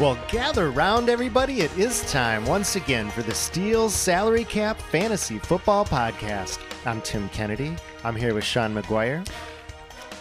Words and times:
Well, 0.00 0.16
gather 0.28 0.70
round, 0.70 1.08
everybody. 1.08 1.62
It 1.62 1.76
is 1.76 2.08
time 2.12 2.46
once 2.46 2.76
again 2.76 3.10
for 3.10 3.22
the 3.22 3.34
Steele's 3.34 3.92
Salary 3.92 4.44
Cap 4.44 4.80
Fantasy 4.80 5.40
Football 5.40 5.84
Podcast. 5.84 6.60
I'm 6.86 7.02
Tim 7.02 7.28
Kennedy. 7.30 7.74
I'm 8.04 8.14
here 8.14 8.32
with 8.32 8.44
Sean 8.44 8.72
McGuire. 8.72 9.28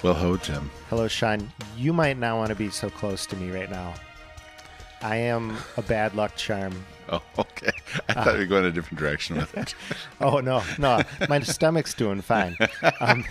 Well, 0.02 0.16
ho, 0.16 0.36
Tim. 0.36 0.72
Hello, 0.90 1.08
Sean. 1.08 1.52
You 1.78 1.94
might 1.94 2.18
not 2.18 2.38
want 2.38 2.50
to 2.50 2.56
be 2.56 2.72
so 2.72 2.90
close 2.90 3.28
to 3.28 3.36
me 3.36 3.52
right 3.52 3.70
now. 3.70 3.94
I 5.04 5.18
am 5.18 5.56
a 5.78 5.84
bad 5.84 6.16
luck 6.16 6.36
charm. 6.36 6.74
Oh, 7.10 7.22
okay. 7.40 7.72
I 8.10 8.16
thought 8.16 8.34
you 8.34 8.40
were 8.40 8.46
going 8.48 8.66
a 8.66 8.72
different 8.72 9.00
direction 9.00 9.38
with 9.38 9.56
it. 9.56 9.76
Oh 10.20 10.42
no, 10.42 10.62
no, 10.78 11.02
my 11.30 11.40
stomach's 11.40 11.94
doing 11.94 12.20
fine. 12.20 12.58
Um, 13.00 13.24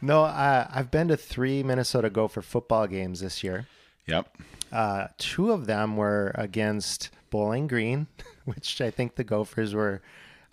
no, 0.00 0.22
uh, 0.22 0.68
I've 0.72 0.92
been 0.92 1.08
to 1.08 1.16
three 1.16 1.64
Minnesota 1.64 2.10
Gopher 2.10 2.42
football 2.42 2.86
games 2.86 3.18
this 3.18 3.42
year. 3.42 3.66
Yep. 4.06 4.36
Uh, 4.76 5.08
two 5.18 5.52
of 5.52 5.66
them 5.66 5.96
were 5.96 6.32
against 6.34 7.10
Bowling 7.30 7.66
Green, 7.66 8.06
which 8.44 8.80
I 8.80 8.90
think 8.90 9.14
the 9.14 9.24
Gophers 9.24 9.74
were, 9.74 10.02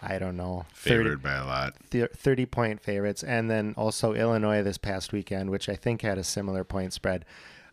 I 0.01 0.17
don't 0.17 0.37
know, 0.37 0.65
30, 0.75 0.95
Favored 1.03 1.23
by 1.23 1.33
a 1.33 1.45
lot. 1.45 1.73
thir- 1.89 2.09
30 2.15 2.45
point 2.45 2.81
favorites. 2.81 3.21
And 3.23 3.49
then 3.51 3.73
also 3.77 4.13
Illinois 4.13 4.63
this 4.63 4.77
past 4.77 5.11
weekend, 5.11 5.49
which 5.49 5.67
I 5.67 5.75
think 5.75 6.01
had 6.01 6.17
a 6.17 6.23
similar 6.23 6.63
point 6.63 6.93
spread. 6.93 7.25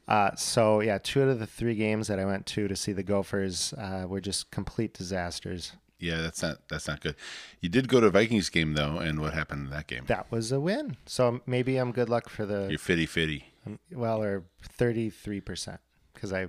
Uh, 0.09 0.35
so, 0.35 0.81
yeah, 0.81 0.99
two 1.01 1.23
out 1.23 1.29
of 1.29 1.39
the 1.39 1.47
three 1.47 1.77
games 1.77 2.09
that 2.09 2.19
I 2.19 2.25
went 2.25 2.45
to 2.47 2.67
to 2.67 2.75
see 2.75 2.93
the 2.93 3.05
Gophers 3.05 3.73
uh, 3.75 4.07
were 4.09 4.21
just 4.21 4.51
complete 4.51 4.93
disasters. 4.93 5.73
Yeah, 6.01 6.21
that's 6.23 6.43
not 6.43 6.67
that's 6.69 6.89
not 6.89 7.01
good. 7.01 7.15
You 7.61 7.69
did 7.69 7.87
go 7.87 8.01
to 8.01 8.07
a 8.07 8.11
Vikings 8.11 8.49
game 8.49 8.73
though, 8.73 8.97
and 8.97 9.21
what 9.21 9.35
happened 9.35 9.67
in 9.67 9.71
that 9.71 9.87
game? 9.87 10.05
That 10.07 10.33
was 10.33 10.51
a 10.51 10.59
win. 10.59 10.97
So 11.07 11.43
maybe 11.47 11.77
I'm 11.77 11.93
good 11.93 12.09
luck 12.09 12.29
for 12.31 12.45
the 12.47 12.67
You're 12.71 12.79
fitty 12.79 13.05
fitty. 13.07 13.45
well, 13.93 14.23
or 14.23 14.43
thirty 14.63 15.11
three 15.11 15.41
percent 15.43 15.79
because 16.21 16.33
I, 16.35 16.49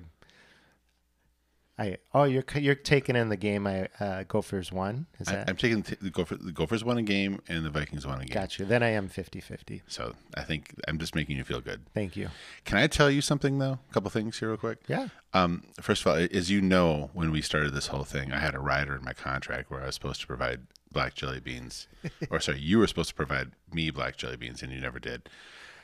I 1.80 1.98
oh 2.14 2.26
you're 2.26 2.44
you're 2.56 2.76
taking 2.76 3.16
in 3.16 3.30
the 3.30 3.38
game 3.38 3.66
I 3.66 3.88
uh, 4.00 4.24
Gophers 4.28 4.72
won 4.72 5.06
is 5.20 5.30
I, 5.30 5.36
that 5.36 5.50
I'm 5.50 5.56
taking 5.56 5.82
the, 5.82 6.10
Gopher, 6.10 6.36
the 6.36 6.52
Gophers 6.52 6.84
won 6.84 6.98
a 6.98 7.02
game 7.02 7.42
and 7.48 7.64
the 7.64 7.70
Vikings 7.70 8.06
won 8.06 8.20
a 8.20 8.26
game. 8.26 8.34
got 8.34 8.60
you 8.60 8.66
then 8.66 8.84
I 8.84 8.90
am 8.90 9.08
50-50. 9.08 9.82
So 9.88 10.14
I 10.36 10.42
think 10.42 10.76
I'm 10.88 11.00
just 11.00 11.16
making 11.16 11.38
you 11.38 11.44
feel 11.44 11.62
good. 11.62 11.86
Thank 11.94 12.18
you. 12.18 12.30
Can 12.66 12.78
I 12.78 12.88
tell 12.88 13.10
you 13.10 13.22
something 13.22 13.60
though? 13.60 13.80
A 13.90 13.94
couple 13.94 14.10
things 14.10 14.38
here, 14.38 14.50
real 14.50 14.58
quick. 14.58 14.80
Yeah. 14.88 15.08
Um, 15.34 15.64
first 15.80 16.02
of 16.02 16.08
all, 16.08 16.28
as 16.32 16.52
you 16.52 16.62
know, 16.62 17.10
when 17.14 17.32
we 17.32 17.42
started 17.42 17.74
this 17.74 17.88
whole 17.88 18.04
thing, 18.04 18.34
I 18.34 18.40
had 18.40 18.54
a 18.54 18.60
rider 18.60 18.96
in 18.96 19.04
my 19.04 19.14
contract 19.14 19.72
where 19.72 19.82
I 19.82 19.86
was 19.86 19.96
supposed 19.96 20.20
to 20.22 20.28
provide 20.28 20.68
black 20.92 21.16
jelly 21.16 21.40
beans, 21.40 21.88
or 22.30 22.42
sorry, 22.42 22.60
you 22.60 22.80
were 22.80 22.88
supposed 22.88 23.10
to 23.10 23.16
provide 23.16 23.52
me 23.74 23.90
black 23.90 24.18
jelly 24.18 24.36
beans, 24.36 24.62
and 24.62 24.74
you 24.74 24.82
never 24.82 25.00
did. 25.00 25.30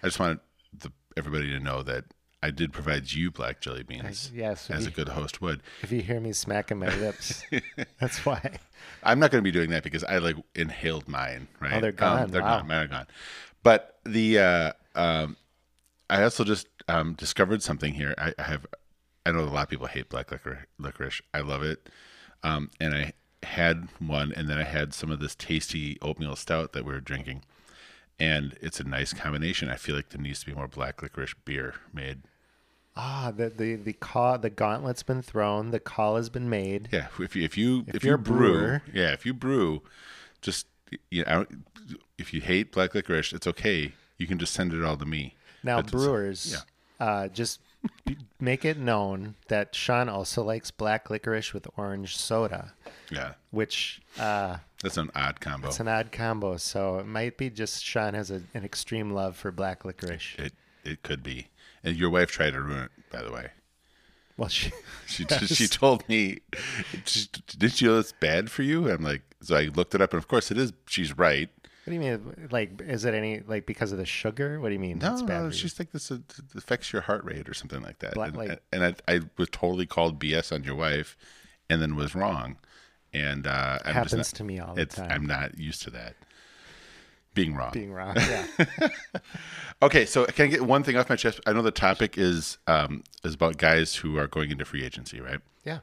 I 0.04 0.08
just 0.08 0.20
wanted 0.20 0.40
the, 0.78 0.92
everybody 1.16 1.50
to 1.52 1.60
know 1.60 1.82
that 1.84 2.04
I 2.44 2.52
did 2.52 2.72
provide 2.72 3.12
you 3.12 3.32
black 3.32 3.62
jelly 3.62 3.84
beans, 3.84 4.32
yes, 4.34 4.70
as 4.70 4.86
a 4.86 4.92
good 4.92 5.10
host 5.10 5.42
would. 5.42 5.64
If 5.82 5.92
you 5.92 6.02
hear 6.02 6.20
me 6.20 6.34
smacking 6.34 6.78
my 6.78 6.88
lips, 6.98 7.44
that's 8.00 8.24
why. 8.26 8.60
I'm 9.04 9.20
not 9.20 9.32
going 9.32 9.44
to 9.44 9.44
be 9.44 9.52
doing 9.52 9.72
that 9.72 9.84
because 9.84 10.04
I 10.04 10.20
like 10.20 10.36
inhaled 10.54 11.08
mine. 11.08 11.48
Right? 11.60 11.74
Oh, 11.74 11.82
they're 11.82 11.92
gone. 11.92 12.24
Um, 12.24 12.30
they're 12.30 12.42
Wow. 12.44 12.60
gone. 12.60 12.68
Mine 12.68 12.78
are 12.84 12.88
gone. 12.88 13.08
But 13.64 13.98
the 14.06 14.38
uh, 14.40 14.72
um, 14.94 15.36
I 16.10 16.22
also 16.24 16.44
just 16.44 16.68
um, 16.88 17.16
discovered 17.16 17.64
something 17.64 17.94
here. 17.96 18.14
I, 18.20 18.34
I 18.38 18.44
have 18.44 18.68
I 19.26 19.32
know 19.32 19.40
a 19.40 19.46
lot 19.46 19.64
of 19.64 19.70
people 19.70 19.88
hate 19.88 20.10
black 20.10 20.30
licor- 20.30 20.66
licorice. 20.78 21.22
I 21.34 21.40
love 21.42 21.64
it, 21.64 21.90
um, 22.44 22.70
and 22.80 22.94
I 22.94 23.14
had 23.44 23.88
one, 24.00 24.32
and 24.32 24.48
then 24.48 24.60
I 24.60 24.64
had 24.64 24.94
some 24.94 25.10
of 25.12 25.20
this 25.20 25.34
tasty 25.36 25.98
oatmeal 26.04 26.36
stout 26.36 26.74
that 26.74 26.86
we 26.86 26.94
were 26.94 27.02
drinking, 27.02 27.44
and 28.20 28.58
it's 28.62 28.80
a 28.80 28.84
nice 28.84 29.14
combination. 29.14 29.70
I 29.70 29.76
feel 29.76 29.96
like 29.96 30.10
there 30.10 30.22
needs 30.22 30.40
to 30.42 30.46
be 30.48 30.54
more 30.54 30.68
black 30.68 31.02
licorice 31.02 31.36
beer 31.46 31.76
made. 31.94 32.22
Ah, 32.96 33.32
the 33.36 33.50
the 33.50 33.76
the 33.76 33.94
call 33.94 34.40
the 34.40 34.50
gauntlet's 34.50 35.04
been 35.04 35.22
thrown. 35.22 35.72
The 35.72 35.80
call 35.80 36.16
has 36.16 36.30
been 36.30 36.50
made. 36.50 36.90
Yeah, 36.92 37.08
if 37.20 37.36
you 37.36 37.44
if 37.44 37.58
you 37.58 37.86
if, 37.88 38.04
you're 38.04 38.18
you 38.18 38.24
brew, 38.24 38.38
brewer. 38.38 38.82
yeah, 38.92 39.12
if 39.14 39.26
you 39.26 39.34
brew, 39.34 39.84
just 40.42 40.66
you 41.12 41.24
know, 41.26 41.46
if 42.18 42.34
you 42.34 42.42
hate 42.42 42.72
black 42.72 42.96
licorice, 42.96 43.34
it's 43.34 43.46
okay. 43.48 43.94
You 44.18 44.26
can 44.26 44.40
just 44.40 44.54
send 44.54 44.74
it 44.74 44.84
all 44.84 44.98
to 44.98 45.06
me. 45.06 45.36
Now, 45.64 45.82
But 45.82 45.92
brewers, 45.92 46.64
uh, 47.00 47.28
just 47.28 47.60
make 48.40 48.66
it 48.66 48.78
known 48.78 49.36
that 49.48 49.76
Sean 49.76 50.10
also 50.10 50.44
likes 50.44 50.72
black 50.72 51.10
licorice 51.10 51.54
with 51.54 51.68
orange 51.78 52.18
soda, 52.18 52.74
Yeah, 53.12 53.34
which 53.52 54.02
uh, 54.18 54.58
that's 54.84 54.98
an 54.98 55.10
odd 55.16 55.40
combo. 55.40 55.68
it's 55.68 55.80
an 55.80 55.88
odd 55.88 56.12
combo. 56.12 56.58
So 56.58 57.00
it 57.00 57.08
might 57.08 57.38
be 57.38 57.50
just 57.50 57.84
Sean 57.84 58.14
has 58.14 58.30
a, 58.32 58.42
an 58.54 58.64
extreme 58.64 59.12
love 59.12 59.36
for 59.36 59.52
black 59.52 59.86
licorice. 59.86 60.36
it 60.38 60.54
it 60.84 61.04
could 61.04 61.24
be. 61.24 61.48
And 61.84 61.96
your 61.96 62.10
wife 62.10 62.30
tried 62.32 62.52
to 62.52 62.62
ruin 62.62 62.84
it, 62.84 62.92
by 63.12 63.22
the 63.22 63.32
way. 63.32 63.52
Well, 64.38 64.50
she, 64.50 64.72
She 65.08 65.26
Yes. 65.30 65.48
she 65.54 65.68
told 65.68 66.08
me, 66.10 66.40
"Did 67.58 67.82
you 67.82 67.90
know 67.90 68.00
it's 68.00 68.12
bad 68.14 68.52
for 68.52 68.64
you?" 68.64 68.90
I'm 68.90 69.04
like, 69.04 69.22
so 69.42 69.56
I 69.56 69.64
looked 69.66 69.96
it 69.96 70.02
up, 70.02 70.14
and 70.14 70.18
of 70.20 70.28
course 70.28 70.52
it 70.52 70.58
is. 70.58 70.74
She's 70.88 71.18
right. 71.18 71.50
what 71.86 71.92
do 71.92 71.94
you 71.94 72.00
mean? 72.00 72.48
Like, 72.52 72.82
is 72.82 73.06
it 73.06 73.14
any 73.14 73.42
like 73.48 73.66
because 73.66 73.92
of 73.92 73.98
the 73.98 74.06
sugar? 74.06 74.60
What 74.60 74.70
do 74.70 74.74
you 74.74 74.80
mean? 74.80 75.00
No, 75.00 75.14
it's 75.14 75.22
bad 75.24 75.40
no, 75.42 75.46
you? 75.48 75.52
she's 75.54 75.80
like 75.80 75.92
this 75.92 76.12
uh, 76.12 76.18
affects 76.56 76.92
your 76.94 77.02
heart 77.04 77.24
rate 77.26 77.50
or 77.50 77.54
something 77.54 77.82
like 77.82 78.00
that. 78.00 78.14
Black- 78.14 78.30
and 78.30 78.38
like- 78.38 78.62
and 78.72 78.84
I, 78.84 78.96
I 79.08 79.22
was 79.38 79.50
totally 79.52 79.86
called 79.86 80.20
BS 80.20 80.52
on 80.54 80.64
your 80.64 80.76
wife, 80.76 81.18
and 81.70 81.82
then 81.82 81.96
was 81.96 82.14
wrong. 82.16 82.58
And 83.14 83.48
uh, 83.48 83.80
I'm 83.86 83.94
Happens 83.94 84.14
not, 84.18 84.26
to 84.38 84.44
me 84.44 84.60
all 84.60 84.76
the 84.76 84.82
it's, 84.82 84.96
time. 84.96 85.10
I'm 85.12 85.26
not 85.26 85.58
used 85.58 85.82
to 85.84 85.90
that 85.92 86.16
being 87.34 87.56
wrong. 87.56 87.72
being 87.72 87.94
wrong. 87.94 88.16
Yeah. 88.30 88.46
okay, 89.82 90.06
so 90.06 90.26
can 90.26 90.46
I 90.46 90.50
get 90.50 90.62
one 90.64 90.84
thing 90.84 90.98
off 90.98 91.10
my 91.10 91.16
chest? 91.16 91.40
I 91.46 91.54
know 91.54 91.62
the 91.62 91.72
topic 91.72 92.18
is 92.18 92.58
um, 92.68 93.04
is 93.24 93.34
about 93.36 93.58
guys 93.58 93.96
who 93.96 94.18
are 94.18 94.28
going 94.28 94.52
into 94.52 94.66
free 94.66 94.84
agency, 94.84 95.20
right? 95.22 95.40
yeah. 95.64 95.80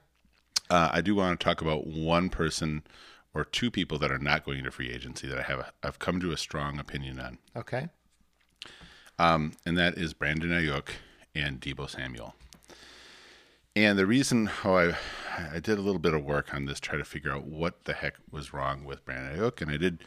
Uh, 0.70 0.88
I 0.92 1.00
do 1.02 1.14
want 1.14 1.38
to 1.38 1.44
talk 1.44 1.60
about 1.60 1.86
one 1.86 2.30
person 2.30 2.82
or 3.34 3.44
two 3.44 3.70
people 3.70 3.98
that 3.98 4.10
are 4.10 4.18
not 4.18 4.44
going 4.44 4.58
into 4.58 4.70
free 4.70 4.90
agency 4.90 5.26
that 5.28 5.38
I 5.38 5.42
have 5.42 5.72
I've 5.82 5.98
come 5.98 6.20
to 6.20 6.32
a 6.32 6.36
strong 6.38 6.78
opinion 6.78 7.20
on, 7.20 7.38
Okay. 7.54 7.88
um, 9.18 9.52
and 9.66 9.76
that 9.76 9.98
is 9.98 10.14
Brandon 10.14 10.50
Aiyuk 10.50 10.88
and 11.34 11.60
Deebo 11.60 11.88
Samuel. 11.90 12.34
And 13.76 13.98
the 13.98 14.06
reason 14.06 14.46
how 14.46 14.76
I 14.78 14.96
I 15.36 15.60
did 15.60 15.78
a 15.78 15.82
little 15.82 15.98
bit 15.98 16.14
of 16.14 16.24
work 16.24 16.54
on 16.54 16.66
this, 16.66 16.80
try 16.80 16.98
to 16.98 17.04
figure 17.04 17.32
out 17.32 17.44
what 17.44 17.84
the 17.84 17.92
heck 17.92 18.14
was 18.30 18.52
wrong 18.52 18.84
with 18.84 19.04
Brandon 19.04 19.38
Aiyuk, 19.38 19.60
and 19.62 19.70
I 19.70 19.76
did 19.76 20.04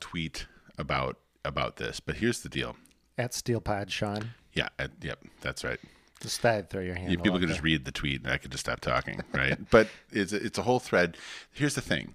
tweet 0.00 0.46
about 0.78 1.18
about 1.44 1.76
this. 1.76 2.00
But 2.00 2.16
here's 2.16 2.40
the 2.40 2.48
deal. 2.48 2.76
At 3.18 3.34
Steel 3.34 3.60
Pod, 3.60 3.90
Sean. 3.90 4.30
Yeah, 4.52 4.68
I, 4.78 4.88
yep, 5.02 5.20
that's 5.40 5.62
right. 5.64 5.78
Just 6.20 6.44
I'd 6.44 6.68
throw 6.68 6.82
your 6.82 6.96
hand. 6.96 7.12
Yeah, 7.12 7.22
people 7.22 7.38
can 7.38 7.48
just 7.48 7.62
read 7.62 7.84
the 7.84 7.92
tweet 7.92 8.22
and 8.22 8.30
I 8.30 8.36
could 8.36 8.50
just 8.50 8.64
stop 8.64 8.80
talking, 8.80 9.22
right? 9.32 9.58
but 9.70 9.88
it's 10.10 10.32
it's 10.32 10.58
a 10.58 10.62
whole 10.62 10.78
thread. 10.78 11.16
Here's 11.52 11.74
the 11.74 11.80
thing: 11.80 12.14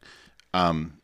um, 0.54 1.00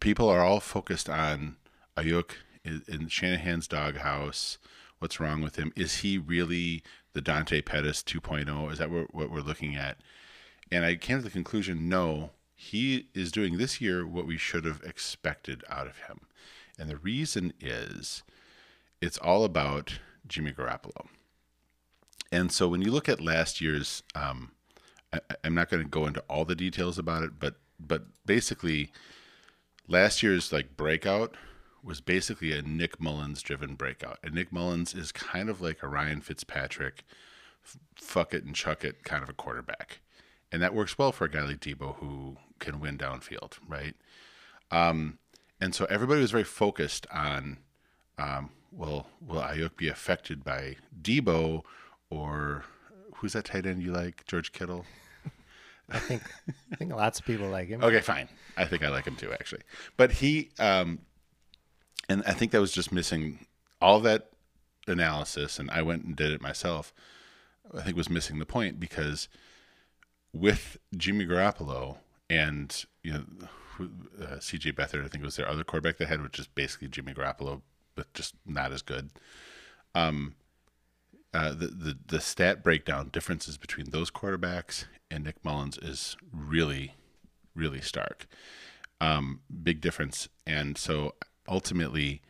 people 0.00 0.28
are 0.28 0.44
all 0.44 0.60
focused 0.60 1.08
on 1.08 1.56
Ayuk 1.96 2.32
in, 2.64 2.82
in 2.86 3.08
Shanahan's 3.08 3.66
doghouse. 3.66 4.58
What's 4.98 5.20
wrong 5.20 5.42
with 5.42 5.56
him? 5.56 5.72
Is 5.76 5.98
he 5.98 6.18
really 6.18 6.82
the 7.12 7.20
Dante 7.20 7.60
Pettis 7.60 8.02
2.0? 8.02 8.72
Is 8.72 8.78
that 8.78 8.90
what, 8.90 9.14
what 9.14 9.30
we're 9.30 9.40
looking 9.40 9.76
at? 9.76 9.98
And 10.70 10.84
I 10.84 10.96
came 10.96 11.18
to 11.18 11.24
the 11.24 11.30
conclusion: 11.30 11.88
no, 11.88 12.30
he 12.54 13.08
is 13.14 13.32
doing 13.32 13.58
this 13.58 13.80
year 13.80 14.06
what 14.06 14.26
we 14.26 14.36
should 14.36 14.64
have 14.64 14.82
expected 14.84 15.62
out 15.68 15.86
of 15.86 15.98
him. 15.98 16.20
And 16.78 16.90
the 16.90 16.96
reason 16.96 17.52
is, 17.60 18.22
it's 19.00 19.18
all 19.18 19.44
about 19.44 19.98
Jimmy 20.26 20.52
Garoppolo. 20.52 21.06
And 22.32 22.50
so 22.50 22.68
when 22.68 22.82
you 22.82 22.90
look 22.90 23.08
at 23.08 23.20
last 23.20 23.60
year's, 23.60 24.02
um, 24.14 24.50
I, 25.12 25.20
I'm 25.44 25.54
not 25.54 25.70
going 25.70 25.82
to 25.82 25.88
go 25.88 26.06
into 26.06 26.24
all 26.28 26.44
the 26.44 26.54
details 26.54 26.98
about 26.98 27.22
it, 27.22 27.38
but 27.38 27.56
but 27.78 28.04
basically, 28.24 28.90
last 29.86 30.22
year's 30.22 30.52
like 30.52 30.76
breakout 30.76 31.36
was 31.82 32.00
basically 32.00 32.52
a 32.52 32.62
Nick 32.62 33.00
Mullens 33.00 33.42
driven 33.42 33.74
breakout. 33.74 34.18
And 34.24 34.34
Nick 34.34 34.50
Mullens 34.50 34.94
is 34.94 35.12
kind 35.12 35.48
of 35.48 35.60
like 35.60 35.82
a 35.82 35.88
Ryan 35.88 36.20
Fitzpatrick, 36.20 37.04
f- 37.64 37.76
fuck 37.94 38.34
it 38.34 38.44
and 38.44 38.54
chuck 38.56 38.82
it 38.82 39.04
kind 39.04 39.22
of 39.22 39.28
a 39.28 39.34
quarterback, 39.34 40.00
and 40.52 40.62
that 40.62 40.74
works 40.74 40.98
well 40.98 41.12
for 41.12 41.24
a 41.24 41.30
guy 41.30 41.42
like 41.42 41.60
Deebo 41.60 41.96
who 41.96 42.36
can 42.58 42.80
win 42.80 42.96
downfield, 42.96 43.54
right? 43.68 43.94
Um, 44.70 45.18
and 45.60 45.74
so 45.74 45.84
everybody 45.86 46.20
was 46.20 46.30
very 46.30 46.44
focused 46.44 47.06
on 47.12 47.58
um, 48.18 48.50
will 48.72 49.06
will 49.20 49.40
Aiyuk 49.40 49.76
be 49.76 49.88
affected 49.88 50.44
by 50.44 50.76
Deebo 51.00 51.62
or 52.10 52.64
who's 53.16 53.32
that 53.32 53.46
tight 53.46 53.66
end 53.66 53.82
you 53.82 53.92
like? 53.92 54.26
George 54.26 54.52
Kittle. 54.52 54.84
I 55.90 55.98
think 55.98 56.22
I 56.72 56.76
think 56.76 56.94
lots 56.94 57.20
of 57.20 57.26
people 57.26 57.48
like 57.48 57.68
him. 57.68 57.82
Okay, 57.82 58.00
fine. 58.00 58.28
I 58.56 58.64
think 58.64 58.84
I 58.84 58.88
like 58.88 59.06
him 59.06 59.16
too, 59.16 59.32
actually. 59.32 59.62
But 59.96 60.12
he, 60.12 60.50
um, 60.58 61.00
and 62.08 62.22
I 62.26 62.32
think 62.32 62.52
that 62.52 62.60
was 62.60 62.72
just 62.72 62.92
missing 62.92 63.46
all 63.80 64.00
that 64.00 64.30
analysis, 64.88 65.58
and 65.58 65.70
I 65.70 65.82
went 65.82 66.04
and 66.04 66.16
did 66.16 66.32
it 66.32 66.40
myself. 66.40 66.92
I 67.76 67.82
think 67.82 67.96
was 67.96 68.10
missing 68.10 68.38
the 68.38 68.46
point 68.46 68.78
because 68.78 69.28
with 70.36 70.76
Jimmy 70.96 71.26
Garoppolo 71.26 71.98
and 72.28 72.84
you 73.02 73.12
know 73.12 73.24
uh, 74.22 74.40
C.J. 74.40 74.72
Beathard, 74.72 75.04
I 75.04 75.08
think 75.08 75.22
it 75.22 75.24
was 75.24 75.36
their 75.36 75.48
other 75.48 75.64
quarterback 75.64 75.98
they 75.98 76.06
had, 76.06 76.22
which 76.22 76.38
is 76.38 76.46
basically 76.46 76.88
Jimmy 76.88 77.14
Garoppolo, 77.14 77.62
but 77.94 78.12
just 78.14 78.34
not 78.46 78.72
as 78.72 78.82
good. 78.82 79.10
Um, 79.94 80.34
uh, 81.34 81.50
the, 81.50 81.66
the 81.68 81.98
the 82.06 82.20
stat 82.20 82.62
breakdown 82.62 83.10
differences 83.12 83.56
between 83.58 83.90
those 83.90 84.10
quarterbacks 84.10 84.84
and 85.10 85.24
Nick 85.24 85.42
Mullens 85.44 85.78
is 85.82 86.16
really, 86.32 86.94
really 87.54 87.80
stark. 87.80 88.26
Um, 89.00 89.40
big 89.62 89.80
difference, 89.80 90.28
and 90.46 90.78
so 90.78 91.14
ultimately, 91.48 92.22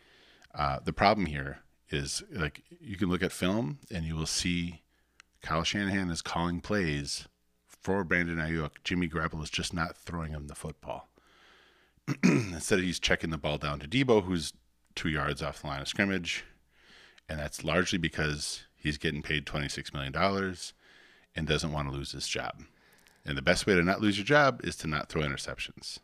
uh, 0.55 0.81
the 0.85 0.93
problem 0.93 1.27
here 1.27 1.61
is 1.91 2.25
like 2.33 2.63
you 2.81 2.97
can 2.97 3.09
look 3.09 3.23
at 3.23 3.31
film 3.31 3.79
and 3.93 4.05
you 4.05 4.17
will 4.17 4.27
see 4.27 4.83
Kyle 5.41 5.63
Shanahan 5.63 6.11
is 6.11 6.23
calling 6.23 6.61
plays 6.61 7.29
for 7.87 8.03
Brandon 8.03 8.39
Aiyuk. 8.39 8.83
Jimmy 8.83 9.09
Garoppolo 9.09 9.45
is 9.45 9.49
just 9.49 9.73
not 9.73 9.97
throwing 9.97 10.33
him 10.33 10.49
the 10.49 10.57
football. 10.57 11.09
Instead, 12.25 12.81
he's 12.81 12.99
checking 12.99 13.31
the 13.31 13.39
ball 13.39 13.59
down 13.59 13.79
to 13.79 13.87
Deebo, 13.87 14.25
who's 14.25 14.53
two 14.97 15.09
yards 15.09 15.41
off 15.41 15.61
the 15.61 15.69
line 15.69 15.83
of 15.83 15.87
scrimmage, 15.87 16.45
and 17.29 17.39
that's 17.39 17.63
largely 17.63 17.97
because 17.97 18.65
he's 18.75 18.99
getting 18.99 19.23
paid 19.23 19.47
twenty 19.47 19.69
six 19.69 19.95
million 19.95 20.11
dollars 20.11 20.73
and 21.37 21.47
doesn't 21.47 21.71
want 21.71 21.89
to 21.89 21.95
lose 21.95 22.11
his 22.11 22.27
job. 22.27 22.65
And 23.25 23.39
the 23.39 23.43
best 23.43 23.69
way 23.69 23.77
to 23.77 23.85
not 23.85 24.01
lose 24.01 24.19
your 24.19 24.25
job 24.25 24.63
is 24.65 24.75
to 24.79 24.89
not 24.89 25.09
throw 25.09 25.23
interceptions. 25.23 26.01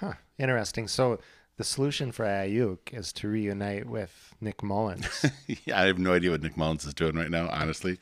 Huh. 0.00 0.14
Interesting. 0.38 0.88
So 0.88 1.18
the 1.56 1.64
solution 1.64 2.12
for 2.12 2.24
Aiyuk 2.24 2.92
is 2.92 3.12
to 3.14 3.28
reunite 3.28 3.86
with 3.86 4.34
Nick 4.40 4.62
Mullens. 4.62 5.30
yeah, 5.64 5.80
I 5.80 5.86
have 5.86 5.98
no 5.98 6.12
idea 6.12 6.30
what 6.30 6.42
Nick 6.42 6.56
Mullens 6.56 6.84
is 6.84 6.92
doing 6.92 7.16
right 7.16 7.30
now, 7.30 7.48
honestly. 7.48 7.98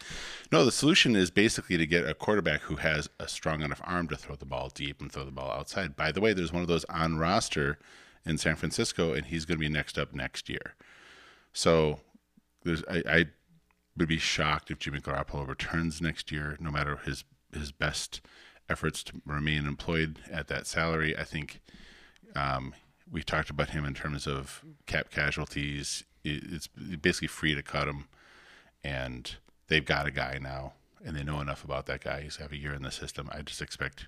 No, 0.51 0.65
the 0.65 0.73
solution 0.73 1.15
is 1.15 1.31
basically 1.31 1.77
to 1.77 1.87
get 1.87 2.09
a 2.09 2.15
quarterback 2.15 2.63
who 2.63 2.77
has 2.77 3.09
a 3.21 3.29
strong 3.29 3.63
enough 3.63 3.81
arm 3.85 4.09
to 4.09 4.17
throw 4.17 4.35
the 4.35 4.45
ball 4.45 4.71
deep 4.75 5.01
and 5.01 5.11
throw 5.11 5.25
the 5.25 5.31
ball 5.31 5.53
outside. 5.53 5.95
By 5.95 6.11
the 6.11 6.21
way, 6.21 6.33
there's 6.33 6.53
one 6.53 6.63
of 6.63 6.69
those 6.69 6.85
on 6.87 7.19
roster 7.19 7.79
in 8.27 8.39
San 8.39 8.57
Francisco, 8.57 9.13
and 9.13 9.27
he's 9.27 9.45
going 9.45 9.59
to 9.59 9.67
be 9.67 9.73
next 9.73 9.99
up 9.99 10.13
next 10.13 10.49
year. 10.49 10.75
So 11.53 12.01
there's 12.65 12.83
I, 12.91 13.03
I 13.09 13.25
would 13.97 14.09
be 14.09 14.19
shocked 14.19 14.73
if 14.73 14.81
Jimmy 14.81 14.99
Garoppolo 14.99 15.47
returns 15.47 16.01
next 16.01 16.33
year, 16.33 16.57
no 16.59 16.73
matter 16.73 16.97
his 16.97 17.23
his 17.53 17.71
best 17.71 18.21
efforts 18.69 19.05
to 19.05 19.21
remain 19.25 19.67
employed 19.67 20.19
at 20.33 20.49
that 20.49 20.67
salary. 20.67 21.17
I 21.17 21.23
think 21.23 21.61
um, 22.35 22.75
we 23.11 23.23
talked 23.23 23.51
about 23.51 23.71
him 23.71 23.85
in 23.85 23.95
terms 23.95 24.27
of 24.27 24.65
cap 24.87 25.11
casualties. 25.11 26.05
It's 26.25 26.69
basically 26.69 27.29
free 27.29 27.55
to 27.55 27.63
cut 27.63 27.87
him, 27.87 28.07
and 28.83 29.37
they've 29.69 29.85
got 29.85 30.07
a 30.07 30.11
guy 30.11 30.39
now, 30.41 30.73
and 31.05 31.17
they 31.17 31.23
know 31.23 31.41
enough 31.41 31.65
about 31.65 31.87
that 31.87 32.03
guy. 32.03 32.23
He's 32.23 32.37
have 32.37 32.53
a 32.53 32.57
year 32.57 32.75
in 32.75 32.83
the 32.83 32.91
system. 32.91 33.29
I 33.33 33.43
just 33.43 33.61
expect 33.61 34.07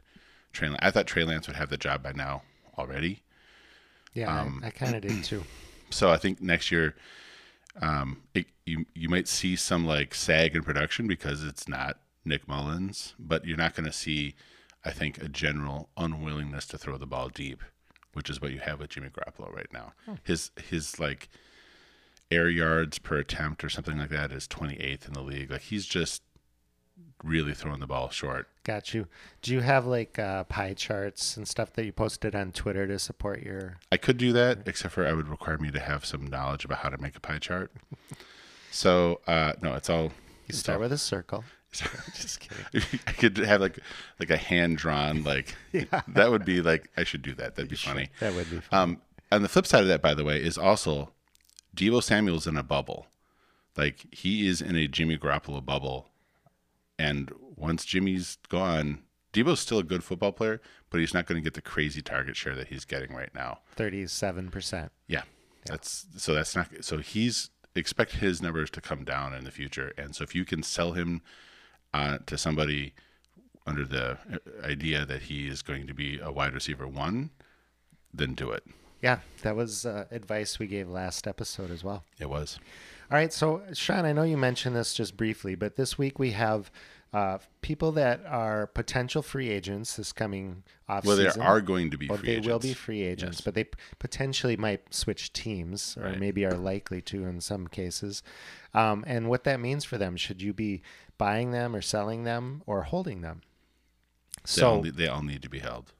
Trey. 0.52 0.74
I 0.80 0.90
thought 0.90 1.06
Trey 1.06 1.24
Lance 1.24 1.46
would 1.46 1.56
have 1.56 1.68
the 1.68 1.76
job 1.76 2.02
by 2.02 2.12
now 2.12 2.42
already. 2.78 3.22
Yeah, 4.14 4.40
um, 4.40 4.60
I, 4.64 4.68
I 4.68 4.70
kind 4.70 4.94
of 4.94 5.02
did 5.02 5.24
too. 5.24 5.44
So 5.88 6.10
I 6.10 6.16
think 6.16 6.40
next 6.40 6.72
year, 6.72 6.96
um, 7.80 8.22
it, 8.34 8.46
you 8.64 8.86
you 8.92 9.08
might 9.08 9.28
see 9.28 9.54
some 9.54 9.86
like 9.86 10.16
sag 10.16 10.56
in 10.56 10.64
production 10.64 11.06
because 11.06 11.44
it's 11.44 11.68
not 11.68 12.00
Nick 12.24 12.48
Mullens, 12.48 13.14
but 13.20 13.44
you're 13.44 13.56
not 13.56 13.76
going 13.76 13.86
to 13.86 13.92
see, 13.92 14.34
I 14.84 14.90
think, 14.90 15.22
a 15.22 15.28
general 15.28 15.90
unwillingness 15.96 16.66
to 16.66 16.78
throw 16.78 16.98
the 16.98 17.06
ball 17.06 17.28
deep 17.28 17.62
which 18.16 18.30
is 18.30 18.40
what 18.40 18.50
you 18.50 18.60
have 18.60 18.80
with 18.80 18.88
Jimmy 18.88 19.08
Garoppolo 19.08 19.54
right 19.54 19.70
now. 19.72 19.92
Hmm. 20.06 20.14
His 20.24 20.50
his 20.70 20.98
like 20.98 21.28
air 22.30 22.48
yards 22.48 22.98
per 22.98 23.18
attempt 23.18 23.62
or 23.62 23.68
something 23.68 23.98
like 23.98 24.08
that 24.08 24.32
is 24.32 24.48
28th 24.48 25.06
in 25.06 25.12
the 25.12 25.20
league. 25.20 25.50
Like 25.50 25.60
he's 25.60 25.84
just 25.84 26.22
really 27.22 27.52
throwing 27.52 27.80
the 27.80 27.86
ball 27.86 28.08
short. 28.08 28.48
Got 28.64 28.94
you. 28.94 29.06
Do 29.42 29.52
you 29.52 29.60
have 29.60 29.86
like 29.86 30.18
uh, 30.18 30.44
pie 30.44 30.72
charts 30.72 31.36
and 31.36 31.46
stuff 31.46 31.74
that 31.74 31.84
you 31.84 31.92
posted 31.92 32.34
on 32.34 32.52
Twitter 32.52 32.86
to 32.86 32.98
support 32.98 33.42
your? 33.42 33.76
I 33.92 33.98
could 33.98 34.16
do 34.16 34.32
that, 34.32 34.66
except 34.66 34.94
for 34.94 35.06
I 35.06 35.12
would 35.12 35.28
require 35.28 35.58
me 35.58 35.70
to 35.70 35.80
have 35.80 36.06
some 36.06 36.26
knowledge 36.26 36.64
about 36.64 36.78
how 36.78 36.88
to 36.88 36.98
make 36.98 37.16
a 37.16 37.20
pie 37.20 37.38
chart. 37.38 37.70
so 38.70 39.20
uh, 39.26 39.52
no, 39.60 39.74
it's 39.74 39.90
all. 39.90 40.12
You 40.46 40.54
start 40.54 40.76
all, 40.76 40.82
with 40.82 40.92
a 40.92 40.98
circle. 40.98 41.44
Just 42.14 42.40
kidding. 42.40 43.00
I 43.06 43.12
could 43.12 43.36
have 43.38 43.60
like 43.60 43.78
like 44.18 44.30
a 44.30 44.36
hand 44.36 44.78
drawn 44.78 45.22
like 45.22 45.54
yeah. 45.72 46.02
that 46.08 46.30
would 46.30 46.44
be 46.44 46.60
like 46.62 46.90
I 46.96 47.04
should 47.04 47.22
do 47.22 47.34
that. 47.34 47.56
That'd 47.56 47.70
be 47.70 47.76
funny. 47.76 48.10
That 48.20 48.34
would 48.34 48.50
be 48.50 48.60
funny. 48.60 48.82
Um, 48.82 49.02
on 49.32 49.42
the 49.42 49.48
flip 49.48 49.66
side 49.66 49.82
of 49.82 49.88
that, 49.88 50.02
by 50.02 50.14
the 50.14 50.24
way, 50.24 50.42
is 50.42 50.56
also 50.56 51.12
Deebo 51.76 52.02
Samuel's 52.02 52.46
in 52.46 52.56
a 52.56 52.62
bubble. 52.62 53.06
Like 53.76 54.06
he 54.12 54.46
is 54.46 54.62
in 54.62 54.76
a 54.76 54.86
Jimmy 54.88 55.18
Garoppolo 55.18 55.64
bubble, 55.64 56.08
and 56.98 57.30
once 57.56 57.84
Jimmy's 57.84 58.38
gone, 58.48 59.02
Deebo's 59.32 59.60
still 59.60 59.78
a 59.78 59.84
good 59.84 60.02
football 60.02 60.32
player, 60.32 60.60
but 60.88 61.00
he's 61.00 61.12
not 61.12 61.26
going 61.26 61.40
to 61.40 61.44
get 61.44 61.54
the 61.54 61.60
crazy 61.60 62.00
target 62.00 62.36
share 62.36 62.54
that 62.54 62.68
he's 62.68 62.84
getting 62.86 63.14
right 63.14 63.34
now. 63.34 63.58
Thirty-seven 63.74 64.50
percent. 64.50 64.92
Yeah, 65.08 65.22
that's 65.66 66.06
so. 66.16 66.34
That's 66.34 66.56
not 66.56 66.68
so. 66.80 66.98
He's 66.98 67.50
expect 67.74 68.12
his 68.12 68.40
numbers 68.40 68.70
to 68.70 68.80
come 68.80 69.04
down 69.04 69.34
in 69.34 69.44
the 69.44 69.50
future, 69.50 69.92
and 69.98 70.14
so 70.16 70.24
if 70.24 70.34
you 70.34 70.44
can 70.46 70.62
sell 70.62 70.92
him 70.92 71.20
uh, 71.94 72.18
to 72.26 72.36
somebody 72.36 72.92
under 73.66 73.84
the 73.84 74.18
idea 74.64 75.04
that 75.04 75.22
he 75.22 75.48
is 75.48 75.62
going 75.62 75.86
to 75.86 75.94
be 75.94 76.20
a 76.20 76.30
wide 76.30 76.54
receiver 76.54 76.86
one, 76.86 77.30
then 78.14 78.34
do 78.34 78.50
it. 78.50 78.64
Yeah, 79.02 79.20
that 79.42 79.56
was 79.56 79.84
uh, 79.84 80.06
advice 80.10 80.58
we 80.58 80.66
gave 80.66 80.88
last 80.88 81.26
episode 81.26 81.70
as 81.70 81.84
well. 81.84 82.04
It 82.18 82.30
was. 82.30 82.58
All 83.10 83.16
right, 83.16 83.32
so 83.32 83.62
Sean, 83.72 84.04
I 84.04 84.12
know 84.12 84.22
you 84.22 84.36
mentioned 84.36 84.74
this 84.74 84.94
just 84.94 85.16
briefly, 85.16 85.54
but 85.54 85.76
this 85.76 85.98
week 85.98 86.18
we 86.18 86.32
have 86.32 86.70
uh, 87.12 87.38
people 87.62 87.92
that 87.92 88.24
are 88.26 88.66
potential 88.66 89.22
free 89.22 89.48
agents 89.48 89.96
this 89.96 90.12
coming 90.12 90.62
off 90.88 91.04
well, 91.04 91.16
season. 91.16 91.40
there 91.40 91.48
are 91.48 91.60
going 91.60 91.90
to 91.90 91.96
be 91.96 92.08
free 92.08 92.16
they 92.18 92.32
agents. 92.32 92.48
will 92.48 92.58
be 92.58 92.74
free 92.74 93.02
agents, 93.02 93.38
yes. 93.38 93.40
but 93.40 93.54
they 93.54 93.66
potentially 93.98 94.56
might 94.56 94.92
switch 94.92 95.32
teams, 95.32 95.96
or 95.96 96.04
right. 96.04 96.18
maybe 96.18 96.44
are 96.44 96.54
likely 96.54 97.00
to 97.02 97.24
in 97.24 97.40
some 97.40 97.68
cases. 97.68 98.22
Um, 98.74 99.04
and 99.06 99.28
what 99.28 99.44
that 99.44 99.60
means 99.60 99.84
for 99.84 99.98
them, 99.98 100.16
should 100.16 100.42
you 100.42 100.52
be 100.52 100.82
buying 101.16 101.52
them 101.52 101.74
or 101.74 101.80
selling 101.80 102.24
them 102.24 102.62
or 102.66 102.82
holding 102.82 103.22
them? 103.22 103.42
They 104.34 104.40
so 104.44 104.68
all, 104.68 104.82
they 104.82 105.08
all 105.08 105.22
need 105.22 105.42
to 105.42 105.48
be 105.48 105.60
held 105.60 105.92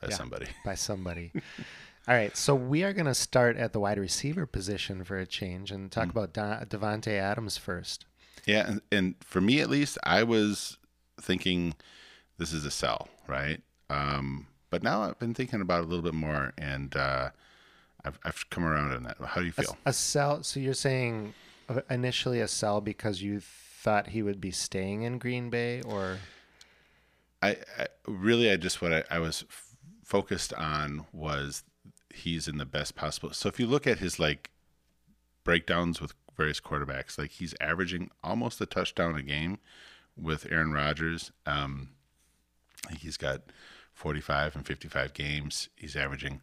by 0.00 0.08
yeah, 0.08 0.16
somebody. 0.16 0.46
By 0.64 0.74
somebody. 0.76 1.30
all 2.08 2.14
right, 2.14 2.36
so 2.36 2.54
we 2.54 2.82
are 2.82 2.92
going 2.92 3.06
to 3.06 3.14
start 3.14 3.56
at 3.56 3.72
the 3.72 3.80
wide 3.80 3.98
receiver 3.98 4.46
position 4.46 5.04
for 5.04 5.18
a 5.18 5.26
change 5.26 5.70
and 5.70 5.90
talk 5.90 6.08
mm. 6.08 6.10
about 6.10 6.32
Davante 6.68 7.12
Adams 7.12 7.56
first. 7.56 8.06
Yeah, 8.44 8.66
and, 8.68 8.80
and 8.92 9.14
for 9.20 9.40
me 9.40 9.60
at 9.60 9.70
least, 9.70 9.98
I 10.04 10.22
was 10.22 10.78
thinking 11.20 11.74
this 12.38 12.52
is 12.52 12.64
a 12.64 12.70
sell, 12.70 13.08
right? 13.26 13.60
Um, 13.90 14.46
but 14.70 14.82
now 14.82 15.02
I've 15.02 15.18
been 15.18 15.34
thinking 15.34 15.60
about 15.60 15.80
it 15.80 15.86
a 15.86 15.88
little 15.88 16.04
bit 16.04 16.14
more, 16.14 16.52
and 16.58 16.94
uh, 16.96 17.30
I've 18.04 18.18
I've 18.24 18.48
come 18.50 18.64
around 18.64 18.92
on 18.92 19.02
that. 19.04 19.16
How 19.24 19.40
do 19.40 19.46
you 19.46 19.52
feel? 19.52 19.76
A, 19.86 19.90
a 19.90 19.92
sell. 19.92 20.42
So 20.42 20.60
you're 20.60 20.74
saying 20.74 21.34
uh, 21.68 21.80
initially 21.90 22.40
a 22.40 22.48
sell 22.48 22.80
because 22.80 23.22
you 23.22 23.40
thought 23.40 24.08
he 24.08 24.22
would 24.22 24.40
be 24.40 24.50
staying 24.50 25.02
in 25.02 25.18
Green 25.18 25.50
Bay, 25.50 25.82
or 25.82 26.18
I, 27.42 27.56
I 27.78 27.86
really 28.06 28.50
I 28.50 28.56
just 28.56 28.82
what 28.82 28.92
I, 28.92 29.04
I 29.10 29.18
was 29.18 29.44
f- 29.48 29.76
focused 30.04 30.52
on 30.54 31.06
was 31.12 31.62
he's 32.12 32.48
in 32.48 32.58
the 32.58 32.66
best 32.66 32.94
possible. 32.94 33.32
So 33.32 33.48
if 33.48 33.60
you 33.60 33.66
look 33.66 33.86
at 33.86 33.98
his 33.98 34.18
like 34.18 34.50
breakdowns 35.44 36.00
with 36.00 36.14
various 36.36 36.60
quarterbacks. 36.60 37.18
Like 37.18 37.32
he's 37.32 37.54
averaging 37.60 38.10
almost 38.22 38.60
a 38.60 38.66
touchdown 38.66 39.16
a 39.16 39.22
game 39.22 39.58
with 40.16 40.46
Aaron 40.50 40.72
Rodgers. 40.72 41.32
Um, 41.44 41.90
he's 42.98 43.16
got 43.16 43.42
45 43.92 44.56
and 44.56 44.66
55 44.66 45.14
games. 45.14 45.68
He's 45.76 45.96
averaging 45.96 46.40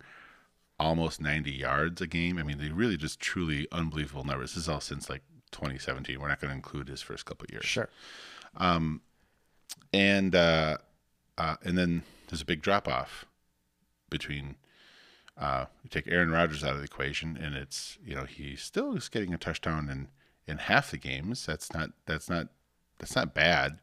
almost 0.79 1.21
90 1.21 1.51
yards 1.51 2.01
a 2.01 2.07
game. 2.07 2.37
I 2.37 2.43
mean, 2.43 2.57
they 2.57 2.69
really 2.69 2.97
just 2.97 3.19
truly 3.19 3.67
unbelievable 3.71 4.23
numbers. 4.23 4.55
This 4.55 4.63
is 4.63 4.69
all 4.69 4.81
since 4.81 5.09
like 5.09 5.21
2017. 5.51 6.19
We're 6.19 6.27
not 6.27 6.41
going 6.41 6.49
to 6.49 6.55
include 6.55 6.87
his 6.87 7.01
first 7.01 7.25
couple 7.25 7.45
years. 7.51 7.65
Sure. 7.65 7.89
Um, 8.57 9.01
and 9.91 10.35
uh, 10.35 10.77
uh, 11.37 11.55
and 11.63 11.77
then 11.77 12.03
there's 12.27 12.41
a 12.41 12.45
big 12.45 12.61
drop 12.61 12.87
off 12.87 13.25
between 14.09 14.55
uh, 15.37 15.65
you 15.83 15.89
take 15.89 16.07
Aaron 16.07 16.31
Rodgers 16.31 16.63
out 16.63 16.73
of 16.73 16.77
the 16.77 16.83
equation, 16.83 17.37
and 17.37 17.55
it's 17.55 17.97
you 18.05 18.15
know 18.15 18.23
he 18.25 18.55
still 18.55 18.95
is 18.95 19.09
getting 19.09 19.33
a 19.33 19.37
touchdown 19.37 19.89
in 19.89 20.07
in 20.47 20.57
half 20.57 20.91
the 20.91 20.97
games. 20.97 21.45
That's 21.45 21.73
not 21.73 21.91
that's 22.05 22.29
not 22.29 22.47
that's 22.99 23.15
not 23.15 23.33
bad. 23.33 23.79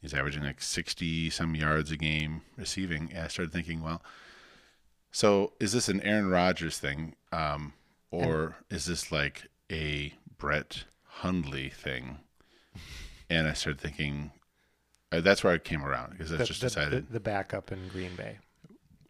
He's 0.00 0.14
averaging 0.14 0.42
like 0.44 0.62
sixty 0.62 1.28
some 1.30 1.54
yards 1.54 1.90
a 1.90 1.96
game 1.96 2.42
receiving. 2.56 3.10
And 3.12 3.24
I 3.24 3.28
started 3.28 3.52
thinking, 3.52 3.82
well, 3.82 4.02
so 5.12 5.52
is 5.60 5.72
this 5.72 5.88
an 5.88 6.00
Aaron 6.02 6.30
Rodgers 6.30 6.78
thing? 6.78 7.14
Um, 7.32 7.74
or 8.10 8.56
is 8.70 8.86
this 8.86 9.12
like 9.12 9.48
a 9.70 10.14
Brett 10.38 10.84
Hundley 11.04 11.68
thing? 11.68 12.18
And 13.28 13.46
I 13.46 13.52
started 13.52 13.80
thinking, 13.80 14.32
uh, 15.12 15.20
that's 15.20 15.44
where 15.44 15.52
I 15.52 15.58
came 15.58 15.84
around 15.84 16.12
because 16.12 16.32
I 16.32 16.38
just 16.44 16.60
the- 16.60 16.66
decided 16.68 17.08
the, 17.08 17.12
the 17.14 17.20
backup 17.20 17.70
in 17.70 17.88
Green 17.88 18.16
Bay. 18.16 18.38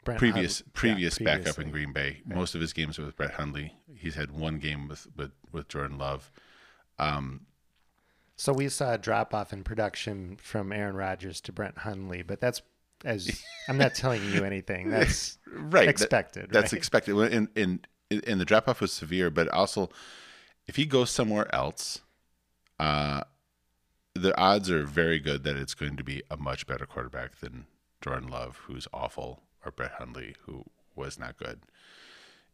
Brent 0.05 0.19
previous 0.19 0.59
Hud- 0.59 0.67
yeah, 0.67 0.73
previous 0.75 1.19
backup 1.19 1.59
in 1.59 1.71
Green 1.71 1.93
Bay. 1.93 2.23
Most 2.25 2.55
of 2.55 2.61
his 2.61 2.73
games 2.73 2.99
were 2.99 3.07
with 3.07 3.17
Brett 3.17 3.33
Hundley. 3.35 3.75
He's 3.95 4.15
had 4.15 4.31
one 4.31 4.59
game 4.59 4.89
with 4.89 5.07
with 5.17 5.33
with 5.53 5.69
Jordan 5.69 5.99
Love. 5.99 6.31
Um, 6.99 7.47
So 8.37 8.53
we 8.53 8.69
saw 8.69 8.95
a 8.95 8.99
drop 8.99 9.35
off 9.35 9.53
in 9.53 9.63
production 9.65 10.37
from 10.43 10.73
Aaron 10.73 10.97
Rodgers 10.97 11.41
to 11.43 11.53
Brett 11.53 11.79
Hundley, 11.79 12.23
but 12.23 12.41
that's 12.41 12.63
as 13.05 13.43
I'm 13.69 13.79
not 13.79 13.95
telling 13.95 14.23
you 14.33 14.45
anything. 14.45 14.91
That's 14.91 15.39
right, 15.47 15.87
that- 15.87 15.89
expected. 15.89 16.51
that's 16.51 16.73
right? 16.73 16.79
expected. 16.79 17.17
And 17.17 17.49
and 17.57 17.87
and 18.27 18.41
the 18.41 18.45
drop 18.45 18.69
off 18.69 18.81
was 18.81 18.93
severe, 18.93 19.31
but 19.31 19.49
also 19.49 19.89
if 20.67 20.77
he 20.77 20.85
goes 20.87 21.11
somewhere 21.11 21.53
else, 21.55 22.01
uh, 22.79 23.23
the 24.15 24.37
odds 24.39 24.71
are 24.71 24.83
very 24.85 25.19
good 25.19 25.45
that 25.45 25.57
it's 25.57 25.75
going 25.75 25.97
to 25.97 26.05
be 26.05 26.23
a 26.31 26.37
much 26.37 26.67
better 26.67 26.85
quarterback 26.87 27.37
than 27.41 27.67
Jordan 28.03 28.29
Love, 28.29 28.59
who's 28.67 28.87
awful, 28.93 29.43
or 29.65 29.71
Brett 29.73 29.93
Hundley, 29.93 30.35
who 30.47 30.65
was 30.95 31.19
not 31.19 31.37
good. 31.37 31.61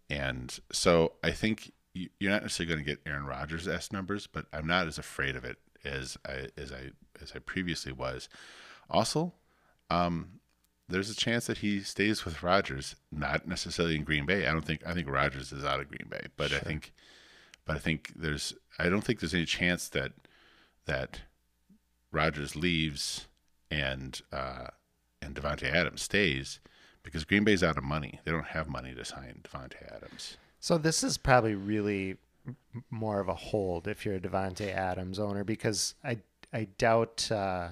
And 0.08 0.58
so 0.70 1.14
I 1.22 1.30
think 1.32 1.72
you- 1.94 2.10
you're 2.20 2.30
not 2.30 2.42
necessarily 2.42 2.75
going 2.75 2.84
to 2.84 2.90
get 2.90 3.02
Aaron 3.06 3.25
Rodgers 3.25 3.66
s 3.66 3.90
numbers, 3.92 4.26
but 4.26 4.46
I'm 4.52 4.66
not 4.66 4.86
as 4.86 4.98
afraid 4.98 5.34
of 5.36 5.44
it 5.44 5.58
as 5.84 6.16
I 6.25 6.48
as 6.56 6.72
I 6.72 6.90
as 7.20 7.32
I 7.34 7.38
previously 7.38 7.92
was. 7.92 8.28
Also, 8.90 9.34
um, 9.90 10.40
there's 10.88 11.10
a 11.10 11.14
chance 11.16 11.46
that 11.46 11.58
he 11.58 11.80
stays 11.80 12.25
with 12.25 12.42
Rodgers, 12.42 12.94
not 13.10 13.48
necessarily 13.48 13.96
in 13.96 14.04
Green 14.04 14.26
Bay. 14.26 14.46
I 14.46 14.52
don't 14.52 14.64
think 14.64 14.86
I 14.86 14.94
think 14.94 15.08
Rodgers 15.08 15.52
is 15.52 15.64
out 15.64 15.80
of 15.80 15.88
Green 15.88 16.08
Bay, 16.08 16.26
but 16.36 16.52
I 16.52 16.60
think, 16.60 16.92
but 17.64 17.76
I 17.76 17.78
think 17.78 18.12
there's 18.14 18.54
I 18.78 18.88
don't 18.88 19.02
think 19.02 19.20
there's 19.20 19.34
any 19.34 19.46
chance 19.46 19.88
that 19.88 20.12
that 20.84 21.22
Rodgers 22.12 22.54
leaves 22.54 23.26
and 23.70 24.20
uh, 24.32 24.68
and 25.20 25.34
Davante 25.34 25.64
Adams 25.72 26.02
stays 26.02 26.60
because 27.06 27.25
Green 27.25 27.44
Bay's 27.44 27.62
out 27.62 27.78
of 27.78 27.84
money. 27.84 28.20
They 28.25 28.30
don't 28.32 28.46
have 28.48 28.68
money 28.68 28.94
to 28.94 29.04
sign 29.04 29.40
Davante 29.42 29.90
Adams. 29.94 30.36
So 30.60 30.76
this 30.76 31.02
is 31.02 31.16
probably 31.16 31.54
really 31.54 32.16
more 32.90 33.20
of 33.20 33.28
a 33.28 33.34
hold 33.34 33.88
if 33.88 34.04
you're 34.04 34.16
a 34.16 34.20
Davante 34.20 34.72
Adams 34.72 35.18
owner 35.18 35.42
because 35.44 35.94
I 36.04 36.18
I 36.52 36.68
doubt. 36.76 37.30
Uh, 37.30 37.68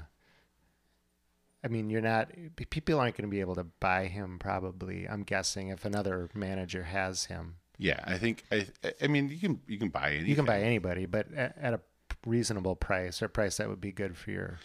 I 1.62 1.68
mean, 1.68 1.88
you're 1.88 2.02
not. 2.02 2.30
People 2.70 3.00
aren't 3.00 3.16
going 3.16 3.28
to 3.28 3.30
be 3.34 3.40
able 3.40 3.54
to 3.54 3.64
buy 3.64 4.06
him. 4.06 4.38
Probably, 4.38 5.08
I'm 5.08 5.22
guessing 5.22 5.68
if 5.68 5.84
another 5.84 6.28
manager 6.34 6.82
has 6.84 7.24
him, 7.26 7.56
Yeah, 7.78 8.00
I 8.04 8.18
think 8.18 8.44
I 8.52 8.66
I 9.02 9.06
mean 9.06 9.30
you 9.30 9.38
can 9.38 9.60
you 9.66 9.78
can 9.78 9.88
buy 9.88 10.10
anything. 10.10 10.28
you 10.28 10.36
can 10.36 10.44
buy 10.44 10.60
anybody, 10.60 11.06
but 11.06 11.32
at, 11.34 11.56
at 11.58 11.74
a 11.74 11.80
reasonable 12.26 12.76
price 12.76 13.22
or 13.22 13.28
price 13.28 13.56
that 13.56 13.68
would 13.68 13.80
be 13.80 13.92
good 13.92 14.16
for 14.16 14.30
your 14.30 14.58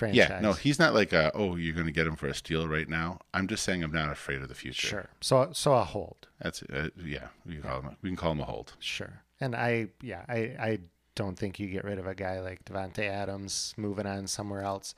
franchise. 0.00 0.28
Yeah, 0.30 0.40
no, 0.40 0.52
he's 0.54 0.78
not 0.78 0.94
like 0.94 1.12
a, 1.12 1.30
oh, 1.34 1.56
you're 1.56 1.74
going 1.74 1.86
to 1.86 1.92
get 1.92 2.06
him 2.06 2.16
for 2.16 2.26
a 2.26 2.34
steal 2.34 2.66
right 2.66 2.88
now. 2.88 3.20
I'm 3.32 3.46
just 3.46 3.62
saying 3.62 3.84
I'm 3.84 3.92
not 3.92 4.10
afraid 4.10 4.42
of 4.42 4.48
the 4.48 4.54
future. 4.54 4.88
Sure. 4.88 5.10
So 5.20 5.50
so 5.52 5.74
a 5.74 5.84
hold. 5.84 6.26
That's 6.40 6.62
uh, 6.64 6.88
yeah. 7.04 7.28
We 7.46 7.54
can 7.54 7.62
call 7.62 7.82
him. 7.82 7.96
We 8.02 8.08
can 8.08 8.16
call 8.16 8.32
him 8.32 8.40
a 8.40 8.44
hold. 8.44 8.72
Sure. 8.80 9.22
And 9.40 9.54
I 9.54 9.88
yeah 10.02 10.24
I 10.28 10.38
I 10.58 10.78
don't 11.14 11.38
think 11.38 11.60
you 11.60 11.68
get 11.68 11.84
rid 11.84 11.98
of 11.98 12.06
a 12.06 12.14
guy 12.14 12.40
like 12.40 12.64
Davante 12.64 13.06
Adams 13.06 13.74
moving 13.76 14.06
on 14.06 14.26
somewhere 14.26 14.62
else. 14.62 14.94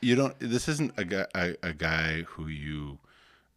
You 0.00 0.16
don't. 0.16 0.34
This 0.40 0.68
isn't 0.68 0.92
a 0.96 1.04
guy 1.04 1.26
a, 1.34 1.54
a 1.62 1.72
guy 1.72 2.22
who 2.22 2.48
you 2.48 2.98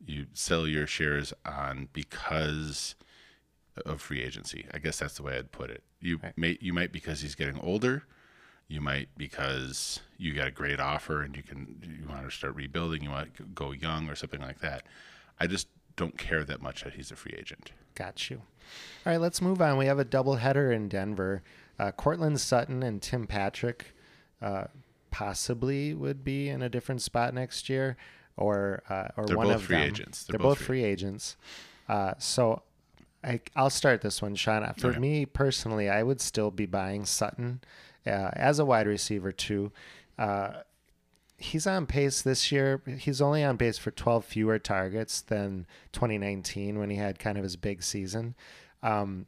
you 0.05 0.25
sell 0.33 0.67
your 0.67 0.85
shares 0.85 1.33
on 1.45 1.87
because 1.93 2.95
of 3.85 4.01
free 4.01 4.21
agency. 4.21 4.65
I 4.73 4.79
guess 4.79 4.99
that's 4.99 5.15
the 5.15 5.23
way 5.23 5.37
I'd 5.37 5.51
put 5.51 5.69
it. 5.69 5.83
You 5.99 6.19
may 6.35 6.57
you 6.61 6.73
might 6.73 6.91
because 6.91 7.21
he's 7.21 7.35
getting 7.35 7.59
older. 7.59 8.03
You 8.67 8.81
might 8.81 9.09
because 9.17 9.99
you 10.17 10.33
got 10.33 10.47
a 10.47 10.51
great 10.51 10.79
offer 10.79 11.21
and 11.21 11.35
you 11.35 11.43
can 11.43 11.75
you 11.83 12.07
want 12.09 12.23
to 12.27 12.31
start 12.35 12.55
rebuilding. 12.55 13.03
You 13.03 13.11
want 13.11 13.35
to 13.37 13.43
go 13.43 13.71
young 13.71 14.09
or 14.09 14.15
something 14.15 14.41
like 14.41 14.59
that. 14.59 14.83
I 15.39 15.47
just 15.47 15.67
don't 15.95 16.17
care 16.17 16.43
that 16.43 16.61
much 16.61 16.83
that 16.83 16.93
he's 16.93 17.11
a 17.11 17.15
free 17.15 17.35
agent. 17.37 17.71
Got 17.95 18.29
you. 18.31 18.37
All 19.05 19.11
right, 19.11 19.21
let's 19.21 19.41
move 19.41 19.61
on. 19.61 19.77
We 19.77 19.85
have 19.85 19.99
a 19.99 20.05
doubleheader 20.05 20.73
in 20.73 20.87
Denver. 20.87 21.43
Uh, 21.77 21.91
Courtland 21.91 22.39
Sutton 22.39 22.81
and 22.81 23.01
Tim 23.01 23.27
Patrick 23.27 23.93
uh, 24.41 24.65
possibly 25.11 25.93
would 25.93 26.23
be 26.23 26.49
in 26.49 26.61
a 26.61 26.69
different 26.69 27.01
spot 27.01 27.33
next 27.33 27.69
year, 27.69 27.95
or 28.37 28.81
uh, 28.89 29.09
or 29.17 29.25
They're 29.25 29.37
one 29.37 29.47
both 29.47 29.57
of 29.57 29.63
free 29.63 29.75
them. 29.77 29.87
agents. 29.87 30.23
They're, 30.23 30.33
They're 30.37 30.39
both 30.47 30.57
both 30.59 30.65
free 30.65 30.83
agents. 30.83 31.35
Uh, 31.87 32.13
so 32.17 32.63
I, 33.23 33.41
I'll 33.55 33.69
start 33.69 34.01
this 34.01 34.21
one, 34.21 34.35
Sean. 34.35 34.73
For 34.77 34.89
Okay. 34.89 34.99
me 34.99 35.25
personally, 35.25 35.89
I 35.89 36.01
would 36.01 36.21
still 36.21 36.49
be 36.49 36.65
buying 36.65 37.05
Sutton 37.05 37.61
uh, 38.05 38.29
as 38.33 38.59
a 38.59 38.65
wide 38.65 38.87
receiver 38.87 39.31
too. 39.31 39.71
Uh, 40.17 40.61
he's 41.37 41.67
on 41.67 41.85
pace 41.85 42.21
this 42.21 42.51
year. 42.51 42.81
He's 42.99 43.21
only 43.21 43.43
on 43.43 43.57
pace 43.57 43.77
for 43.77 43.91
12 43.91 44.25
fewer 44.25 44.59
targets 44.59 45.21
than 45.21 45.65
2019 45.91 46.79
when 46.79 46.89
he 46.89 46.97
had 46.97 47.19
kind 47.19 47.37
of 47.37 47.43
his 47.43 47.55
big 47.55 47.83
season. 47.83 48.35
Um, 48.81 49.25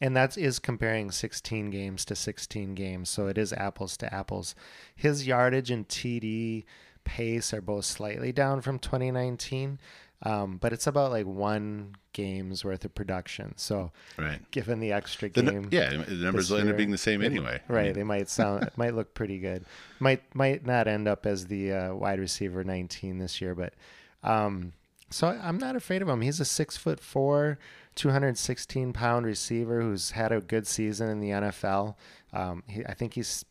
and 0.00 0.16
that 0.16 0.38
is 0.38 0.58
comparing 0.58 1.10
16 1.10 1.70
games 1.70 2.04
to 2.06 2.16
16 2.16 2.74
games. 2.74 3.10
So 3.10 3.26
it 3.26 3.36
is 3.36 3.52
apples 3.52 3.96
to 3.98 4.12
apples. 4.12 4.54
His 4.96 5.26
yardage 5.26 5.70
and 5.70 5.86
TD 5.86 6.64
pace 7.04 7.52
are 7.52 7.60
both 7.60 7.84
slightly 7.84 8.32
down 8.32 8.60
from 8.60 8.78
2019, 8.78 9.78
um, 10.22 10.58
but 10.58 10.72
it's 10.72 10.86
about 10.86 11.10
like 11.10 11.26
one 11.26 11.94
game's 12.12 12.64
worth 12.64 12.84
of 12.84 12.94
production. 12.94 13.54
So 13.56 13.90
Right. 14.18 14.38
given 14.50 14.80
the 14.80 14.92
extra 14.92 15.28
The, 15.30 15.42
game, 15.42 15.68
yeah, 15.70 15.90
the 15.90 16.14
numbers 16.14 16.50
will 16.50 16.58
end 16.58 16.68
up 16.70 16.76
being 16.76 16.90
the 16.90 16.98
same 16.98 17.22
anyway. 17.22 17.60
I 17.68 17.72
Right. 17.72 17.84
mean, 17.86 17.92
they 17.94 18.02
might 18.04 18.28
sound 18.28 18.64
it 18.64 18.76
might 18.76 18.94
look 18.94 19.14
pretty 19.14 19.38
good. 19.38 19.64
Might 19.98 20.22
might 20.34 20.66
not 20.66 20.86
end 20.88 21.08
up 21.08 21.24
as 21.26 21.46
the 21.46 21.72
uh, 21.72 21.94
wide 21.94 22.18
receiver 22.18 22.64
19 22.64 23.18
this 23.18 23.40
year, 23.40 23.54
but 23.54 23.74
um, 24.22 24.72
so 25.08 25.26
I'm 25.28 25.58
not 25.58 25.74
afraid 25.76 26.02
of 26.02 26.08
him. 26.08 26.20
He's 26.20 26.38
a 26.40 26.44
six 26.44 26.76
foot 26.76 27.00
four, 27.00 27.58
216 27.94 28.92
pound 28.92 29.26
receiver 29.26 29.80
who's 29.82 30.12
had 30.12 30.32
a 30.32 30.40
good 30.40 30.66
season 30.66 31.08
in 31.08 31.20
the 31.20 31.30
NFL. 31.30 31.94
Um, 32.32 32.62
he, 32.66 32.84
I 32.86 32.94
think 32.94 33.14
he's 33.14 33.44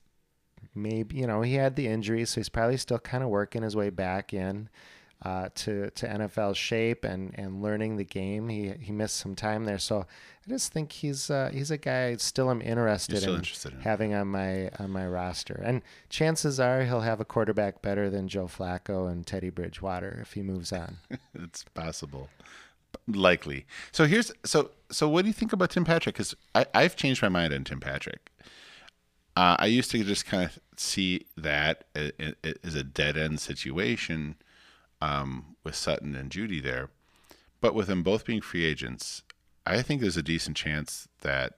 maybe 0.75 1.15
you 1.17 1.27
know 1.27 1.41
he 1.41 1.55
had 1.55 1.75
the 1.75 1.87
injury, 1.87 2.25
so 2.25 2.39
he's 2.39 2.49
probably 2.49 2.77
still 2.77 2.99
kind 2.99 3.23
of 3.23 3.29
working 3.29 3.63
his 3.63 3.75
way 3.75 3.89
back 3.89 4.33
in 4.33 4.69
uh, 5.23 5.49
to 5.55 5.89
to 5.91 6.07
NFL 6.07 6.55
shape 6.55 7.03
and 7.03 7.31
and 7.35 7.61
learning 7.61 7.97
the 7.97 8.05
game. 8.05 8.49
He 8.49 8.69
he 8.79 8.91
missed 8.91 9.17
some 9.17 9.35
time 9.35 9.65
there, 9.65 9.77
so 9.77 9.99
I 10.01 10.49
just 10.49 10.71
think 10.71 10.91
he's 10.91 11.29
uh, 11.29 11.49
he's 11.53 11.71
a 11.71 11.77
guy 11.77 12.07
I 12.07 12.15
still 12.17 12.49
am 12.49 12.61
interested 12.61 13.17
still 13.17 13.33
in 13.33 13.39
interested 13.39 13.73
in. 13.73 13.81
having 13.81 14.13
on 14.13 14.27
my 14.27 14.69
on 14.79 14.91
my 14.91 15.05
roster. 15.05 15.61
And 15.63 15.81
chances 16.09 16.59
are 16.59 16.83
he'll 16.85 17.01
have 17.01 17.19
a 17.19 17.25
quarterback 17.25 17.81
better 17.81 18.09
than 18.09 18.27
Joe 18.27 18.47
Flacco 18.47 19.11
and 19.11 19.27
Teddy 19.27 19.49
Bridgewater 19.49 20.19
if 20.21 20.33
he 20.33 20.41
moves 20.41 20.71
on. 20.71 20.97
it's 21.33 21.63
possible 21.73 22.29
likely 23.07 23.65
so 23.91 24.05
here's 24.05 24.31
so 24.43 24.71
so 24.89 25.07
what 25.07 25.21
do 25.21 25.27
you 25.27 25.33
think 25.33 25.53
about 25.53 25.69
tim 25.69 25.85
patrick 25.85 26.15
because 26.15 26.35
i've 26.73 26.95
changed 26.95 27.21
my 27.21 27.29
mind 27.29 27.53
on 27.53 27.63
tim 27.63 27.79
patrick 27.79 28.31
uh, 29.35 29.55
i 29.59 29.65
used 29.67 29.91
to 29.91 30.03
just 30.03 30.25
kind 30.25 30.43
of 30.45 30.59
see 30.75 31.25
that 31.37 31.85
a- 31.95 32.11
as 32.63 32.73
a 32.73 32.83
dead-end 32.83 33.39
situation 33.39 34.35
um, 35.01 35.55
with 35.63 35.75
sutton 35.75 36.15
and 36.15 36.31
Jeudy 36.31 36.61
there 36.61 36.89
but 37.61 37.73
with 37.73 37.87
them 37.87 38.03
both 38.03 38.25
being 38.25 38.41
free 38.41 38.65
agents 38.65 39.23
i 39.65 39.81
think 39.81 40.01
there's 40.01 40.17
a 40.17 40.23
decent 40.23 40.57
chance 40.57 41.07
that 41.21 41.53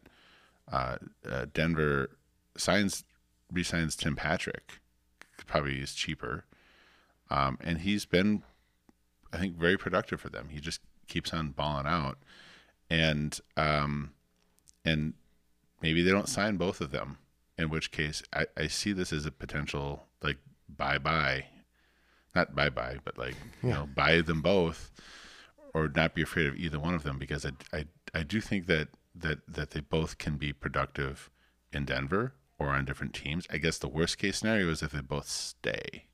uh, 0.71 0.97
uh, 1.27 1.45
denver 1.53 2.09
signs 2.57 3.03
resigns 3.51 3.95
tim 3.95 4.15
patrick 4.15 4.79
probably 5.47 5.79
is 5.79 5.93
cheaper 5.93 6.45
um, 7.29 7.57
and 7.61 7.79
he's 7.79 8.05
been 8.05 8.43
I 9.33 9.37
think 9.37 9.55
very 9.55 9.77
productive 9.77 10.19
for 10.19 10.29
them. 10.29 10.49
He 10.49 10.59
just 10.59 10.81
keeps 11.07 11.33
on 11.33 11.51
balling 11.51 11.87
out, 11.87 12.17
and 12.89 13.39
um, 13.55 14.11
and 14.83 15.13
maybe 15.81 16.01
they 16.01 16.11
don't 16.11 16.29
sign 16.29 16.57
both 16.57 16.81
of 16.81 16.91
them. 16.91 17.17
In 17.57 17.69
which 17.69 17.91
case, 17.91 18.23
I, 18.33 18.45
I 18.57 18.67
see 18.67 18.91
this 18.91 19.13
as 19.13 19.25
a 19.25 19.31
potential 19.31 20.07
like 20.21 20.37
bye 20.67 20.97
bye, 20.97 21.45
not 22.35 22.55
bye 22.55 22.69
bye, 22.69 22.97
but 23.03 23.17
like 23.17 23.35
you 23.61 23.69
know 23.69 23.87
buy 23.93 24.21
them 24.21 24.41
both, 24.41 24.91
or 25.73 25.89
not 25.95 26.15
be 26.15 26.21
afraid 26.21 26.47
of 26.47 26.55
either 26.55 26.79
one 26.79 26.93
of 26.93 27.03
them 27.03 27.17
because 27.17 27.45
I 27.45 27.51
I, 27.73 27.85
I 28.13 28.23
do 28.23 28.41
think 28.41 28.67
that 28.67 28.89
that 29.15 29.39
that 29.47 29.71
they 29.71 29.81
both 29.81 30.17
can 30.17 30.37
be 30.37 30.53
productive 30.53 31.29
in 31.73 31.85
Denver 31.85 32.33
or 32.59 32.69
on 32.69 32.85
different 32.85 33.13
teams. 33.13 33.47
I 33.51 33.57
guess 33.57 33.77
the 33.77 33.87
worst 33.87 34.17
case 34.17 34.37
scenario 34.37 34.69
is 34.69 34.83
if 34.83 34.91
they 34.91 35.01
both 35.01 35.27
stay. 35.27 36.05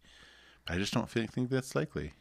But 0.66 0.76
I 0.76 0.78
just 0.80 0.94
don't 0.94 1.10
think, 1.10 1.32
think 1.34 1.50
that's 1.50 1.76
likely. 1.76 2.14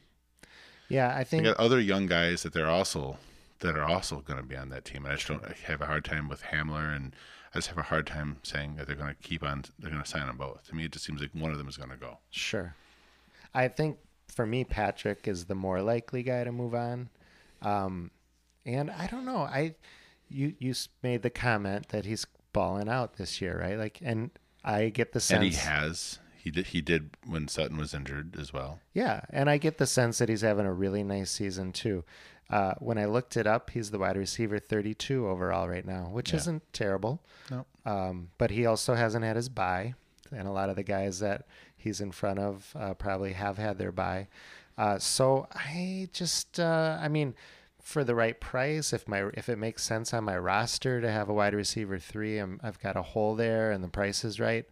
Yeah, 0.89 1.13
I 1.15 1.19
They 1.19 1.25
think 1.25 1.45
got 1.45 1.57
other 1.59 1.81
young 1.81 2.07
guys 2.07 2.43
that 2.43 2.53
they're 2.53 2.71
also 2.71 3.19
that 3.61 3.77
are 3.77 3.85
also 3.85 4.21
going 4.21 4.39
to 4.39 4.47
be 4.47 4.57
on 4.57 4.69
that 4.69 4.85
team. 4.85 5.05
And 5.05 5.13
I 5.13 5.17
just 5.17 5.29
don't 5.29 5.45
I 5.45 5.55
have 5.67 5.81
a 5.81 5.87
hard 5.87 6.05
time 6.05 6.29
with 6.29 6.43
Hamler, 6.43 6.95
and 6.95 7.15
I 7.55 7.59
just 7.59 7.69
have 7.69 7.79
a 7.79 7.83
hard 7.83 8.07
time 8.07 8.39
saying 8.43 8.77
that 8.77 8.87
they're 8.87 8.97
going 8.97 9.15
to 9.15 9.23
keep 9.29 9.43
on. 9.43 9.65
They're 9.79 9.91
going 9.91 10.03
to 10.03 10.09
sign 10.09 10.27
them 10.27 10.37
both. 10.37 10.65
To 10.69 10.75
me, 10.75 10.85
it 10.85 10.93
just 10.93 11.05
seems 11.05 11.21
like 11.21 11.31
one 11.33 11.53
of 11.53 11.59
them 11.59 11.69
is 11.69 11.77
going 11.77 11.91
to 11.91 11.97
go. 11.97 12.19
Sure. 12.31 12.75
I 13.57 13.69
think 13.69 13.99
for 14.29 14.47
me, 14.47 14.65
Patrick 14.65 15.27
is 15.27 15.47
the 15.47 15.55
more 15.55 15.81
likely 15.83 16.23
guy 16.23 16.45
to 16.45 16.53
move 16.53 16.75
on. 16.75 17.09
Um, 17.63 18.11
and 18.65 18.91
I 18.91 19.07
don't 19.07 19.25
know. 19.25 19.39
I 19.39 19.75
you 20.29 20.55
you 20.59 20.75
made 21.03 21.23
the 21.23 21.31
comment 21.31 21.89
that 21.89 22.05
he's 22.05 22.27
balling 22.53 22.89
out 22.89 23.17
this 23.17 23.41
year, 23.41 23.59
right? 23.61 23.79
Like, 23.79 23.99
and 24.03 24.31
I 24.65 24.89
get 24.91 25.13
the 25.13 25.21
sense 25.21 25.37
And 25.43 25.45
he 25.53 25.57
has. 25.59 26.19
He 26.37 26.51
did. 26.51 26.67
He 26.69 26.81
did 26.81 27.17
when 27.27 27.49
Sutton 27.49 27.77
was 27.77 27.93
injured 27.95 28.37
as 28.39 28.53
well. 28.53 28.81
Yeah, 28.93 29.23
and 29.31 29.49
I 29.51 29.59
get 29.59 29.79
the 29.79 29.87
sense 29.87 30.19
that 30.19 30.29
he's 30.29 30.43
having 30.43 30.67
a 30.67 30.73
really 30.73 31.03
nice 31.03 31.31
season 31.31 31.73
too. 31.73 32.05
Uh, 32.49 32.75
when 32.79 32.99
I 32.99 33.07
looked 33.07 33.37
it 33.37 33.47
up, 33.47 33.71
he's 33.71 33.91
the 33.91 33.99
wide 33.99 34.17
receiver 34.17 34.61
32 34.61 35.27
overall 35.27 35.69
right 35.69 35.85
now, 35.85 36.05
which 36.13 36.31
Yeah. 36.31 36.37
isn't 36.37 36.63
terrible. 36.73 37.21
No. 37.51 37.67
Um, 37.85 38.29
but 38.39 38.51
he 38.53 38.65
also 38.67 38.95
hasn't 38.95 39.25
had 39.25 39.35
his 39.35 39.49
bye, 39.49 39.95
and 40.33 40.47
a 40.47 40.53
lot 40.53 40.71
of 40.71 40.77
the 40.77 40.83
guys 40.83 41.21
that 41.21 41.47
he's 41.77 42.01
in 42.01 42.13
front 42.13 42.39
of 42.39 42.73
uh, 42.75 42.95
probably 42.95 43.33
have 43.33 43.59
had 43.59 43.79
their 43.79 43.93
buy. 43.93 44.29
Uh, 44.79 44.99
so 44.99 45.47
I 45.55 46.09
just, 46.13 46.61
uh, 46.61 46.99
I 47.01 47.09
mean, 47.09 47.35
for 47.81 48.05
the 48.05 48.15
right 48.15 48.39
price, 48.41 48.93
if 48.93 49.07
my 49.07 49.31
if 49.35 49.49
it 49.49 49.59
makes 49.59 49.85
sense 49.85 50.13
on 50.13 50.25
my 50.25 50.37
roster 50.37 51.01
to 51.01 51.11
have 51.11 51.29
a 51.29 51.35
wide 51.35 51.55
receiver 51.55 51.99
three, 51.99 52.39
I'm, 52.39 52.61
I've 52.63 52.81
got 52.81 52.97
a 52.97 53.03
hole 53.03 53.37
there, 53.37 53.71
and 53.71 53.83
the 53.83 53.89
price 53.89 54.25
is 54.25 54.41
right. 54.41 54.67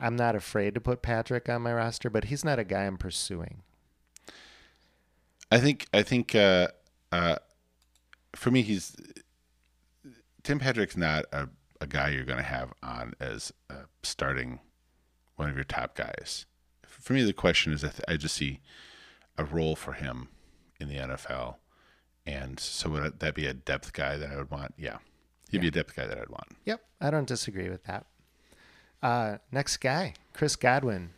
I'm 0.00 0.16
not 0.16 0.34
afraid 0.34 0.74
to 0.74 0.80
put 0.80 1.02
Patrick 1.02 1.48
on 1.48 1.62
my 1.62 1.72
roster, 1.72 2.10
but 2.10 2.24
he's 2.24 2.44
not 2.44 2.58
a 2.58 2.64
guy 2.64 2.84
I'm 2.84 2.96
pursuing. 2.96 3.62
I 5.50 5.60
think. 5.60 5.86
I 5.92 6.02
think. 6.02 6.34
Uh, 6.34 6.68
uh, 7.12 7.36
for 8.34 8.50
me, 8.50 8.62
he's 8.62 8.96
Tim 10.42 10.58
Patrick's 10.58 10.96
not 10.96 11.26
a, 11.32 11.48
a 11.82 11.86
guy 11.86 12.10
you're 12.10 12.24
going 12.24 12.38
to 12.38 12.44
have 12.44 12.72
on 12.82 13.14
as 13.20 13.52
uh, 13.68 13.84
starting 14.02 14.60
one 15.36 15.50
of 15.50 15.56
your 15.56 15.64
top 15.64 15.96
guys. 15.96 16.46
For 16.86 17.12
me, 17.12 17.22
the 17.22 17.32
question 17.32 17.72
is, 17.72 17.82
I, 17.82 17.88
th- 17.88 18.04
I 18.06 18.16
just 18.16 18.36
see 18.36 18.60
a 19.36 19.44
role 19.44 19.74
for 19.74 19.94
him 19.94 20.28
in 20.78 20.88
the 20.88 20.96
NFL, 20.96 21.56
and 22.24 22.60
so 22.60 22.90
would 22.90 23.18
that 23.20 23.34
be 23.34 23.46
a 23.46 23.54
depth 23.54 23.92
guy 23.92 24.16
that 24.16 24.30
I 24.30 24.36
would 24.36 24.50
want? 24.50 24.74
Yeah, 24.78 24.98
he'd 25.50 25.60
be 25.60 25.68
a 25.68 25.72
depth 25.72 25.96
guy 25.96 26.06
that 26.06 26.18
I'd 26.18 26.28
want. 26.28 26.56
Yep, 26.64 26.80
I 27.00 27.10
don't 27.10 27.26
disagree 27.26 27.68
with 27.68 27.84
that. 27.84 28.06
Uh, 29.02 29.38
next 29.50 29.78
guy, 29.78 30.14
Chris 30.32 30.54
Godwin 30.54 31.10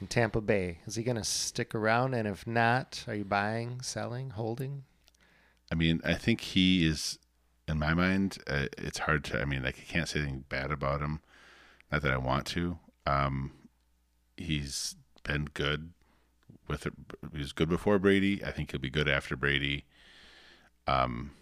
in 0.00 0.06
Tampa 0.06 0.40
Bay. 0.40 0.78
Is 0.86 0.94
he 0.94 1.02
going 1.02 1.16
to 1.16 1.24
stick 1.24 1.74
around? 1.74 2.14
And 2.14 2.28
if 2.28 2.46
not, 2.46 3.04
are 3.08 3.14
you 3.14 3.24
buying, 3.24 3.80
selling, 3.80 4.30
holding? 4.30 4.84
I 5.72 5.74
mean, 5.74 6.00
I 6.04 6.14
think 6.14 6.40
he 6.40 6.86
is, 6.86 7.18
in 7.68 7.78
my 7.78 7.94
mind, 7.94 8.38
uh, 8.46 8.66
it's 8.78 8.98
hard 8.98 9.24
to. 9.24 9.40
I 9.40 9.44
mean, 9.44 9.62
like, 9.62 9.78
I 9.78 9.92
can't 9.92 10.08
say 10.08 10.20
anything 10.20 10.44
bad 10.48 10.70
about 10.70 11.00
him. 11.00 11.20
Not 11.90 12.02
that 12.02 12.12
I 12.12 12.18
want 12.18 12.46
to. 12.48 12.78
Um, 13.06 13.52
he's 14.36 14.96
been 15.24 15.46
good 15.52 15.92
with 16.68 16.86
it. 16.86 16.94
He 17.32 17.38
was 17.38 17.52
good 17.52 17.68
before 17.68 17.98
Brady. 17.98 18.44
I 18.44 18.50
think 18.50 18.70
he'll 18.70 18.80
be 18.80 18.90
good 18.90 19.08
after 19.08 19.36
Brady. 19.36 19.84
Um, 20.86 21.32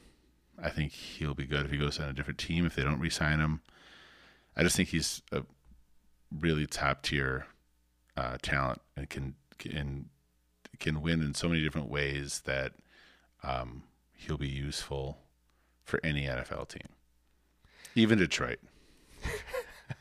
I 0.63 0.71
think 0.71 0.93
he'll 0.93 1.35
be 1.35 1.47
good 1.47 1.65
if 1.67 1.71
he 1.71 1.79
goes 1.79 1.99
on 1.99 2.09
a 2.09 2.13
different 2.13 2.39
team 2.39 2.65
if 2.65 2.75
they 2.75 2.83
don't 2.83 3.01
re-sign 3.01 3.41
him. 3.41 3.61
I 4.57 4.63
just 4.63 4.77
think 4.77 4.91
he's 4.91 5.23
a 5.33 5.43
really 6.31 6.67
top 6.67 7.03
tier 7.03 7.47
uh, 8.17 8.39
talent 8.41 8.81
and 8.97 9.09
can 9.11 9.35
can 9.59 10.07
can 10.79 11.03
win 11.03 11.23
in 11.23 11.35
so 11.35 11.49
many 11.49 11.63
different 11.63 11.89
ways 11.89 12.43
that 12.45 12.73
um, 13.43 13.85
he'll 14.13 14.39
be 14.39 14.49
useful 14.49 15.19
for 15.85 16.01
any 16.03 16.23
NFL 16.23 16.69
team, 16.69 16.89
even 17.95 18.19
Detroit. 18.19 18.59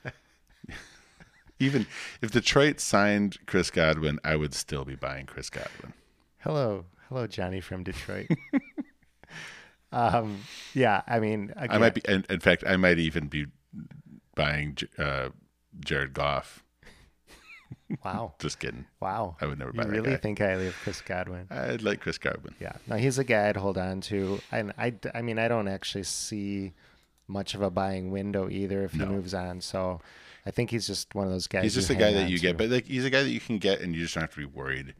even 1.60 1.86
if 2.22 2.32
Detroit 2.32 2.80
signed 2.80 3.38
Chris 3.46 3.70
Godwin, 3.70 4.20
I 4.24 4.36
would 4.36 4.54
still 4.54 4.86
be 4.86 4.96
buying 4.96 5.26
Chris 5.26 5.50
Godwin. 5.50 5.94
Hello, 6.40 6.86
hello, 7.08 7.28
Johnny 7.28 7.62
from 7.62 7.84
Detroit. 7.84 8.28
um, 9.92 10.42
yeah, 10.74 11.02
I 11.08 11.20
mean, 11.20 11.54
I 11.56 11.78
might 11.78 11.94
be, 11.94 12.02
in, 12.08 12.26
in 12.30 12.40
fact, 12.40 12.64
I 12.66 12.76
might 12.76 13.00
even 13.00 13.28
be 13.28 13.48
buying 14.36 14.78
uh, 14.98 15.30
Jared 15.80 16.14
Goff. 16.14 16.63
Wow, 18.04 18.34
Just 18.40 18.60
kidding. 18.60 18.86
wow. 19.00 19.36
I 19.42 19.46
would 19.46 19.60
never 19.60 19.72
You 19.72 19.78
buy 19.78 19.84
that 19.86 19.92
really 19.92 20.12
guy. 20.12 20.18
think 20.18 20.40
highly 20.40 20.68
of 20.68 20.76
Chris 20.84 21.02
Godwin? 21.02 21.48
I'd 21.50 21.82
like 21.82 22.00
Chris 22.02 22.18
Godwin. 22.18 22.56
Yeah, 22.60 22.74
no, 22.88 22.96
he's 22.96 23.18
a 23.20 23.24
guy 23.24 23.50
I'd 23.50 23.58
hold 23.58 23.78
on 23.78 24.02
to. 24.02 24.40
And 24.52 24.74
I, 24.78 24.94
I 25.14 25.22
mean, 25.22 25.40
I 25.40 25.48
don't 25.48 25.68
actually 25.68 26.04
see 26.04 26.74
much 27.28 27.56
of 27.56 27.62
a 27.62 27.70
buying 27.70 28.12
window 28.12 28.50
either 28.50 28.84
if 28.84 28.94
No. 28.94 29.06
he 29.06 29.12
moves 29.12 29.34
on. 29.34 29.62
So 29.62 30.02
I 30.46 30.52
think 30.52 30.72
he's 30.72 30.86
just 30.88 31.16
one 31.16 31.26
of 31.26 31.32
those 31.32 31.48
guys. 31.48 31.64
He's 31.64 31.74
just 31.76 31.90
you 31.90 31.96
a 31.96 32.00
guy 32.00 32.12
that 32.14 32.30
you 32.30 32.38
to. 32.38 32.42
get, 32.42 32.58
but 32.58 32.70
like 32.70 32.86
he's 32.88 33.06
a 33.06 33.10
guy 33.10 33.24
that 33.24 33.30
you 33.32 33.40
can 33.40 33.58
get, 33.60 33.82
and 33.82 33.96
you 33.96 34.02
just 34.02 34.14
don't 34.16 34.22
have 34.24 34.32
to 34.34 34.38
be 34.40 34.46
worried. 34.46 34.94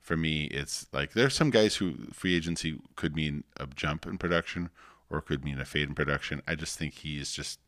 For 0.00 0.16
me, 0.16 0.44
it's 0.44 0.86
like 0.92 1.12
there's 1.12 1.34
some 1.34 1.50
guys 1.50 1.76
who 1.76 1.94
free 2.14 2.34
agency 2.34 2.80
could 2.96 3.14
mean 3.14 3.44
a 3.60 3.66
jump 3.66 4.06
in 4.06 4.16
production 4.16 4.70
or 5.10 5.20
could 5.20 5.44
mean 5.44 5.58
a 5.60 5.66
fade 5.66 5.88
in 5.88 5.94
production. 5.94 6.40
I 6.48 6.54
just 6.54 6.78
think 6.78 6.94
he's 6.94 7.30
just 7.32 7.60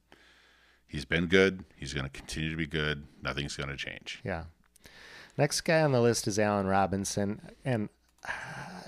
he's 0.86 1.04
been 1.04 1.26
good. 1.26 1.64
He's 1.76 1.92
going 1.92 2.04
to 2.04 2.10
continue 2.10 2.48
to 2.50 2.56
be 2.56 2.66
good. 2.66 3.06
Nothing's 3.22 3.56
going 3.56 3.68
to 3.68 3.76
change. 3.76 4.20
Yeah. 4.24 4.44
Next 5.36 5.62
guy 5.62 5.82
on 5.82 5.92
the 5.92 6.00
list 6.00 6.26
is 6.26 6.38
Allen 6.38 6.66
Robinson, 6.66 7.40
and 7.64 7.88
uh, 8.26 8.32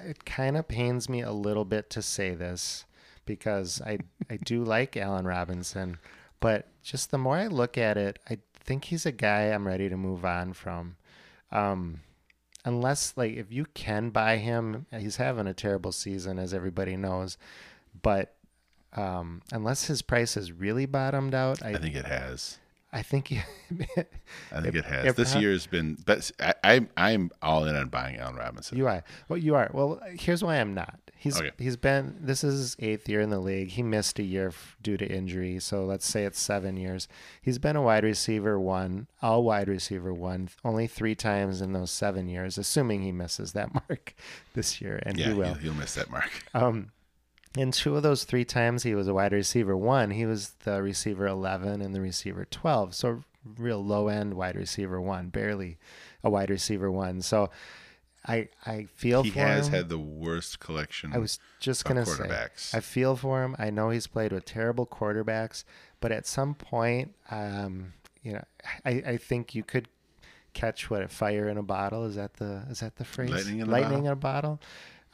it 0.04 0.24
kind 0.24 0.56
of 0.56 0.68
pains 0.68 1.08
me 1.08 1.22
a 1.22 1.32
little 1.32 1.64
bit 1.64 1.90
to 1.90 2.02
say 2.02 2.34
this 2.34 2.84
because 3.24 3.80
I 3.82 3.98
I 4.30 4.36
do 4.36 4.64
like 4.64 4.96
Allen 4.96 5.26
Robinson, 5.26 5.98
but 6.40 6.68
just 6.82 7.10
the 7.10 7.18
more 7.18 7.36
I 7.36 7.46
look 7.46 7.78
at 7.78 7.96
it, 7.96 8.18
I 8.28 8.38
think 8.54 8.84
he's 8.86 9.06
a 9.06 9.12
guy 9.12 9.46
I'm 9.46 9.66
ready 9.66 9.88
to 9.88 9.96
move 9.96 10.24
on 10.24 10.52
from. 10.52 10.96
Um, 11.50 12.00
unless 12.64 13.14
like 13.16 13.34
if 13.34 13.52
you 13.52 13.66
can 13.74 14.10
buy 14.10 14.36
him, 14.38 14.86
he's 14.90 15.16
having 15.16 15.46
a 15.46 15.54
terrible 15.54 15.92
season 15.92 16.38
as 16.38 16.54
everybody 16.54 16.96
knows, 16.96 17.38
but 18.02 18.34
um, 18.94 19.42
unless 19.52 19.86
his 19.86 20.02
price 20.02 20.34
has 20.34 20.52
really 20.52 20.86
bottomed 20.86 21.34
out, 21.34 21.62
I 21.62 21.70
I 21.70 21.74
think 21.76 21.94
it 21.94 22.04
has. 22.06 22.58
I 22.92 23.02
think 23.02 23.32
I 24.52 24.60
think 24.60 24.74
it 24.74 24.84
has. 24.84 25.06
if 25.06 25.16
this 25.16 25.34
perha- 25.34 25.40
year 25.40 25.52
has 25.52 25.66
been, 25.66 25.96
but 26.04 26.30
I, 26.40 26.54
I 26.62 26.86
I'm 26.96 27.30
all 27.40 27.64
in 27.64 27.74
on 27.74 27.88
buying 27.88 28.16
Allen 28.16 28.36
Robinson. 28.36 28.76
You 28.78 28.86
are. 28.86 29.02
Well, 29.28 29.38
you 29.38 29.54
are. 29.54 29.70
Well, 29.72 30.00
here's 30.12 30.44
why 30.44 30.56
I'm 30.56 30.74
not. 30.74 30.98
He's 31.16 31.38
Okay. 31.40 31.52
he's 31.58 31.76
been. 31.76 32.16
This 32.20 32.42
is 32.42 32.58
his 32.58 32.76
eighth 32.80 33.08
year 33.08 33.20
in 33.20 33.30
the 33.30 33.38
league. 33.38 33.68
He 33.70 33.82
missed 33.82 34.18
a 34.18 34.22
year 34.24 34.48
f- 34.48 34.76
due 34.82 34.96
to 34.96 35.06
injury, 35.06 35.60
so 35.60 35.84
let's 35.84 36.04
say 36.06 36.24
it's 36.24 36.40
seven 36.40 36.76
years. 36.76 37.06
He's 37.40 37.58
been 37.58 37.76
a 37.76 37.82
wide 37.82 38.02
receiver 38.04 38.58
one, 38.58 39.06
all 39.22 39.44
wide 39.44 39.68
receiver 39.68 40.12
one, 40.12 40.48
only 40.64 40.86
three 40.88 41.14
times 41.14 41.60
in 41.62 41.72
those 41.74 41.92
seven 41.92 42.28
years, 42.28 42.58
assuming 42.58 43.02
he 43.02 43.12
misses 43.12 43.52
that 43.52 43.72
mark 43.88 44.14
this 44.54 44.80
year, 44.80 45.00
and 45.06 45.16
yeah, 45.16 45.28
he 45.28 45.32
will. 45.34 45.44
He'll, 45.54 45.54
he'll 45.54 45.74
miss 45.74 45.94
that 45.94 46.10
mark. 46.10 46.30
Um, 46.54 46.90
in 47.56 47.70
two 47.72 47.96
of 47.96 48.02
those 48.02 48.24
three 48.24 48.44
times 48.44 48.82
he 48.82 48.94
was 48.94 49.08
a 49.08 49.14
wide 49.14 49.32
receiver 49.32 49.76
one, 49.76 50.10
he 50.10 50.26
was 50.26 50.50
the 50.64 50.82
receiver 50.82 51.26
11 51.26 51.80
and 51.82 51.94
the 51.94 52.00
receiver 52.00 52.46
12. 52.50 52.94
So 52.94 53.24
real 53.58 53.84
low 53.84 54.08
end 54.08 54.34
wide 54.34 54.56
receiver 54.56 55.00
one, 55.00 55.28
barely 55.28 55.78
a 56.22 56.30
wide 56.30 56.50
receiver 56.50 56.90
one. 56.90 57.20
So 57.22 57.50
I 58.26 58.48
I 58.64 58.86
feel 58.94 59.22
He 59.24 59.30
for 59.30 59.40
has 59.40 59.66
him. 59.68 59.74
had 59.74 59.88
the 59.88 59.98
worst 59.98 60.60
collection. 60.60 61.12
I 61.12 61.18
was 61.18 61.38
just 61.58 61.84
gonna 61.84 62.06
say. 62.06 62.30
I 62.72 62.80
feel 62.80 63.16
for 63.16 63.42
him. 63.42 63.56
I 63.58 63.70
know 63.70 63.90
he's 63.90 64.06
played 64.06 64.32
with 64.32 64.44
terrible 64.44 64.86
quarterbacks, 64.86 65.64
but 66.00 66.12
at 66.12 66.26
some 66.26 66.54
point, 66.54 67.14
um, 67.30 67.94
you 68.22 68.34
know, 68.34 68.44
I, 68.84 68.90
I 68.90 69.16
think 69.16 69.54
you 69.56 69.64
could 69.64 69.88
catch 70.54 70.88
what 70.90 71.02
a 71.02 71.08
fire 71.08 71.48
in 71.48 71.58
a 71.58 71.62
bottle. 71.64 72.04
Is 72.04 72.14
that 72.14 72.34
the 72.34 72.62
is 72.70 72.78
that 72.80 72.94
the 72.96 73.04
phrase? 73.04 73.30
Lightning 73.30 73.58
in 73.58 73.68
a 73.68 73.70
Lightning 73.70 73.90
bottle? 73.90 74.06
in 74.06 74.12
a 74.12 74.16
bottle. 74.16 74.60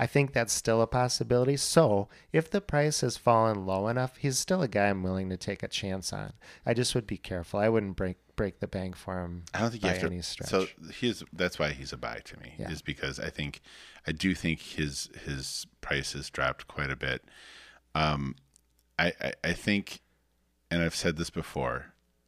I 0.00 0.06
think 0.06 0.32
that's 0.32 0.52
still 0.52 0.80
a 0.80 0.86
possibility. 0.86 1.56
So 1.56 2.08
if 2.32 2.48
the 2.50 2.60
price 2.60 3.00
has 3.00 3.16
fallen 3.16 3.66
low 3.66 3.88
enough, 3.88 4.16
he's 4.16 4.38
still 4.38 4.62
a 4.62 4.68
guy 4.68 4.88
I'm 4.88 5.02
willing 5.02 5.28
to 5.30 5.36
take 5.36 5.62
a 5.64 5.68
chance 5.68 6.12
on. 6.12 6.34
I 6.64 6.72
just 6.74 6.94
would 6.94 7.06
be 7.06 7.16
careful. 7.16 7.58
I 7.60 7.68
wouldn't 7.68 7.96
break 7.96 8.16
break 8.36 8.60
the 8.60 8.68
bank 8.68 8.94
for 8.94 9.18
him 9.24 9.42
I 9.52 9.58
don't 9.58 9.70
think 9.72 9.82
you 9.82 9.88
by 9.88 9.94
have 9.94 10.00
to. 10.02 10.06
any 10.06 10.22
stretch. 10.22 10.48
So 10.48 10.66
he's 10.94 11.24
that's 11.32 11.58
why 11.58 11.70
he's 11.70 11.92
a 11.92 11.96
buy 11.96 12.20
to 12.24 12.38
me 12.38 12.54
Yeah. 12.56 12.70
is 12.70 12.82
because 12.82 13.18
I 13.18 13.30
think 13.30 13.60
I 14.06 14.12
do 14.12 14.32
think 14.36 14.60
his 14.60 15.10
his 15.24 15.66
price 15.80 16.12
has 16.12 16.30
dropped 16.30 16.68
quite 16.68 16.90
a 16.90 16.96
bit. 16.96 17.24
Um, 17.96 18.36
I, 18.98 19.12
I 19.20 19.32
I 19.42 19.52
think, 19.54 20.00
and 20.70 20.82
I've 20.82 20.94
said 20.94 21.16
this 21.16 21.30
before. 21.30 21.86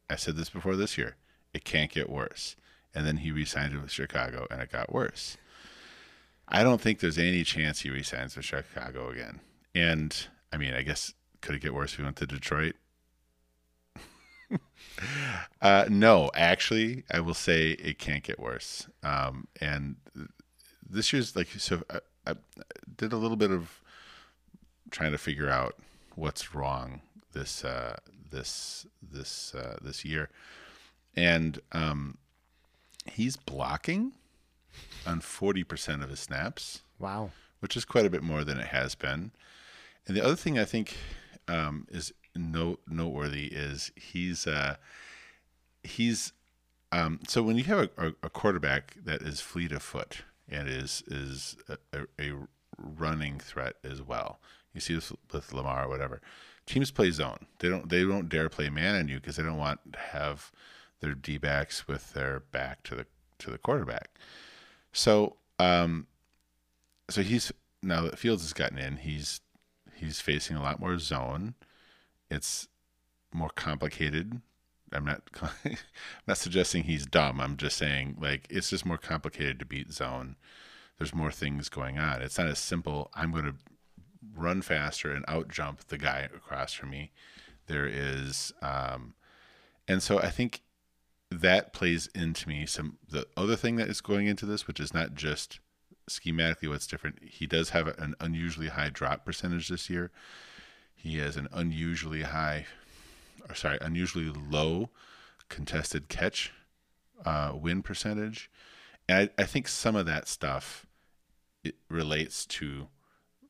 I 0.09 0.17
said 0.17 0.35
this 0.35 0.49
before 0.49 0.75
this 0.75 0.97
year. 0.97 1.15
It 1.53 1.63
can't 1.63 1.89
get 1.91 2.09
worse. 2.09 2.57
And 2.93 3.07
then 3.07 3.17
he 3.17 3.31
re-signed 3.31 3.81
with 3.81 3.89
Chicago, 3.91 4.45
and 4.51 4.61
it 4.61 4.69
got 4.69 4.91
worse. 4.91 5.37
I 6.51 6.63
don't 6.63 6.81
think 6.81 6.99
there's 6.99 7.17
any 7.17 7.43
chance 7.43 7.81
he 7.81 7.89
re-signs 7.89 8.35
with 8.35 8.45
Chicago 8.45 9.09
again. 9.09 9.39
And 9.73 10.15
I 10.51 10.57
mean, 10.57 10.73
I 10.73 10.81
guess 10.81 11.13
could 11.39 11.55
it 11.55 11.61
get 11.61 11.73
worse 11.73 11.93
if 11.93 11.97
he 11.97 12.03
went 12.03 12.17
to 12.17 12.27
Detroit? 12.27 12.75
Uh, 15.61 15.85
no, 15.89 16.29
actually, 16.35 17.03
I 17.11 17.21
will 17.21 17.33
say 17.33 17.71
it 17.71 17.97
can't 17.97 18.23
get 18.23 18.39
worse. 18.39 18.87
Um, 19.03 19.47
and 19.59 19.95
this 20.87 21.11
year's 21.11 21.35
like 21.35 21.47
so. 21.57 21.81
I, 21.89 21.99
I 22.27 22.35
did 22.97 23.13
a 23.13 23.17
little 23.17 23.37
bit 23.37 23.49
of 23.51 23.81
trying 24.91 25.11
to 25.11 25.17
figure 25.17 25.49
out 25.49 25.75
what's 26.15 26.53
wrong 26.53 27.01
this 27.33 27.63
uh, 27.63 27.97
this 28.29 28.85
this 29.01 29.55
uh, 29.55 29.77
this 29.81 30.03
year, 30.05 30.29
and 31.15 31.59
um, 31.71 32.17
he's 33.05 33.37
blocking 33.37 34.13
on 35.05 35.21
forty 35.21 35.63
percent 35.63 36.03
of 36.03 36.09
his 36.09 36.19
snaps 36.19 36.81
wow. 37.01 37.31
which 37.59 37.75
is 37.75 37.85
quite 37.85 38.05
a 38.05 38.09
bit 38.09 38.23
more 38.23 38.43
than 38.43 38.59
it 38.59 38.67
has 38.67 38.95
been. 38.95 39.31
And 40.07 40.15
the 40.15 40.23
other 40.23 40.35
thing 40.35 40.57
I 40.57 40.65
think 40.65 40.95
um, 41.47 41.87
is 41.89 42.13
note 42.35 42.81
noteworthy 42.87 43.47
is 43.47 43.91
he's 43.95 44.47
uh, 44.47 44.75
he's 45.83 46.33
um, 46.91 47.19
so 47.27 47.41
when 47.41 47.57
you 47.57 47.63
have 47.65 47.79
a, 47.79 48.07
a, 48.07 48.13
a, 48.23 48.29
quarterback 48.29 48.95
that 49.05 49.21
is 49.21 49.39
fleet 49.39 49.71
of 49.71 49.81
foot 49.81 50.23
and 50.49 50.67
is 50.67 51.03
is 51.07 51.55
a, 51.69 52.05
a, 52.19 52.33
running 52.77 53.39
threat 53.39 53.75
as 53.83 54.01
well, 54.01 54.39
you 54.73 54.81
see 54.81 54.95
this 54.95 55.13
with 55.31 55.53
Lamar 55.53 55.85
or 55.85 55.89
whatever. 55.89 56.21
Teams 56.65 56.91
play 56.91 57.11
zone. 57.11 57.45
They 57.59 57.69
don't 57.69 57.89
they 57.89 58.03
don't 58.03 58.29
dare 58.29 58.49
play 58.49 58.69
man 58.69 58.95
on 58.95 59.07
you 59.07 59.15
because 59.17 59.35
they 59.35 59.43
don't 59.43 59.57
want 59.57 59.93
to 59.93 59.99
have 59.99 60.51
their 60.99 61.13
D 61.13 61.37
backs 61.37 61.87
with 61.87 62.13
their 62.13 62.41
back 62.51 62.83
to 62.83 62.95
the 62.95 63.05
to 63.39 63.51
the 63.51 63.57
quarterback. 63.57 64.09
So 64.91 65.37
um, 65.59 66.07
so 67.09 67.21
he's 67.21 67.51
now 67.81 68.03
that 68.03 68.19
Fields 68.19 68.43
has 68.43 68.53
gotten 68.53 68.77
in, 68.77 68.97
he's 68.97 69.41
he's 69.95 70.19
facing 70.19 70.55
a 70.55 70.61
lot 70.61 70.79
more 70.79 70.97
zone. 70.97 71.55
It's 72.29 72.67
more 73.33 73.49
complicated 73.49 74.41
I'm 74.91 75.05
not 75.05 75.21
I'm 75.41 75.77
not 76.27 76.37
suggesting 76.37 76.83
he's 76.83 77.05
dumb. 77.05 77.39
I'm 77.39 77.57
just 77.57 77.77
saying 77.77 78.17
like 78.19 78.47
it's 78.49 78.69
just 78.69 78.85
more 78.85 78.97
complicated 78.97 79.59
to 79.59 79.65
beat 79.65 79.91
zone. 79.91 80.35
There's 80.97 81.15
more 81.15 81.31
things 81.31 81.69
going 81.69 81.97
on. 81.97 82.21
It's 82.21 82.37
not 82.37 82.47
as 82.47 82.59
simple. 82.59 83.09
I'm 83.15 83.31
going 83.31 83.45
to 83.45 83.55
run 84.35 84.61
faster 84.61 85.11
and 85.11 85.25
out 85.27 85.47
jump 85.47 85.87
the 85.87 85.97
guy 85.97 86.29
across 86.35 86.73
from 86.73 86.91
me. 86.91 87.11
There 87.65 87.87
is, 87.87 88.53
um, 88.61 89.15
and 89.87 90.03
so 90.03 90.19
I 90.19 90.29
think 90.29 90.61
that 91.31 91.71
plays 91.71 92.07
into 92.13 92.47
me 92.49 92.65
some 92.65 92.97
the 93.09 93.25
other 93.37 93.55
thing 93.55 93.77
that 93.77 93.89
is 93.89 94.01
going 94.01 94.27
into 94.27 94.45
this, 94.45 94.67
which 94.67 94.79
is 94.79 94.93
not 94.93 95.15
just 95.15 95.59
schematically 96.09 96.67
what's 96.67 96.87
different. 96.87 97.19
He 97.23 97.47
does 97.47 97.69
have 97.69 97.87
an 97.87 98.15
unusually 98.19 98.67
high 98.67 98.89
drop 98.89 99.25
percentage 99.25 99.69
this 99.69 99.89
year. 99.89 100.11
He 100.93 101.17
has 101.19 101.37
an 101.37 101.47
unusually 101.53 102.23
high 102.23 102.65
or 103.47 103.55
sorry, 103.55 103.77
unusually 103.81 104.29
low 104.29 104.89
contested 105.49 106.09
catch 106.09 106.51
uh, 107.25 107.53
win 107.55 107.81
percentage. 107.81 108.51
And 109.07 109.29
I, 109.37 109.41
I 109.41 109.45
think 109.45 109.67
some 109.67 109.95
of 109.95 110.05
that 110.05 110.27
stuff 110.27 110.85
it 111.63 111.75
relates 111.89 112.45
to 112.45 112.87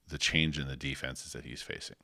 the 0.07 0.17
change 0.17 0.59
in 0.59 0.67
the 0.67 0.75
defenses 0.75 1.33
that 1.33 1.45
he's 1.45 1.61
facing. 1.61 1.95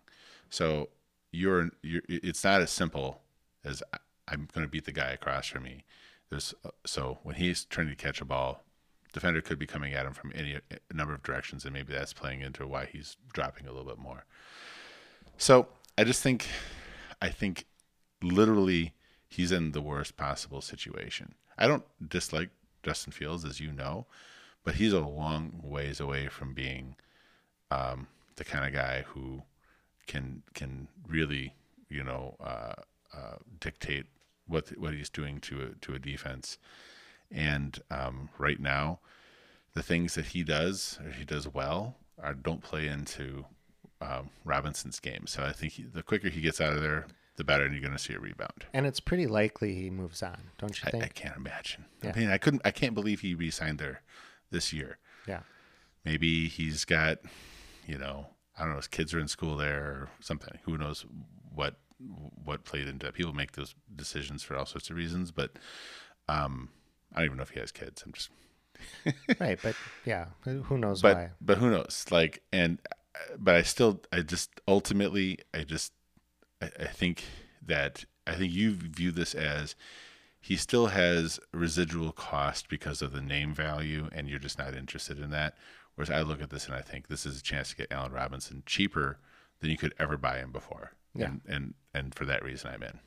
So 0.50 0.90
you're, 1.32 1.70
you're 1.84 2.02
it's 2.08 2.44
not 2.44 2.62
as 2.62 2.72
simple 2.72 3.22
as 3.64 3.84
I'm 4.28 4.48
going 4.54 4.66
to 4.66 4.72
beat 4.72 4.86
the 4.86 4.92
guy 4.92 5.12
across 5.12 5.48
from 5.48 5.64
me. 5.64 5.84
There's 6.30 6.54
uh, 6.66 6.70
so 6.86 7.20
when 7.24 7.36
he's 7.36 7.66
trying 7.66 7.90
to 7.90 7.96
catch 7.96 8.22
a 8.22 8.26
ball, 8.26 8.64
defender 9.14 9.42
could 9.42 9.60
be 9.60 9.66
coming 9.66 9.94
at 9.94 10.06
him 10.06 10.14
from 10.14 10.32
any 10.36 10.60
number 10.94 11.14
of 11.14 11.24
directions, 11.24 11.64
and 11.66 11.74
maybe 11.74 11.94
that's 11.94 12.14
playing 12.14 12.42
into 12.42 12.68
why 12.68 12.86
he's 12.86 13.18
dropping 13.34 13.68
a 13.68 13.72
little 13.72 13.88
bit 13.88 13.98
more. 13.98 14.26
So 15.38 15.68
I 15.98 16.04
just 16.04 16.22
think, 16.22 16.48
I 17.22 17.30
think 17.30 17.66
literally 18.22 18.94
he's 19.28 19.52
in 19.52 19.72
the 19.72 19.82
worst 19.82 20.18
possible 20.18 20.62
situation. 20.62 21.34
I 21.58 21.68
don't 21.68 21.86
dislike 22.08 22.50
Justin 22.84 23.14
Fields, 23.14 23.46
as 23.46 23.60
you 23.60 23.72
know, 23.72 24.06
but 24.64 24.76
he's 24.76 24.94
a 24.94 25.00
long 25.00 25.62
ways 25.64 26.00
away 26.00 26.28
from 26.28 26.54
being 26.54 26.96
um, 27.72 28.08
the 28.36 28.44
kind 28.44 28.66
of 28.66 28.74
guy 28.74 29.04
who 29.08 29.44
can 30.08 30.44
can 30.54 30.88
really, 31.08 31.54
you 31.90 32.04
know, 32.04 32.36
uh, 32.40 32.74
uh, 33.14 33.36
dictate 33.60 34.06
what 34.48 34.70
what 34.78 34.94
he's 34.94 35.10
doing 35.10 35.40
to 35.42 35.62
a, 35.62 35.86
to 35.86 35.94
a 35.94 36.00
defense. 36.00 36.58
And 37.32 37.80
um, 37.92 38.30
right 38.38 38.60
now, 38.60 39.00
the 39.74 39.84
things 39.84 40.16
that 40.16 40.28
he 40.28 40.44
does 40.44 41.00
or 41.04 41.12
he 41.12 41.26
does 41.26 41.48
well 41.48 41.98
are 42.22 42.34
don't 42.34 42.62
play 42.62 42.88
into 42.88 43.46
um, 44.02 44.30
Robinson's 44.46 45.00
game. 45.00 45.28
So 45.28 45.44
I 45.44 45.52
think 45.52 45.74
he, 45.74 45.84
the 45.84 46.04
quicker 46.04 46.30
he 46.30 46.42
gets 46.42 46.62
out 46.62 46.74
of 46.74 46.82
there, 46.82 47.08
the 47.36 47.44
better 47.44 47.68
you're 47.68 47.82
going 47.82 47.94
to 47.94 48.00
see 48.00 48.14
a 48.14 48.20
rebound. 48.20 48.66
And 48.74 48.86
it's 48.86 49.00
pretty 49.00 49.28
likely 49.28 49.76
he 49.76 49.90
moves 49.90 50.24
on, 50.24 50.38
don't 50.58 50.82
you 50.82 50.90
think? 50.90 51.04
I, 51.04 51.08
I 51.08 51.10
can't 51.10 51.38
imagine. 51.38 51.86
Yeah. 52.02 52.14
I 52.16 52.20
mean, 52.20 52.30
I 52.30 52.38
couldn't. 52.38 52.62
I 52.66 52.72
can't 52.72 52.96
believe 52.96 53.22
he 53.22 53.36
re-signed 53.36 53.80
there 53.80 54.02
this 54.50 54.72
year. 54.72 54.98
Yeah. 55.28 55.42
Maybe 56.06 56.48
he's 56.48 56.86
got, 56.86 57.20
you 57.86 57.98
know, 57.98 58.28
I 58.58 58.62
don't 58.62 58.72
know. 58.72 58.78
His 58.78 58.88
kids 58.88 59.14
are 59.14 59.20
in 59.20 59.28
school 59.28 59.58
there 59.58 59.84
or 59.84 60.10
something. 60.22 60.58
Who 60.64 60.78
knows 60.78 61.06
what 61.54 61.76
what 62.44 62.64
played 62.64 62.88
into 62.88 63.08
it? 63.08 63.14
People 63.14 63.34
make 63.34 63.54
those 63.54 63.76
decisions 63.96 64.44
for 64.44 64.56
all 64.56 64.66
sorts 64.66 64.90
of 64.90 64.96
reasons, 64.96 65.32
but 65.32 65.52
um, 66.30 66.70
I 67.14 67.20
don't 67.20 67.26
even 67.26 67.38
know 67.38 67.44
if 67.44 67.52
he 67.52 67.60
has 67.60 67.72
kids. 67.72 68.04
I'm 68.06 68.14
just 68.14 68.30
right, 69.40 69.60
but 69.62 69.76
yeah, 70.06 70.28
who 70.44 70.78
knows 70.78 71.02
but, 71.02 71.16
why? 71.16 71.30
But 71.42 71.58
who 71.58 71.72
knows? 71.72 72.06
Like, 72.12 72.44
and 72.52 72.80
but 73.38 73.56
I 73.56 73.64
still, 73.64 74.02
I 74.12 74.22
just 74.22 74.62
ultimately, 74.68 75.40
I 75.54 75.64
just 75.64 75.94
I, 76.62 76.70
I 76.80 76.86
think 76.86 77.24
that 77.66 78.06
I 78.26 78.36
think 78.36 78.54
you 78.54 78.72
view 78.72 79.12
this 79.12 79.34
as 79.34 79.76
he 80.40 80.56
still 80.56 80.88
has 80.88 81.40
residual 81.52 82.12
cost 82.12 82.70
because 82.70 83.02
of 83.02 83.12
the 83.12 83.22
name 83.22 83.54
value, 83.54 84.10
and 84.12 84.30
you're 84.30 84.40
just 84.40 84.58
not 84.58 84.76
interested 84.76 85.20
in 85.20 85.30
that. 85.32 85.56
Whereas 85.96 86.12
I 86.12 86.22
look 86.22 86.42
at 86.42 86.52
this 86.52 86.68
and 86.68 86.76
I 86.76 86.82
think 86.82 87.08
this 87.08 87.26
is 87.26 87.40
a 87.40 87.44
chance 87.44 87.70
to 87.70 87.76
get 87.76 87.92
Allen 87.92 88.12
Robinson 88.12 88.62
cheaper 88.68 89.18
than 89.60 89.72
you 89.72 89.78
could 89.78 89.96
ever 89.98 90.16
buy 90.16 90.38
him 90.38 90.52
before. 90.52 90.92
Yeah. 91.18 91.26
And 91.26 91.42
and, 91.48 91.74
and 91.94 92.16
for 92.16 92.26
that 92.26 92.44
reason 92.44 92.72
I'm 92.74 92.84
in. 92.84 93.00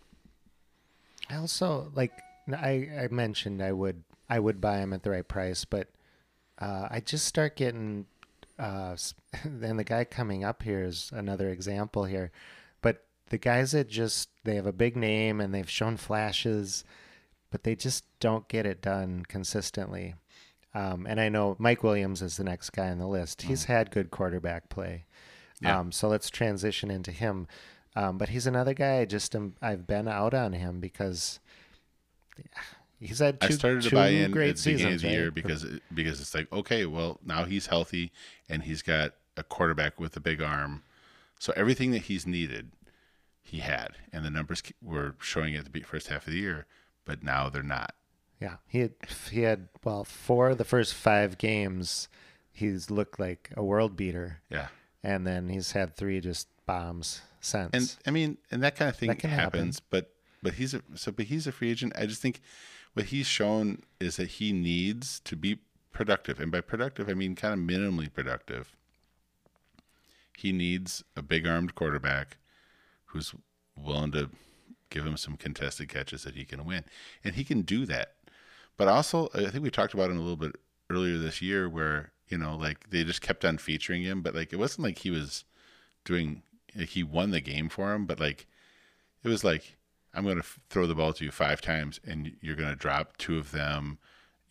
I 1.29 1.37
also 1.37 1.91
like 1.95 2.13
I, 2.53 2.89
I 3.03 3.09
mentioned 3.11 3.63
I 3.63 3.73
would 3.73 4.03
I 4.29 4.39
would 4.39 4.61
buy 4.61 4.79
them 4.79 4.93
at 4.93 5.03
the 5.03 5.11
right 5.11 5.27
price, 5.27 5.65
but 5.65 5.89
uh, 6.59 6.89
I 6.91 7.01
just 7.01 7.27
start 7.27 7.57
getting 7.57 8.07
uh, 8.59 8.97
and 9.45 9.79
the 9.79 9.85
guy 9.85 10.05
coming 10.05 10.45
up 10.45 10.63
here 10.63 10.85
is 10.85 11.11
another 11.15 11.49
example 11.49 12.05
here 12.05 12.31
but 12.83 13.05
the 13.31 13.39
guys 13.39 13.73
that 13.73 13.89
just 13.89 14.29
they 14.45 14.57
have 14.57 14.67
a 14.67 14.73
big 14.73 14.97
name 14.97 15.41
and 15.41 15.55
they've 15.55 15.71
shown 15.71 15.97
flashes, 15.97 16.85
but 17.51 17.65
they 17.65 17.75
just 17.75 18.05
don't 18.21 18.47
get 18.49 18.67
it 18.67 18.83
done 18.83 19.25
consistently. 19.29 20.15
Um, 20.75 21.07
and 21.09 21.21
I 21.21 21.29
know 21.29 21.57
Mike 21.59 21.83
Williams 21.83 22.23
is 22.23 22.37
the 22.37 22.45
next 22.45 22.71
guy 22.71 22.91
on 22.91 22.99
the 22.99 23.07
list. 23.07 23.43
He's 23.43 23.65
mm. 23.65 23.69
had 23.69 23.91
good 23.91 24.11
quarterback 24.11 24.69
play. 24.69 25.05
Yeah. 25.61 25.79
Um, 25.79 25.93
so 25.93 26.09
let's 26.09 26.31
transition 26.31 26.91
into 26.91 27.11
him. 27.11 27.49
Um, 27.97 28.19
but 28.19 28.29
he's 28.29 28.47
another 28.47 28.75
guy. 28.75 28.99
I 28.99 29.05
just 29.05 29.35
am, 29.35 29.55
I've 29.61 29.87
been 29.87 30.07
out 30.07 30.35
on 30.35 30.53
him 30.53 30.81
because 30.81 31.41
he's 33.01 33.19
had 33.19 33.41
two, 33.41 33.49
I 33.49 33.51
started 33.51 33.83
to 33.83 33.95
buy 33.95 34.09
in 34.09 34.31
great 34.31 34.51
at 34.51 34.57
the 34.57 34.73
beginning 34.73 34.95
of 34.95 35.01
the 35.01 35.09
right? 35.09 35.15
year 35.15 35.31
because 35.31 35.67
because 35.93 36.21
it's 36.21 36.35
like 36.35 36.53
okay, 36.53 36.87
well 36.87 37.19
now 37.25 37.45
he's 37.45 37.67
healthy 37.67 38.13
and 38.49 38.63
he's 38.63 38.83
got 38.83 39.15
a 39.37 39.43
quarterback 39.43 39.99
with 39.99 40.17
a 40.17 40.21
big 40.21 40.41
arm, 40.41 40.83
so 41.39 41.53
everything 41.57 41.91
that 41.93 42.03
he's 42.03 42.27
needed 42.27 42.71
he 43.43 43.59
had, 43.59 43.97
and 44.13 44.25
the 44.25 44.31
numbers 44.31 44.63
were 44.81 45.17
showing 45.19 45.57
at 45.57 45.73
the 45.73 45.81
first 45.81 46.09
half 46.09 46.27
of 46.27 46.33
the 46.33 46.39
year, 46.39 46.67
but 47.05 47.25
now 47.25 47.49
they're 47.49 47.63
not. 47.63 47.95
Yeah, 48.41 48.57
he 48.69 48.81
had 48.81 48.93
he 49.31 49.41
had 49.41 49.69
well 49.83 50.05
four 50.05 50.51
of 50.51 50.59
the 50.59 50.65
first 50.65 50.95
five 50.95 51.39
games, 51.39 52.09
he's 52.53 52.91
looked 52.91 53.19
like 53.19 53.51
a 53.57 53.65
world 53.65 53.97
beater. 53.97 54.41
Yeah, 54.49 54.69
and 55.03 55.27
then 55.27 55.49
he's 55.49 55.73
had 55.73 55.97
three 55.97 56.21
just 56.21 56.47
bombs 56.67 57.23
since. 57.41 57.71
And 57.73 57.97
I 58.07 58.11
mean, 58.11 58.39
and 58.51 58.63
that 58.63 58.77
kind 58.77 58.89
of 58.89 58.97
thing 58.97 59.11
happens, 59.11 59.77
happen. 59.77 59.87
but 59.91 60.15
but 60.43 60.55
he's 60.55 60.75
a 60.75 60.83
so 60.95 61.13
but 61.13 61.27
he's 61.27 61.47
a 61.47 61.53
free 61.53 61.71
agent. 61.71 61.93
I 61.97 62.07
just 62.07 62.23
think 62.23 62.41
what 62.95 63.07
he's 63.07 63.27
shown 63.27 63.83
is 63.99 64.17
that 64.17 64.29
he 64.29 64.53
needs 64.53 65.21
to 65.21 65.37
be 65.37 65.59
productive, 65.93 66.41
and 66.41 66.51
by 66.53 66.61
productive 66.61 67.09
I 67.09 67.15
mean 67.15 67.35
kind 67.35 67.55
of 67.55 67.61
minimally 67.61 68.13
productive. 68.13 68.75
He 70.37 70.53
needs 70.53 71.05
a 71.17 71.23
big 71.23 71.47
armed 71.47 71.75
quarterback 71.75 72.39
who's 73.07 73.35
willing 73.77 74.13
to 74.13 74.31
give 74.91 75.07
him 75.07 75.17
some 75.17 75.37
contested 75.37 75.89
catches 75.89 76.25
that 76.25 76.35
he 76.35 76.45
can 76.45 76.65
win. 76.65 76.85
And 77.25 77.35
he 77.35 77.45
can 77.45 77.63
do 77.63 77.87
that. 77.87 78.15
But 78.77 78.89
also, 78.89 79.29
I 79.35 79.51
think 79.51 79.63
we 79.63 79.71
talked 79.71 79.95
about 79.95 80.11
him 80.11 80.19
a 80.19 80.21
little 80.21 80.37
bit 80.37 80.57
earlier 80.91 81.19
this 81.19 81.41
year 81.41 81.69
where, 81.69 82.13
you 82.29 82.39
know, 82.39 82.57
like 82.57 82.91
they 82.91 83.05
just 83.05 83.21
kept 83.21 83.45
on 83.45 83.59
featuring 83.59 84.03
him, 84.03 84.23
but 84.23 84.35
like 84.35 84.53
it 84.53 84.59
wasn't 84.59 84.85
like 84.85 84.99
he 84.99 85.11
was 85.11 85.45
doing, 86.05 86.43
he 86.75 87.03
won 87.03 87.31
the 87.31 87.41
game 87.41 87.69
for 87.69 87.95
him, 87.95 88.07
but 88.07 88.21
like 88.21 88.47
it 89.23 89.29
was 89.29 89.45
like, 89.45 89.77
I'm 90.15 90.25
going 90.25 90.37
to 90.37 90.43
f- 90.43 90.59
throw 90.69 90.87
the 90.87 90.95
ball 90.95 91.13
to 91.13 91.25
you 91.25 91.31
five 91.31 91.61
times 91.61 92.01
and 92.07 92.33
you're 92.41 92.57
going 92.57 92.71
to 92.71 92.77
drop 92.77 93.17
two 93.17 93.39
of 93.39 93.53
them. 93.53 93.99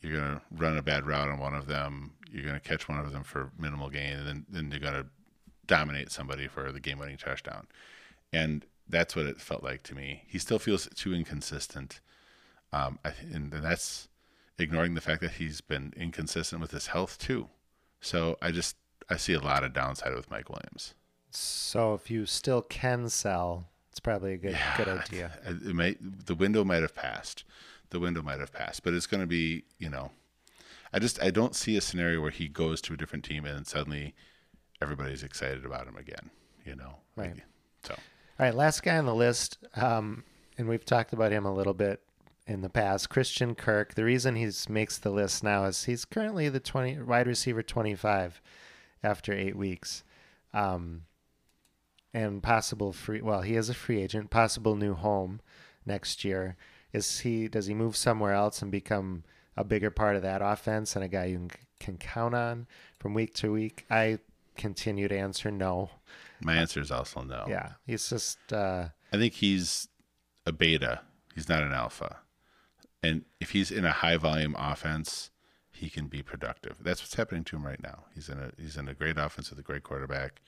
You're 0.01 0.13
going 0.13 0.35
to 0.35 0.41
run 0.51 0.77
a 0.77 0.81
bad 0.81 1.05
route 1.05 1.29
on 1.29 1.39
one 1.39 1.53
of 1.53 1.67
them. 1.67 2.13
You're 2.31 2.43
going 2.43 2.59
to 2.59 2.67
catch 2.67 2.87
one 2.87 2.99
of 2.99 3.11
them 3.11 3.23
for 3.23 3.51
minimal 3.57 3.89
gain. 3.89 4.13
And 4.13 4.27
then, 4.27 4.45
then 4.49 4.71
you're 4.71 4.79
going 4.79 5.03
to 5.03 5.07
dominate 5.67 6.11
somebody 6.11 6.47
for 6.47 6.71
the 6.71 6.79
game 6.79 6.99
winning 6.99 7.17
touchdown. 7.17 7.67
And 8.31 8.65
that's 8.87 9.15
what 9.15 9.25
it 9.25 9.41
felt 9.41 9.63
like 9.63 9.83
to 9.83 9.95
me. 9.95 10.23
He 10.27 10.39
still 10.39 10.59
feels 10.59 10.87
too 10.95 11.13
inconsistent. 11.13 11.99
Um, 12.71 12.99
and 13.33 13.51
that's 13.51 14.07
ignoring 14.57 14.93
the 14.93 15.01
fact 15.01 15.21
that 15.21 15.31
he's 15.31 15.61
been 15.61 15.93
inconsistent 15.97 16.61
with 16.61 16.71
his 16.71 16.87
health 16.87 17.17
too. 17.17 17.49
So 18.01 18.37
I 18.41 18.51
just 18.51 18.77
I 19.09 19.17
see 19.17 19.33
a 19.33 19.39
lot 19.39 19.63
of 19.63 19.73
downside 19.73 20.13
with 20.13 20.29
Mike 20.29 20.49
Williams. 20.49 20.93
So 21.31 21.93
if 21.93 22.09
you 22.09 22.25
still 22.25 22.61
can 22.61 23.09
sell, 23.09 23.67
it's 23.91 23.99
probably 23.99 24.33
a 24.33 24.37
good 24.37 24.51
yeah, 24.51 24.77
good 24.77 24.87
idea. 24.87 25.31
It 25.45 25.75
might 25.75 26.25
the 26.25 26.35
window 26.35 26.63
might 26.63 26.81
have 26.81 26.95
passed. 26.95 27.43
The 27.89 27.99
window 27.99 28.21
might 28.21 28.39
have 28.39 28.53
passed, 28.53 28.83
but 28.83 28.93
it's 28.93 29.07
going 29.07 29.21
to 29.21 29.27
be 29.27 29.63
you 29.77 29.89
know, 29.89 30.11
I 30.93 30.99
just 30.99 31.21
I 31.21 31.31
don't 31.31 31.55
see 31.55 31.77
a 31.77 31.81
scenario 31.81 32.21
where 32.21 32.31
he 32.31 32.47
goes 32.47 32.81
to 32.81 32.93
a 32.93 32.97
different 32.97 33.25
team 33.25 33.45
and 33.45 33.67
suddenly 33.67 34.15
everybody's 34.81 35.23
excited 35.23 35.65
about 35.65 35.87
him 35.87 35.97
again. 35.97 36.29
You 36.65 36.75
know, 36.75 36.95
right? 37.15 37.35
So 37.83 37.93
All 37.93 38.45
right, 38.45 38.53
last 38.53 38.83
guy 38.83 38.97
on 38.97 39.05
the 39.05 39.15
list, 39.15 39.57
um, 39.75 40.23
and 40.57 40.67
we've 40.67 40.85
talked 40.85 41.13
about 41.13 41.31
him 41.31 41.45
a 41.45 41.53
little 41.53 41.73
bit 41.73 42.01
in 42.45 42.61
the 42.61 42.69
past. 42.69 43.09
Christian 43.09 43.55
Kirk. 43.55 43.93
The 43.93 44.03
reason 44.03 44.35
he 44.35 44.49
makes 44.67 44.97
the 44.97 45.11
list 45.11 45.43
now 45.43 45.65
is 45.65 45.85
he's 45.85 46.03
currently 46.05 46.49
the 46.49 46.59
twenty 46.59 46.99
wide 46.99 47.27
receiver 47.27 47.63
twenty 47.63 47.95
five 47.95 48.41
after 49.03 49.33
eight 49.33 49.55
weeks, 49.55 50.03
um, 50.53 51.03
and 52.13 52.41
possible 52.41 52.93
free. 52.93 53.21
Well, 53.21 53.41
he 53.41 53.55
is 53.55 53.69
a 53.69 53.73
free 53.73 54.01
agent. 54.01 54.29
Possible 54.29 54.75
new 54.75 54.93
home 54.93 55.41
next 55.85 56.23
year. 56.23 56.55
Is 56.93 57.19
he? 57.19 57.47
Does 57.47 57.67
he 57.67 57.73
move 57.73 57.95
somewhere 57.95 58.33
else 58.33 58.61
and 58.61 58.71
become 58.71 59.23
a 59.55 59.63
bigger 59.63 59.91
part 59.91 60.15
of 60.15 60.21
that 60.23 60.41
offense 60.41 60.95
and 60.95 61.03
a 61.03 61.07
guy 61.07 61.25
you 61.25 61.47
can, 61.79 61.97
count 61.97 62.33
on 62.33 62.67
from 62.97 63.13
week 63.13 63.33
to 63.35 63.51
week? 63.51 63.85
I 63.89 64.19
continue 64.55 65.07
to 65.07 65.17
answer 65.17 65.51
no. 65.51 65.91
My 66.41 66.55
answer 66.55 66.81
is 66.81 66.91
also 66.91 67.21
no. 67.21 67.45
Yeah, 67.47 67.73
he's 67.85 68.09
just. 68.09 68.39
Uh, 68.51 68.89
I 69.13 69.17
think 69.17 69.33
he's 69.33 69.87
a 70.45 70.51
beta. 70.51 71.01
He's 71.35 71.49
not 71.49 71.63
an 71.63 71.73
alpha. 71.73 72.17
And 73.01 73.23
if 73.39 73.51
he's 73.51 73.71
in 73.71 73.85
a 73.85 73.91
high 73.91 74.17
volume 74.17 74.55
offense, 74.57 75.31
he 75.71 75.89
can 75.89 76.07
be 76.07 76.21
productive. 76.21 76.77
That's 76.81 77.01
what's 77.01 77.15
happening 77.15 77.43
to 77.45 77.55
him 77.55 77.65
right 77.65 77.81
now. 77.81 78.05
He's 78.13 78.29
in 78.29 78.39
a 78.39 78.51
he's 78.57 78.77
in 78.77 78.87
a 78.87 78.93
great 78.93 79.17
offense 79.17 79.49
with 79.49 79.59
a 79.59 79.63
great 79.63 79.83
quarterback, 79.83 80.41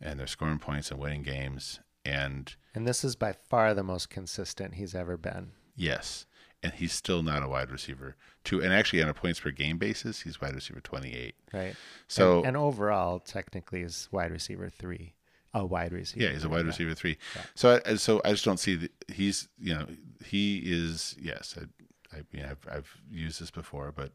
and 0.00 0.18
they're 0.18 0.26
scoring 0.26 0.58
points 0.58 0.90
and 0.90 1.00
winning 1.00 1.22
games. 1.22 1.80
And 2.04 2.54
and 2.74 2.86
this 2.86 3.04
is 3.04 3.16
by 3.16 3.32
far 3.32 3.74
the 3.74 3.82
most 3.82 4.08
consistent 4.08 4.74
he's 4.74 4.94
ever 4.94 5.16
been. 5.16 5.52
Yes, 5.76 6.26
and 6.62 6.72
he's 6.72 6.92
still 6.92 7.22
not 7.22 7.42
a 7.42 7.48
wide 7.48 7.70
receiver. 7.70 8.16
Two, 8.44 8.62
and 8.62 8.72
actually 8.72 9.02
on 9.02 9.08
a 9.08 9.14
points 9.14 9.40
per 9.40 9.50
game 9.50 9.78
basis, 9.78 10.22
he's 10.22 10.40
wide 10.40 10.54
receiver 10.54 10.80
twenty 10.80 11.14
eight. 11.14 11.34
Right. 11.52 11.74
So 12.06 12.38
and, 12.38 12.48
and 12.48 12.56
overall, 12.56 13.18
technically, 13.20 13.82
is 13.82 14.08
wide 14.10 14.30
receiver 14.30 14.70
three. 14.70 15.14
A 15.54 15.64
wide 15.64 15.92
receiver. 15.92 16.26
Yeah, 16.26 16.32
he's 16.32 16.44
a 16.44 16.48
wide 16.48 16.66
receiver 16.66 16.94
three. 16.94 17.16
Yeah. 17.34 17.42
So, 17.54 17.80
I, 17.86 17.94
so 17.94 18.20
I 18.24 18.32
just 18.32 18.44
don't 18.44 18.60
see 18.60 18.76
that 18.76 18.92
he's. 19.08 19.48
You 19.58 19.74
know, 19.74 19.86
he 20.24 20.58
is. 20.58 21.16
Yes, 21.20 21.56
I, 21.58 22.16
I 22.16 22.22
mean, 22.32 22.44
I've, 22.44 22.66
I've 22.70 22.96
used 23.10 23.40
this 23.40 23.50
before, 23.50 23.90
but 23.90 24.12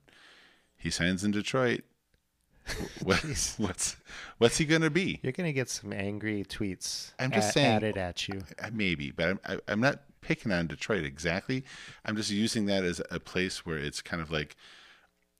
he 0.77 0.89
signs 0.91 1.23
in 1.23 1.31
Detroit. 1.31 1.81
what, 3.03 3.19
what's 3.57 3.97
what's 4.37 4.57
he 4.57 4.65
gonna 4.65 4.89
be? 4.89 5.19
You're 5.21 5.33
gonna 5.33 5.53
get 5.53 5.69
some 5.69 5.91
angry 5.91 6.45
tweets. 6.45 7.11
I'm 7.19 7.31
just 7.31 7.53
saying 7.53 7.67
added 7.67 7.97
at 7.97 8.27
you. 8.27 8.43
Uh, 8.61 8.69
maybe, 8.71 9.11
but 9.11 9.29
I'm 9.29 9.39
I, 9.45 9.53
am 9.53 9.59
i 9.67 9.71
am 9.73 9.79
not 9.81 10.01
picking 10.21 10.51
on 10.51 10.67
Detroit 10.67 11.03
exactly. 11.03 11.63
I'm 12.05 12.15
just 12.15 12.31
using 12.31 12.65
that 12.67 12.83
as 12.83 13.01
a 13.11 13.19
place 13.19 13.65
where 13.65 13.77
it's 13.77 14.01
kind 14.01 14.21
of 14.21 14.31
like 14.31 14.55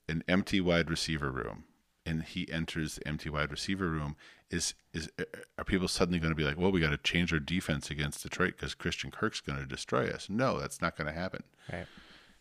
an 0.08 0.22
empty 0.28 0.60
wide 0.60 0.90
receiver 0.90 1.30
room, 1.30 1.64
and 2.04 2.22
he 2.22 2.50
enters 2.50 2.96
the 2.96 3.08
empty 3.08 3.30
wide 3.30 3.50
receiver 3.50 3.88
room. 3.88 4.16
Is 4.50 4.74
is 4.92 5.08
uh, 5.18 5.22
uh, 5.22 5.38
are 5.58 5.64
people 5.64 5.88
suddenly 5.88 6.18
going 6.18 6.30
to 6.32 6.36
be 6.36 6.44
like, 6.44 6.58
well, 6.58 6.70
we 6.70 6.80
got 6.80 6.90
to 6.90 6.98
change 6.98 7.32
our 7.32 7.40
defense 7.40 7.90
against 7.90 8.22
Detroit 8.22 8.54
because 8.56 8.74
Christian 8.74 9.10
Kirk's 9.10 9.40
going 9.40 9.58
to 9.58 9.66
destroy 9.66 10.08
us? 10.08 10.28
No, 10.28 10.60
that's 10.60 10.80
not 10.80 10.96
going 10.96 11.06
to 11.06 11.18
happen. 11.18 11.42
Right. 11.72 11.86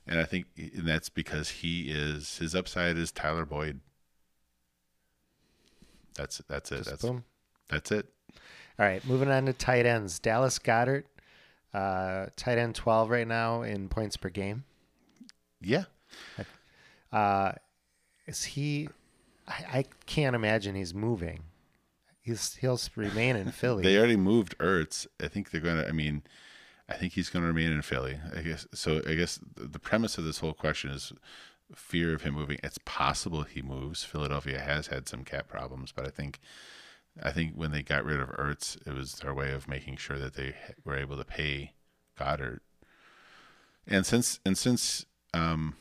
And 0.05 0.19
I 0.19 0.25
think 0.25 0.47
and 0.57 0.85
that's 0.85 1.09
because 1.09 1.49
he 1.49 1.89
is 1.89 2.37
his 2.37 2.53
upside 2.53 2.97
is 2.97 3.11
Tyler 3.11 3.45
Boyd. 3.45 3.79
That's 6.15 6.41
that's 6.47 6.71
it. 6.71 6.77
Just 6.77 6.89
that's 6.89 7.01
boom. 7.01 7.23
That's 7.69 7.91
it. 7.91 8.07
All 8.79 8.85
right, 8.85 9.05
moving 9.05 9.29
on 9.29 9.45
to 9.45 9.53
tight 9.53 9.85
ends. 9.85 10.19
Dallas 10.19 10.59
Goedert, 10.59 11.03
uh, 11.73 12.27
tight 12.35 12.57
end 12.57 12.75
twelve 12.75 13.09
right 13.09 13.27
now 13.27 13.61
in 13.61 13.89
points 13.89 14.17
per 14.17 14.29
game. 14.29 14.63
Yeah. 15.61 15.85
Uh, 17.11 17.53
is 18.25 18.43
he? 18.43 18.89
I, 19.47 19.53
I 19.79 19.85
can't 20.05 20.35
imagine 20.35 20.75
he's 20.75 20.93
moving. 20.93 21.43
He's 22.21 22.55
he'll 22.55 22.79
remain 22.95 23.35
in 23.35 23.51
Philly. 23.51 23.83
they 23.83 23.97
already 23.97 24.15
moved 24.15 24.57
Ertz. 24.59 25.05
I 25.21 25.27
think 25.27 25.51
they're 25.51 25.61
going 25.61 25.77
to. 25.77 25.87
I 25.87 25.91
mean, 25.91 26.23
I 26.89 26.93
think 26.93 27.13
he's 27.13 27.29
going 27.29 27.43
to 27.43 27.47
remain 27.47 27.71
in 27.71 27.81
Philly. 27.81 28.19
I 28.35 28.41
guess 28.41 28.65
so. 28.73 29.01
I 29.07 29.13
guess 29.15 29.39
the 29.55 29.79
premise 29.79 30.17
of 30.17 30.25
this 30.25 30.39
whole 30.39 30.53
question 30.53 30.89
is 30.91 31.11
fear 31.75 32.13
of 32.13 32.23
him 32.23 32.35
moving. 32.35 32.57
It's 32.63 32.79
possible 32.85 33.43
he 33.43 33.61
moves. 33.61 34.03
Philadelphia 34.03 34.59
has 34.59 34.87
had 34.87 35.07
some 35.07 35.23
cap 35.23 35.47
problems, 35.47 35.91
but 35.91 36.05
I 36.05 36.09
think 36.09 36.39
I 37.21 37.31
think 37.31 37.53
when 37.53 37.71
they 37.71 37.83
got 37.83 38.05
rid 38.05 38.19
of 38.19 38.29
Ertz, 38.29 38.75
it 38.87 38.93
was 38.93 39.13
their 39.15 39.33
way 39.33 39.51
of 39.51 39.67
making 39.67 39.97
sure 39.97 40.17
that 40.17 40.33
they 40.33 40.55
were 40.83 40.97
able 40.97 41.17
to 41.17 41.23
pay 41.23 41.73
Goedert. 42.17 42.61
And 43.87 44.05
since 44.05 44.39
and 44.45 44.57
since 44.57 45.05
um, 45.33 45.75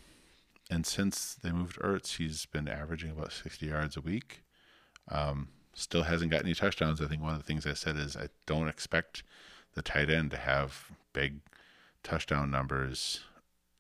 and 0.71 0.87
since 0.87 1.35
they 1.35 1.53
moved 1.53 1.79
Ertz, 1.79 2.16
he's 2.16 2.47
been 2.47 2.68
averaging 2.68 3.11
about 3.11 3.33
60 3.33 3.66
yards 3.66 3.97
a 3.97 4.01
week. 4.01 4.42
Um, 5.09 5.49
still 5.75 6.05
hasn't 6.05 6.31
got 6.31 6.42
any 6.42 6.55
touchdowns. 6.55 7.01
I 7.01 7.07
think 7.07 7.23
one 7.23 7.33
of 7.33 7.38
the 7.38 7.45
things 7.45 7.66
I 7.66 7.75
said 7.75 7.97
is 7.97 8.16
I 8.16 8.29
don't 8.47 8.68
expect 8.68 9.23
the 9.75 9.83
tight 9.83 10.11
end 10.11 10.31
to 10.33 10.37
have 10.37 10.90
big 11.12 11.40
touchdown 12.03 12.51
numbers 12.51 13.21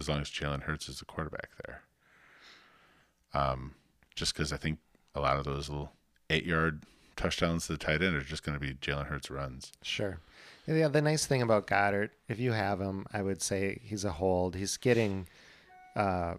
as 0.00 0.08
long 0.08 0.20
as 0.20 0.30
Jalen 0.30 0.62
Hurts 0.62 0.88
is 0.88 0.98
the 0.98 1.04
quarterback 1.04 1.50
there. 1.64 1.82
Um, 3.34 3.74
just 4.14 4.34
because 4.34 4.52
I 4.52 4.56
think 4.56 4.78
a 5.14 5.20
lot 5.20 5.36
of 5.36 5.44
those 5.44 5.68
little 5.68 5.92
eight 6.30 6.44
yard 6.44 6.82
touchdowns 7.16 7.66
to 7.66 7.72
the 7.72 7.78
tight 7.78 8.02
end 8.02 8.16
are 8.16 8.22
just 8.22 8.42
going 8.42 8.58
to 8.58 8.60
be 8.60 8.74
Jalen 8.74 9.06
Hurts 9.06 9.30
runs. 9.30 9.72
Sure. 9.82 10.18
Yeah, 10.66 10.88
the 10.88 11.02
nice 11.02 11.26
thing 11.26 11.42
about 11.42 11.66
Goedert, 11.66 12.10
if 12.28 12.38
you 12.38 12.52
have 12.52 12.80
him, 12.80 13.06
I 13.12 13.22
would 13.22 13.42
say 13.42 13.80
he's 13.82 14.04
a 14.04 14.12
hold. 14.12 14.54
He's 14.54 14.76
getting, 14.76 15.26
uh, 15.96 16.34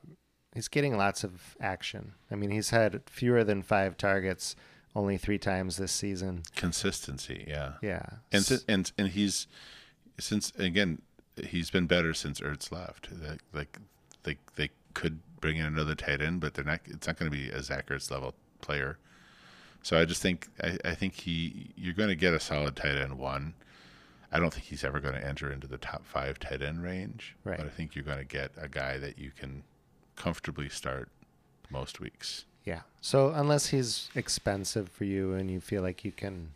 he's 0.53 0.69
getting 0.69 0.97
lots 0.97 1.23
of 1.23 1.58
action. 1.60 2.13
I 2.32 2.36
mean, 2.36 2.49
he's 2.49 2.69
had 2.69 3.01
fewer 3.06 3.43
than 3.43 3.63
five 3.63 3.97
targets 3.97 4.56
only 4.95 5.17
three 5.17 5.38
times 5.38 5.77
this 5.77 5.91
season. 5.91 6.43
Consistency, 6.56 7.45
yeah, 7.47 7.73
yeah, 7.82 8.06
and 8.32 8.63
and 8.67 8.91
and 8.97 9.08
he's 9.10 9.47
since 10.19 10.51
again 10.58 11.01
he's 11.36 11.69
been 11.69 11.88
better 11.88 12.13
since 12.13 12.39
Ertz 12.39 12.71
left. 12.71 13.10
Like 13.12 13.41
like 13.53 13.79
they 14.23 14.38
they 14.56 14.69
could 14.93 15.19
bring 15.43 15.58
in 15.58 15.65
another 15.65 15.93
tight 15.93 16.21
end, 16.21 16.39
but 16.39 16.53
they're 16.53 16.63
not. 16.63 16.79
It's 16.86 17.06
not 17.06 17.19
going 17.19 17.29
to 17.29 17.38
be 17.38 17.49
a 17.49 17.62
Zach 17.62 17.88
Ertz 17.89 18.10
level 18.10 18.34
player. 18.62 18.97
So 19.82 19.99
I 19.99 20.06
just 20.06 20.21
think 20.21 20.47
I, 20.63 20.77
I 20.86 20.95
think 20.95 21.15
he 21.15 21.71
you're 21.75 21.93
going 21.93 22.08
to 22.08 22.15
get 22.15 22.34
a 22.34 22.39
solid 22.39 22.77
tight 22.77 22.95
end 22.95 23.19
one. 23.19 23.53
I 24.32 24.39
don't 24.39 24.53
think 24.53 24.65
he's 24.65 24.86
ever 24.86 25.01
going 25.01 25.15
to 25.15 25.27
enter 25.27 25.51
into 25.51 25.67
the 25.67 25.77
top 25.77 26.06
five 26.06 26.39
tight 26.39 26.62
end 26.62 26.82
range, 26.82 27.36
right. 27.43 27.58
but 27.58 27.65
I 27.67 27.69
think 27.69 27.93
you're 27.93 28.06
going 28.06 28.19
to 28.19 28.23
get 28.23 28.51
a 28.58 28.69
guy 28.69 28.97
that 28.99 29.19
you 29.19 29.32
can 29.38 29.63
comfortably 30.15 30.69
start 30.69 31.10
most 31.69 31.99
weeks. 31.99 32.45
Yeah. 32.63 32.82
So 33.01 33.34
unless 33.36 33.67
he's 33.67 34.10
expensive 34.15 34.88
for 34.88 35.03
you 35.03 35.34
and 35.34 35.51
you 35.51 35.60
feel 35.60 35.82
like 35.82 36.06
you 36.06 36.13
can 36.13 36.51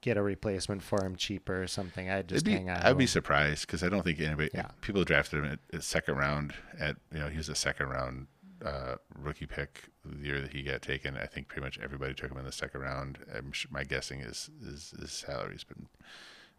get 0.00 0.16
a 0.16 0.22
replacement 0.22 0.82
for 0.82 1.04
him 1.04 1.16
cheaper 1.16 1.62
or 1.62 1.66
something, 1.66 2.10
I'd 2.10 2.28
just 2.28 2.44
be, 2.44 2.52
hang 2.52 2.70
on. 2.70 2.78
I'd 2.78 2.98
be 2.98 3.06
surprised 3.06 3.66
because 3.66 3.82
I 3.82 3.88
don't 3.88 4.02
think 4.02 4.20
anybody. 4.20 4.50
Yeah. 4.54 4.68
People 4.80 5.04
drafted 5.04 5.40
him 5.40 5.52
at, 5.52 5.58
at, 5.72 5.82
second 5.82 6.16
round. 6.16 6.54
At 6.78 6.96
you 7.12 7.18
know 7.18 7.28
he 7.28 7.36
was 7.36 7.48
a 7.48 7.54
second 7.54 7.88
round 7.88 8.26
uh, 8.64 8.96
rookie 9.18 9.46
pick 9.46 9.84
the 10.04 10.26
year 10.26 10.40
that 10.40 10.52
he 10.52 10.62
got 10.62 10.82
taken. 10.82 11.16
I 11.16 11.26
think 11.26 11.48
pretty 11.48 11.64
much 11.64 11.78
everybody 11.82 12.14
took 12.14 12.30
him 12.30 12.38
in 12.38 12.44
the 12.44 12.52
second 12.52 12.80
round. 12.80 13.18
Sure, 13.52 13.70
my 13.72 13.84
guessing 13.84 14.20
is 14.20 14.50
is 14.64 14.94
his 14.98 15.12
salary's 15.12 15.64
been 15.64 15.88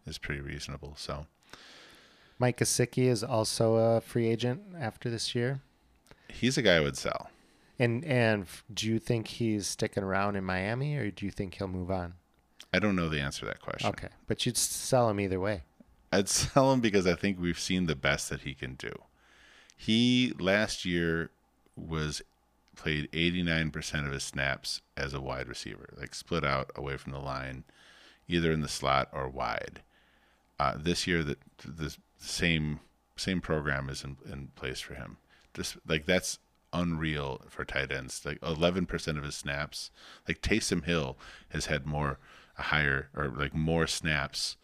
is 0.06 0.18
pretty 0.18 0.42
reasonable. 0.42 0.94
So. 0.98 1.26
Mike 2.40 2.58
Gesicki 2.58 3.08
is 3.08 3.24
also 3.24 3.76
a 3.76 4.02
free 4.02 4.28
agent 4.28 4.62
after 4.80 5.10
this 5.10 5.34
year. 5.34 5.62
He's 6.28 6.56
a 6.56 6.62
guy 6.62 6.76
I 6.76 6.80
would 6.82 6.98
sell. 6.98 7.32
And 7.80 8.04
and 8.06 8.46
do 8.74 8.88
you 8.88 9.00
think 9.00 9.28
he's 9.28 9.68
sticking 9.68 10.04
around 10.04 10.36
in 10.36 10.44
Miami, 10.44 10.96
or 10.98 11.12
do 11.12 11.26
you 11.26 11.32
think 11.32 11.56
he'll 11.56 11.68
move 11.68 11.92
on? 11.92 12.16
I 12.78 12.80
don't 12.80 12.96
know 12.96 13.10
the 13.10 13.20
answer 13.20 13.40
to 13.40 13.46
that 13.48 13.60
question. 13.60 13.90
Okay, 13.90 14.10
but 14.28 14.46
you'd 14.46 14.56
sell 14.56 15.10
him 15.10 15.20
either 15.20 15.40
way. 15.40 15.64
I'd 16.12 16.30
sell 16.30 16.72
him 16.72 16.80
because 16.80 17.08
I 17.08 17.16
think 17.16 17.40
we've 17.40 17.60
seen 17.60 17.88
the 17.88 17.96
best 17.96 18.30
that 18.30 18.42
he 18.42 18.54
can 18.54 18.76
do. 18.76 18.94
He 19.76 20.32
last 20.38 20.86
year 20.86 21.32
was 21.76 22.22
played 22.76 23.12
89% 23.12 24.06
of 24.06 24.14
his 24.14 24.24
snaps 24.24 24.82
as 24.96 25.16
a 25.16 25.20
wide 25.20 25.48
receiver, 25.48 25.90
like 25.98 26.14
split 26.14 26.46
out 26.46 26.70
away 26.76 26.98
from 26.98 27.14
the 27.14 27.20
line, 27.20 27.64
either 28.28 28.52
in 28.52 28.62
the 28.62 28.68
slot 28.68 29.10
or 29.12 29.28
wide. 29.28 29.82
Uh, 30.60 30.76
this 30.78 31.08
year, 31.08 31.24
that 31.24 31.40
the 31.66 31.96
same 32.20 32.80
same 33.16 33.42
program 33.42 33.90
is 33.90 34.04
in, 34.04 34.18
in 34.32 34.50
place 34.56 34.80
for 34.82 34.94
him. 34.94 35.18
Just 35.56 35.78
like 35.88 36.06
that's 36.06 36.38
unreal 36.72 37.42
for 37.50 37.66
tight 37.66 37.92
ends. 37.92 38.24
Like 38.24 38.40
11% 38.42 39.18
of 39.18 39.24
his 39.24 39.36
snaps. 39.36 39.90
Like 40.28 40.42
Taysom 40.42 40.86
Hill 40.86 41.18
has 41.50 41.66
had 41.66 41.86
more, 41.86 42.20
a 42.58 42.64
higher, 42.64 43.10
or 43.16 43.30
like 43.30 43.54
more 43.54 43.88
snaps 43.88 44.58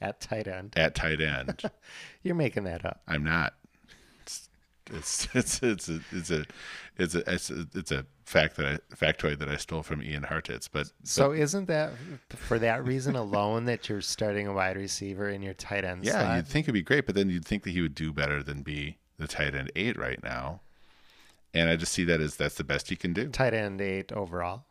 at 0.00 0.20
tight 0.20 0.46
end. 0.46 0.74
At 0.76 0.94
tight 0.94 1.20
end. 1.20 1.62
You're 2.22 2.34
making 2.34 2.64
that 2.64 2.84
up. 2.84 3.02
I'm 3.06 3.24
not. 3.24 3.54
It's 4.92 5.28
it's 5.34 5.62
it's 5.62 5.88
a 5.88 6.00
it's 6.12 6.30
a 6.30 6.44
it's 6.98 7.14
a 7.14 7.32
it's 7.32 7.50
a, 7.50 7.66
it's 7.74 7.92
a 7.92 8.06
fact 8.24 8.56
that 8.56 8.66
I 8.66 8.94
factoid 8.94 9.38
that 9.38 9.48
I 9.48 9.56
stole 9.56 9.82
from 9.82 10.02
Ian 10.02 10.24
Hartitz. 10.24 10.68
But, 10.70 10.92
but 11.00 11.08
so 11.08 11.32
isn't 11.32 11.66
that 11.66 11.92
for 12.28 12.58
that 12.58 12.84
reason 12.84 13.16
alone 13.16 13.66
that 13.66 13.88
you're 13.88 14.00
starting 14.00 14.46
a 14.46 14.52
wide 14.52 14.76
receiver 14.76 15.28
in 15.28 15.42
your 15.42 15.54
tight 15.54 15.84
end? 15.84 16.04
Yeah, 16.04 16.12
slot? 16.12 16.36
you'd 16.36 16.48
think 16.48 16.64
it'd 16.64 16.74
be 16.74 16.82
great, 16.82 17.06
but 17.06 17.14
then 17.14 17.30
you'd 17.30 17.44
think 17.44 17.62
that 17.64 17.70
he 17.70 17.80
would 17.80 17.94
do 17.94 18.12
better 18.12 18.42
than 18.42 18.62
be 18.62 18.98
the 19.18 19.28
tight 19.28 19.54
end 19.54 19.70
eight 19.76 19.98
right 19.98 20.22
now 20.22 20.60
and 21.52 21.68
I 21.68 21.76
just 21.76 21.92
see 21.92 22.04
that 22.04 22.20
as 22.20 22.36
that's 22.36 22.54
the 22.54 22.64
best 22.64 22.88
he 22.88 22.96
can 22.96 23.12
do. 23.12 23.28
Tight 23.28 23.54
end 23.54 23.80
eight 23.80 24.12
overall. 24.12 24.64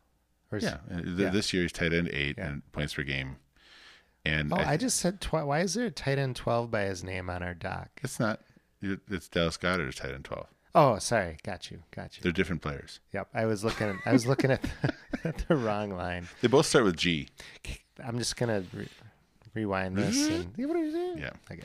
Yeah, 0.58 0.78
uh, 0.92 1.02
yeah. 1.06 1.30
this 1.30 1.54
year 1.54 1.64
he's 1.64 1.72
tight 1.72 1.94
end 1.94 2.10
eight 2.10 2.36
yeah. 2.38 2.48
and 2.48 2.72
points 2.72 2.94
per 2.94 3.04
game. 3.04 3.38
And 4.26 4.52
Oh, 4.52 4.58
I, 4.58 4.72
I, 4.72 4.78
just 4.78 4.98
said 4.98 5.22
tw- 5.22 5.34
why 5.34 5.62
is 5.62 5.76
there 5.76 5.86
a 5.86 5.92
tight 5.92 6.18
end 6.20 6.36
12 6.36 6.70
by 6.70 6.84
his 6.84 7.04
name 7.04 7.30
on 7.30 7.42
our 7.42 7.54
doc? 7.54 7.90
it's 8.04 8.20
not. 8.20 8.42
It's 8.82 9.28
Dallas 9.28 9.58
Goedert 9.58 9.90
is 9.90 9.96
tight 9.96 10.14
end 10.14 10.26
twelve. 10.26 10.48
Oh, 10.74 11.00
sorry. 11.00 11.38
Got 11.44 11.70
you. 11.72 11.80
Got 11.94 12.16
you. 12.18 12.24
They're 12.24 12.32
different 12.32 12.62
players. 12.62 13.00
Yep. 13.14 13.28
I 13.34 13.46
was 13.46 13.64
looking 13.64 13.88
at 13.90 13.96
I 14.06 14.14
was 14.14 14.26
looking 14.26 14.52
at 14.52 14.62
the, 14.62 14.94
at 15.28 15.38
the 15.48 15.56
wrong 15.56 15.92
line. 15.92 16.28
They 16.42 16.48
both 16.48 16.66
start 16.66 16.86
with 16.86 16.96
G. 16.96 17.28
I'm 18.04 18.18
just 18.18 18.38
going 18.38 18.50
to 18.50 18.78
re- 18.78 18.88
rewind 19.54 19.98
this 19.98 20.16
mm-hmm. 20.18 20.34
and 20.36 20.54
Yeah, 20.56 20.66
what 20.68 20.78
are 20.78 20.84
you 20.86 20.92
doing? 20.92 21.18
Yeah. 21.18 21.32
Okay. 21.52 21.64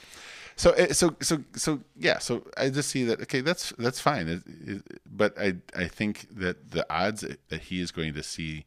So 0.56 0.70
eh, 0.72 0.92
so 0.92 1.16
so 1.20 1.42
so 1.54 1.80
yeah. 1.96 2.18
So 2.18 2.46
I 2.56 2.70
just 2.70 2.90
see 2.90 3.04
that 3.04 3.20
okay, 3.22 3.40
that's 3.40 3.72
that's 3.78 4.00
fine. 4.00 4.28
It, 4.28 4.42
it, 4.46 4.82
but 5.04 5.38
I 5.38 5.56
I 5.74 5.88
think 5.88 6.26
that 6.36 6.70
the 6.70 6.86
odds 6.92 7.22
that 7.22 7.60
he 7.62 7.80
is 7.80 7.90
going 7.90 8.14
to 8.14 8.22
see 8.22 8.66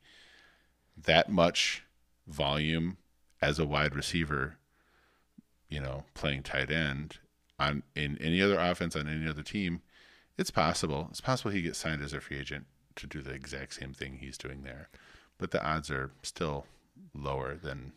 that 0.97 1.30
much 1.30 1.84
volume 2.28 2.97
as 3.41 3.60
a 3.60 3.65
wide 3.65 3.95
receiver, 3.95 4.58
you 5.69 5.80
know, 5.80 6.04
playing 6.13 6.43
tight 6.43 6.71
end 6.71 7.19
on 7.60 7.84
in 7.95 8.17
any 8.19 8.41
other 8.41 8.60
offense 8.60 8.95
on 8.95 9.08
any 9.08 9.28
other 9.28 9.43
team, 9.43 9.82
it's 10.38 10.52
possible. 10.52 11.08
It's 11.10 11.21
possible 11.21 11.52
he 11.52 11.62
gets 11.62 11.80
signed 11.80 12.04
as 12.04 12.13
a 12.13 12.19
free 12.19 12.39
agent 12.39 12.65
to 12.97 13.08
do 13.08 13.21
the 13.21 13.32
exact 13.32 13.76
same 13.76 13.93
thing 13.93 14.17
he's 14.19 14.38
doing 14.38 14.63
there, 14.63 14.89
but 15.38 15.52
the 15.52 15.65
odds 15.65 15.89
are 15.89 16.12
still 16.23 16.65
lower 17.13 17.56
than 17.56 17.93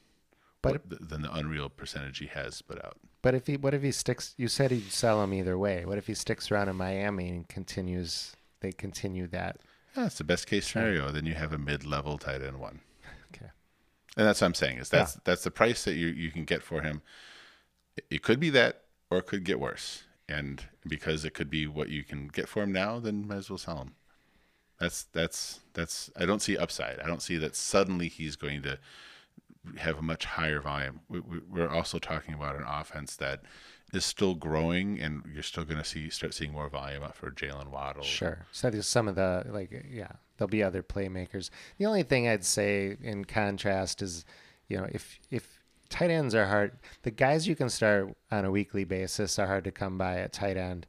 But- 0.62 0.73
what, 0.90 1.09
than 1.09 1.23
the 1.23 1.33
unreal 1.33 1.68
percentage 1.68 2.18
he 2.18 2.27
has 2.27 2.62
put 2.62 2.85
out. 2.85 2.99
But 3.23 3.35
if 3.35 3.46
he 3.46 3.57
what 3.57 3.75
if 3.75 3.83
he 3.83 3.92
sticks 3.92 4.35
you 4.37 4.49
said 4.49 4.70
he'd 4.70 4.90
sell 4.92 5.23
him 5.23 5.33
either 5.35 5.59
way. 5.59 5.85
What 5.85 5.99
if 5.99 6.07
he 6.07 6.14
sticks 6.14 6.51
around 6.51 6.68
in 6.68 6.77
Miami 6.77 7.29
and 7.29 7.49
continues 7.49 8.35
they 8.61 8.73
continue 8.73 9.27
that? 9.29 9.59
Yeah, 9.96 10.07
it's 10.07 10.18
the 10.18 10.25
best 10.25 10.46
case 10.46 10.68
scenario. 10.68 11.11
Then 11.11 11.27
you 11.27 11.35
have 11.35 11.53
a 11.53 11.59
mid-level 11.59 12.18
tight 12.18 12.42
end 12.42 12.59
one, 12.61 12.81
Okay. 13.35 13.51
and 14.16 14.27
that's 14.27 14.40
what 14.40 14.46
I'm 14.46 14.55
saying 14.55 14.79
is 14.79 14.88
that's 14.88 15.14
that's 15.25 15.44
the 15.44 15.51
price 15.51 15.85
that 15.85 15.94
you 15.94 16.09
you 16.09 16.31
can 16.31 16.44
get 16.44 16.62
for 16.62 16.83
him. 16.83 17.03
It- 17.96 18.07
It 18.11 18.23
could 18.23 18.38
be 18.40 18.51
that, 18.51 18.85
or 19.11 19.18
it 19.18 19.27
could 19.27 19.44
get 19.44 19.59
worse. 19.61 20.05
And 20.29 20.64
because 20.87 21.25
it 21.25 21.35
could 21.35 21.51
be 21.51 21.66
what 21.66 21.88
you 21.88 22.05
can 22.05 22.29
get 22.29 22.49
for 22.49 22.62
him 22.62 22.70
now, 22.73 23.01
then 23.01 23.27
might 23.27 23.38
as 23.38 23.51
well 23.51 23.59
sell 23.59 23.79
him. 23.79 23.94
That's 24.79 25.03
that's 25.12 25.61
that's. 25.75 26.09
I 26.16 26.25
don't 26.25 26.40
see 26.40 26.57
upside. 26.57 27.01
I 27.01 27.07
don't 27.09 27.20
see 27.20 27.37
that 27.38 27.57
suddenly 27.57 28.09
he's 28.09 28.37
going 28.37 28.62
to 28.62 28.79
have 29.79 29.99
a 29.99 30.03
much 30.03 30.25
higher 30.25 30.61
volume. 30.61 31.01
We, 31.09 31.20
we, 31.20 31.38
we're 31.51 31.68
also 31.68 31.99
talking 31.99 32.35
about 32.35 32.57
an 32.57 32.64
offense 32.66 33.16
that 33.16 33.42
is 33.92 34.05
still 34.05 34.35
growing, 34.35 35.01
and 35.01 35.23
you're 35.33 35.42
still 35.42 35.64
going 35.64 35.79
to 35.79 35.85
see 35.85 36.11
start 36.11 36.35
seeing 36.35 36.53
more 36.53 36.68
volume 36.68 37.03
up 37.03 37.16
for 37.16 37.31
Jaylen 37.31 37.68
Waddle. 37.68 38.03
Sure. 38.03 38.46
So 38.53 38.70
there's 38.70 38.87
some 38.87 39.09
of 39.09 39.16
the 39.16 39.44
like 39.51 39.70
yeah, 39.90 40.12
there'll 40.37 40.49
be 40.49 40.62
other 40.62 40.83
playmakers. 40.83 41.51
The 41.79 41.87
only 41.87 42.03
thing 42.03 42.29
I'd 42.29 42.44
say 42.44 42.96
in 43.03 43.25
contrast 43.25 44.03
is, 44.03 44.25
you 44.68 44.79
know, 44.79 44.87
if 44.90 45.18
if 45.31 45.61
tight 45.88 46.11
ends 46.11 46.35
are 46.35 46.46
hard, 46.46 46.73
the 47.03 47.11
guys 47.11 47.49
you 47.49 47.57
can 47.57 47.68
start 47.68 48.14
on 48.31 48.44
a 48.44 48.51
weekly 48.51 48.85
basis 48.85 49.38
are 49.38 49.46
hard 49.46 49.64
to 49.64 49.73
come 49.73 49.99
by 49.99 50.18
at 50.18 50.33
tight 50.33 50.57
end. 50.57 50.87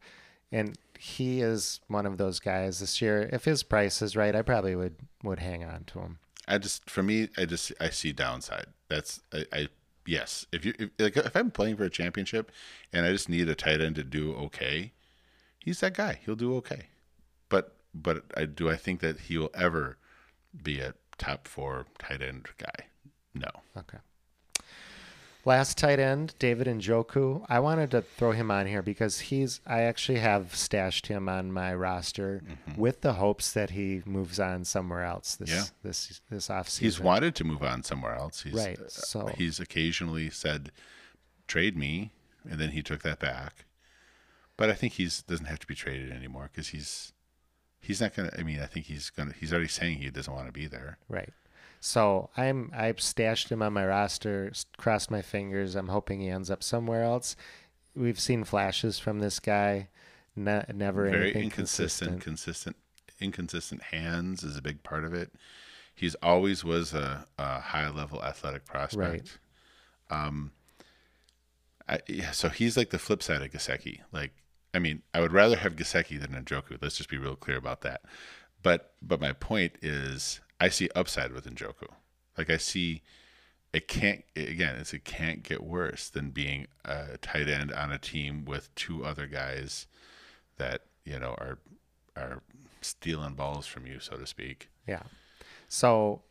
And 0.51 0.77
he 0.99 1.41
is 1.41 1.79
one 1.88 2.05
of 2.05 2.17
those 2.17 2.39
guys 2.39 2.79
this 2.79 3.01
year. 3.01 3.27
If 3.34 3.45
his 3.45 3.63
price 3.63 4.01
is 4.01 4.15
right, 4.15 4.36
I 4.36 4.43
probably 4.43 4.75
would 4.75 4.95
would 5.23 5.39
hang 5.39 5.63
on 5.63 5.86
to 5.86 5.99
him. 5.99 6.19
I 6.51 6.57
just 6.57 6.89
for 6.89 7.01
me, 7.01 7.29
I 7.37 7.45
just 7.45 7.71
I 7.79 7.89
see 7.89 8.11
downside. 8.11 8.67
That's 8.89 9.21
I, 9.33 9.45
I 9.53 9.67
yes. 10.05 10.45
If 10.51 10.65
you 10.65 10.73
if, 10.77 10.89
like 10.99 11.15
if 11.15 11.35
I'm 11.35 11.49
playing 11.49 11.77
for 11.77 11.85
a 11.85 11.89
championship 11.89 12.51
and 12.91 13.05
I 13.05 13.11
just 13.13 13.29
need 13.29 13.47
a 13.47 13.55
tight 13.55 13.79
end 13.79 13.95
to 13.95 14.03
do 14.03 14.33
okay, 14.35 14.91
he's 15.59 15.79
that 15.79 15.93
guy. 15.93 16.19
He'll 16.25 16.35
do 16.35 16.53
okay. 16.57 16.87
But 17.47 17.77
but 17.93 18.25
I 18.35 18.43
do 18.45 18.69
I 18.69 18.75
think 18.75 18.99
that 18.99 19.21
he 19.21 19.37
will 19.37 19.51
ever 19.53 19.97
be 20.61 20.81
a 20.81 20.93
top 21.17 21.47
four 21.47 21.85
tight 21.99 22.21
end 22.21 22.47
guy? 22.57 22.87
No. 23.33 23.49
Okay. 23.77 23.99
Last 25.43 25.77
tight 25.77 25.99
end, 25.99 26.36
David 26.38 26.67
Njoku. 26.67 27.43
I 27.49 27.60
wanted 27.60 27.89
to 27.91 28.01
throw 28.04 28.32
him 28.32 28.51
on 28.51 28.67
here 28.67 28.84
because 28.84 29.19
he's. 29.19 29.60
I 29.65 29.82
actually 29.82 30.19
have 30.19 30.56
stashed 30.56 31.08
him 31.08 31.27
on 31.27 31.51
my 31.51 31.73
roster 31.73 32.43
with 32.77 33.01
the 33.01 33.13
hopes 33.13 33.51
that 33.54 33.71
he 33.71 34.04
moves 34.06 34.39
on 34.39 34.65
somewhere 34.65 35.04
else 35.04 35.36
this 35.36 35.49
Yeah. 35.49 35.63
this 35.82 36.21
this 36.30 36.47
offseason. 36.49 36.80
He's 36.82 36.99
wanted 36.99 37.34
to 37.36 37.43
move 37.43 37.63
on 37.63 37.82
somewhere 37.82 38.13
else. 38.13 38.43
He's, 38.43 38.54
Right, 38.54 38.80
uh, 38.80 38.88
so- 38.88 39.34
he's 39.36 39.60
occasionally 39.60 40.30
said, 40.30 40.71
"Trade 41.47 41.75
me," 41.75 42.12
and 42.47 42.60
then 42.60 42.69
he 42.71 42.84
took 42.84 43.01
that 43.01 43.19
back. 43.19 43.65
But 44.58 44.69
I 44.69 44.73
think 44.73 44.93
he's 44.93 45.23
doesn't 45.23 45.47
have 45.47 45.60
to 45.60 45.67
be 45.67 45.73
traded 45.73 46.12
anymore 46.12 46.49
because 46.51 46.67
he's 46.67 47.13
he's 47.80 47.99
not 47.99 48.13
gonna. 48.15 48.30
I 48.38 48.43
mean, 48.43 48.60
I 48.60 48.67
think 48.67 48.86
he's 48.86 49.10
gonna. 49.10 49.34
He's 49.34 49.51
already 49.51 49.69
saying 49.69 49.97
he 49.97 50.12
doesn't 50.12 50.32
want 50.32 50.45
to 50.47 50.51
be 50.51 50.67
there. 50.67 50.99
right. 51.10 51.34
So 51.81 52.29
I'm 52.37 52.71
I've 52.73 53.01
stashed 53.01 53.51
him 53.51 53.61
on 53.61 53.73
my 53.73 53.85
roster. 53.85 54.53
Crossed 54.77 55.09
my 55.11 55.23
fingers. 55.23 55.75
I'm 55.75 55.87
hoping 55.87 56.21
he 56.21 56.29
ends 56.29 56.51
up 56.51 56.63
somewhere 56.63 57.03
else. 57.03 57.35
We've 57.95 58.19
seen 58.19 58.43
flashes 58.43 58.99
from 58.99 59.19
this 59.19 59.39
guy. 59.39 59.89
Ne- 60.35 60.63
never 60.73 61.09
Very 61.09 61.33
inconsistent. 61.33 62.21
consistent. 62.21 62.21
Consistent. 62.21 62.75
Inconsistent 63.19 63.81
hands 63.83 64.43
is 64.43 64.55
a 64.55 64.61
big 64.61 64.83
part 64.83 65.03
of 65.03 65.13
it. 65.13 65.33
He's 65.93 66.15
always 66.15 66.63
was 66.63 66.93
a, 66.93 67.25
a 67.37 67.59
high 67.59 67.89
level 67.89 68.23
athletic 68.23 68.65
prospect. 68.65 69.39
Right. 70.09 70.25
Um, 70.25 70.51
I, 71.89 71.99
yeah, 72.07 72.31
so 72.31 72.49
he's 72.49 72.77
like 72.77 72.91
the 72.91 72.99
flip 72.99 73.21
side 73.21 73.41
of 73.41 73.51
Gesicki. 73.51 73.99
Like, 74.11 74.31
I 74.73 74.79
mean, 74.79 75.01
I 75.13 75.19
would 75.19 75.33
rather 75.33 75.57
have 75.57 75.75
Gesicki 75.75 76.19
than 76.19 76.31
Njoku. 76.31 76.77
Let's 76.81 76.97
just 76.97 77.09
be 77.09 77.17
real 77.17 77.35
clear 77.35 77.57
about 77.57 77.81
that. 77.81 78.01
But 78.63 78.93
but 79.01 79.19
my 79.19 79.33
point 79.33 79.73
is, 79.81 80.39
I 80.62 80.69
see 80.69 80.89
upside 80.95 81.32
with 81.34 81.45
Njoku. 81.45 81.88
Like 82.38 82.52
I 82.52 82.58
see, 82.58 83.02
it 83.74 83.88
can't 83.88 84.24
again. 84.36 84.76
It's 84.76 84.93
it 84.93 85.04
can't 85.04 85.41
get 85.41 85.63
worse 85.63 86.08
than 86.08 86.30
being 86.30 86.67
a 86.86 87.17
tight 87.17 87.50
end 87.50 87.74
on 87.74 87.91
a 87.91 87.97
team 87.97 88.45
with 88.45 88.74
two 88.76 89.04
other 89.04 89.26
guys 89.26 89.88
that 90.58 90.84
you 91.04 91.19
know 91.19 91.36
are 91.39 91.58
are 92.15 92.43
stealing 92.82 93.34
balls 93.34 93.65
from 93.65 93.88
you, 93.88 94.00
so 94.00 94.17
to 94.17 94.28
speak. 94.28 94.69
Yeah. 94.88 95.02
So, 95.67 96.21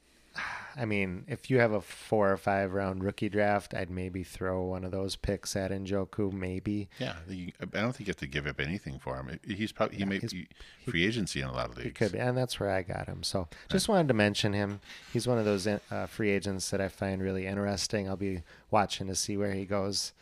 I 0.77 0.85
mean, 0.85 1.25
if 1.27 1.51
you 1.51 1.59
have 1.59 1.73
a 1.73 1.81
four 1.81 2.33
or 2.33 2.37
five 2.37 2.73
round 2.73 3.03
rookie 3.03 3.29
draft, 3.29 3.75
I'd 3.75 3.90
maybe 3.90 4.23
throw 4.23 4.62
one 4.62 4.85
of 4.85 4.93
those 4.93 5.16
picks 5.16 5.57
at 5.57 5.71
Njoku, 5.71 6.33
maybe. 6.33 6.88
Yeah, 6.99 7.16
you, 7.29 7.53
I 7.61 7.66
don't 7.66 7.93
think 7.93 8.07
you 8.07 8.12
have 8.12 8.16
to 8.16 8.27
give 8.27 8.47
up 8.47 8.61
anything 8.61 8.99
for 8.99 9.16
him. 9.16 9.38
He's 9.47 9.73
probably 9.73 9.99
he 9.99 10.05
may 10.05 10.19
be 10.19 10.49
free 10.88 11.05
agency 11.05 11.40
in 11.40 11.49
a 11.49 11.53
lot 11.53 11.71
of 11.71 11.77
leagues. 11.77 11.88
He 11.88 11.93
could 11.93 12.12
be, 12.12 12.19
and 12.19 12.37
that's 12.37 12.61
where 12.61 12.71
I 12.71 12.83
got 12.83 13.07
him. 13.07 13.23
So, 13.23 13.49
just 13.69 13.88
wanted 13.88 14.09
to 14.09 14.14
mention 14.14 14.53
him. 14.53 14.81
He's 15.12 15.27
one 15.27 15.38
of 15.38 15.45
those 15.45 15.66
uh, 15.66 16.07
free 16.07 16.31
agents 16.31 16.71
that 16.71 16.81
I 16.81 16.88
find 16.88 17.21
really 17.21 17.47
interesting. 17.47 18.09
I'll 18.09 18.16
be 18.16 18.43
watching 18.71 19.09
to 19.09 19.14
see 19.14 19.37
where 19.37 19.53
he 19.53 19.64
goes. 19.64 20.12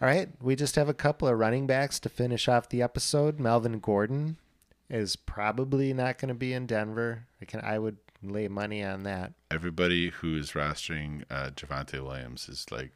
All 0.00 0.08
right, 0.08 0.28
we 0.40 0.56
just 0.56 0.74
have 0.74 0.88
a 0.88 0.94
couple 0.94 1.28
of 1.28 1.38
running 1.38 1.68
backs 1.68 2.00
to 2.00 2.08
finish 2.08 2.48
off 2.48 2.68
the 2.68 2.82
episode. 2.82 3.38
Melvin 3.38 3.78
Gordon 3.78 4.36
is 4.90 5.14
probably 5.14 5.94
not 5.94 6.18
going 6.18 6.28
to 6.28 6.34
be 6.34 6.52
in 6.52 6.66
Denver. 6.66 7.26
I 7.40 7.44
can 7.44 7.60
I 7.60 7.78
would 7.78 7.96
lay 8.22 8.48
money 8.48 8.82
on 8.84 9.02
that. 9.04 9.32
Everybody 9.50 10.10
who 10.10 10.36
is 10.36 10.52
rostering 10.52 11.24
uh, 11.30 11.50
Javonte 11.50 12.02
Williams 12.02 12.48
is 12.48 12.66
like, 12.70 12.92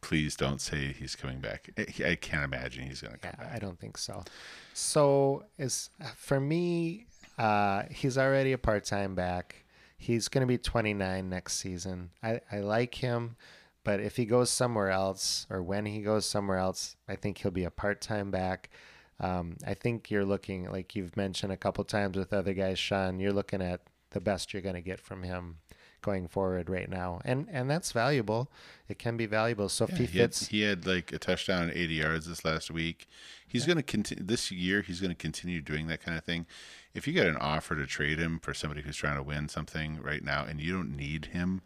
please 0.00 0.36
don't 0.36 0.60
say 0.60 0.92
he's 0.92 1.16
coming 1.16 1.40
back. 1.40 1.70
I, 1.76 2.10
I 2.10 2.14
can't 2.14 2.44
imagine 2.44 2.86
he's 2.86 3.00
going 3.00 3.14
to 3.14 3.18
come 3.18 3.32
Yeah, 3.38 3.44
back. 3.44 3.54
I 3.54 3.58
don't 3.58 3.78
think 3.78 3.98
so. 3.98 4.24
So 4.72 5.44
is 5.58 5.90
for 6.16 6.38
me, 6.40 7.06
uh, 7.36 7.82
he's 7.90 8.16
already 8.16 8.52
a 8.52 8.58
part-time 8.58 9.14
back. 9.14 9.64
He's 9.96 10.28
going 10.28 10.42
to 10.42 10.46
be 10.46 10.58
29 10.58 11.28
next 11.28 11.54
season. 11.54 12.10
I, 12.22 12.40
I 12.52 12.60
like 12.60 12.94
him, 12.96 13.36
but 13.82 13.98
if 14.00 14.16
he 14.16 14.24
goes 14.26 14.50
somewhere 14.50 14.90
else 14.90 15.46
or 15.50 15.62
when 15.62 15.86
he 15.86 16.02
goes 16.02 16.24
somewhere 16.26 16.58
else, 16.58 16.96
I 17.08 17.16
think 17.16 17.38
he'll 17.38 17.50
be 17.50 17.64
a 17.64 17.70
part-time 17.70 18.30
back. 18.30 18.70
Um, 19.20 19.56
I 19.66 19.74
think 19.74 20.10
you're 20.10 20.24
looking, 20.24 20.70
like 20.70 20.94
you've 20.94 21.16
mentioned 21.16 21.52
a 21.52 21.56
couple 21.56 21.84
times 21.84 22.16
with 22.16 22.32
other 22.32 22.54
guys, 22.54 22.78
Sean. 22.78 23.18
You're 23.18 23.32
looking 23.32 23.62
at 23.62 23.80
the 24.10 24.20
best 24.20 24.52
you're 24.52 24.62
going 24.62 24.74
to 24.74 24.80
get 24.80 25.00
from 25.00 25.22
him 25.22 25.58
going 26.00 26.28
forward 26.28 26.70
right 26.70 26.88
now, 26.88 27.20
and 27.24 27.48
and 27.50 27.68
that's 27.68 27.92
valuable. 27.92 28.50
It 28.88 28.98
can 28.98 29.16
be 29.16 29.26
valuable. 29.26 29.68
So 29.68 29.84
if 29.84 29.90
Yeah, 29.90 29.96
he 29.96 30.06
he, 30.06 30.18
had, 30.18 30.34
he 30.34 30.60
had 30.62 30.86
like 30.86 31.12
a 31.12 31.18
touchdown 31.18 31.64
and 31.64 31.72
80 31.72 31.94
yards 31.94 32.26
this 32.26 32.44
last 32.44 32.70
week. 32.70 33.08
He's 33.46 33.66
going 33.66 33.76
to 33.76 33.82
continue 33.82 34.24
this 34.24 34.50
year. 34.50 34.82
He's 34.82 35.00
going 35.00 35.10
to 35.10 35.16
continue 35.16 35.60
doing 35.60 35.88
that 35.88 36.02
kind 36.02 36.16
of 36.16 36.24
thing. 36.24 36.46
If 36.94 37.06
you 37.06 37.12
get 37.12 37.26
an 37.26 37.36
offer 37.36 37.74
to 37.76 37.86
trade 37.86 38.18
him 38.18 38.38
for 38.38 38.54
somebody 38.54 38.82
who's 38.82 38.96
trying 38.96 39.16
to 39.16 39.22
win 39.22 39.48
something 39.48 40.00
right 40.00 40.22
now, 40.22 40.44
and 40.44 40.60
you 40.60 40.72
don't 40.72 40.96
need 40.96 41.26
him, 41.26 41.62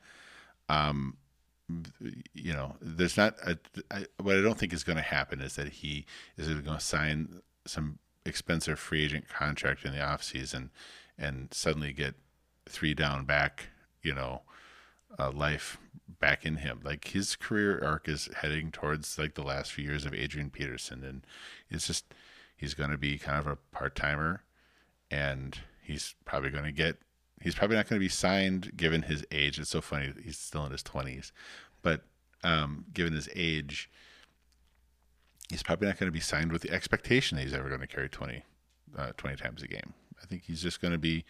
um, 0.69 1.17
you 2.35 2.53
know, 2.53 2.77
there's 2.81 3.17
not 3.17 3.37
a, 3.47 3.59
I, 3.91 4.07
what 4.21 4.37
I 4.37 4.43
don't 4.43 4.59
think 4.59 4.73
is 4.73 4.85
going 4.85 4.97
to 4.97 5.03
happen 5.03 5.41
is 5.41 5.57
that 5.57 5.69
he 5.69 6.07
is 6.37 6.49
going 6.49 6.65
to 6.65 6.81
sign 6.81 7.41
some 7.67 7.99
expensive 8.25 8.79
free 8.79 9.05
agent 9.05 9.29
contract 9.29 9.85
in 9.85 9.93
the 9.93 10.03
off 10.03 10.23
season 10.23 10.71
and 11.19 11.49
suddenly 11.53 11.93
get 11.93 12.15
three 12.67 12.95
down 12.95 13.25
back, 13.25 13.69
you 14.03 14.15
know, 14.15 14.43
uh, 15.19 15.31
life 15.31 15.79
back 16.21 16.45
in 16.45 16.57
him. 16.57 16.81
Like 16.85 17.09
his 17.09 17.37
career 17.37 17.81
arc 17.83 18.09
is 18.09 18.29
heading 18.37 18.71
towards 18.71 19.19
like 19.19 19.35
the 19.35 19.43
last 19.43 19.73
few 19.73 19.85
years 19.85 20.05
of 20.05 20.15
Adrian 20.15 20.51
Peterson, 20.51 21.05
and 21.05 21.27
it's 21.71 21.87
just 21.87 22.15
he's 22.57 22.75
going 22.75 22.91
to 22.91 22.99
be 22.99 23.19
kind 23.19 23.39
of 23.39 23.47
a 23.47 23.57
part 23.73 23.95
timer, 23.95 24.43
and 25.11 25.59
he's 25.83 26.15
probably 26.25 26.51
going 26.51 26.65
to 26.65 26.73
get 26.73 26.97
He's 27.43 27.55
probably 27.55 27.77
not 27.77 27.89
going 27.89 28.01
to 28.01 28.05
be 28.05 28.09
signed 28.09 28.77
given 28.77 29.03
his 29.03 29.25
age. 29.31 29.59
It's 29.59 29.71
so 29.71 29.81
funny. 29.81 30.13
He's 30.23 30.39
still 30.39 30.65
in 30.65 30.73
his 30.73 30.83
20s. 30.83 31.33
But 31.83 32.03
um, 32.45 32.85
given 32.93 33.13
his 33.13 33.29
age, 33.35 33.91
he's 35.51 35.63
probably 35.63 35.89
not 35.89 35.99
going 35.99 36.09
to 36.09 36.13
be 36.13 36.21
signed 36.21 36.53
with 36.53 36.63
the 36.63 36.71
expectation 36.71 37.37
that 37.37 37.45
he's 37.45 37.55
ever 37.55 37.69
going 37.69 37.81
to 37.81 37.87
carry 37.87 38.09
20, 38.09 38.43
uh, 38.97 39.13
20 39.17 39.37
times 39.37 39.63
a 39.63 39.69
game. 39.69 39.95
I 40.23 40.27
think 40.27 40.45
he's 40.45 40.63
just 40.63 40.81
going 40.81 40.93
to 40.93 40.99
be 40.99 41.25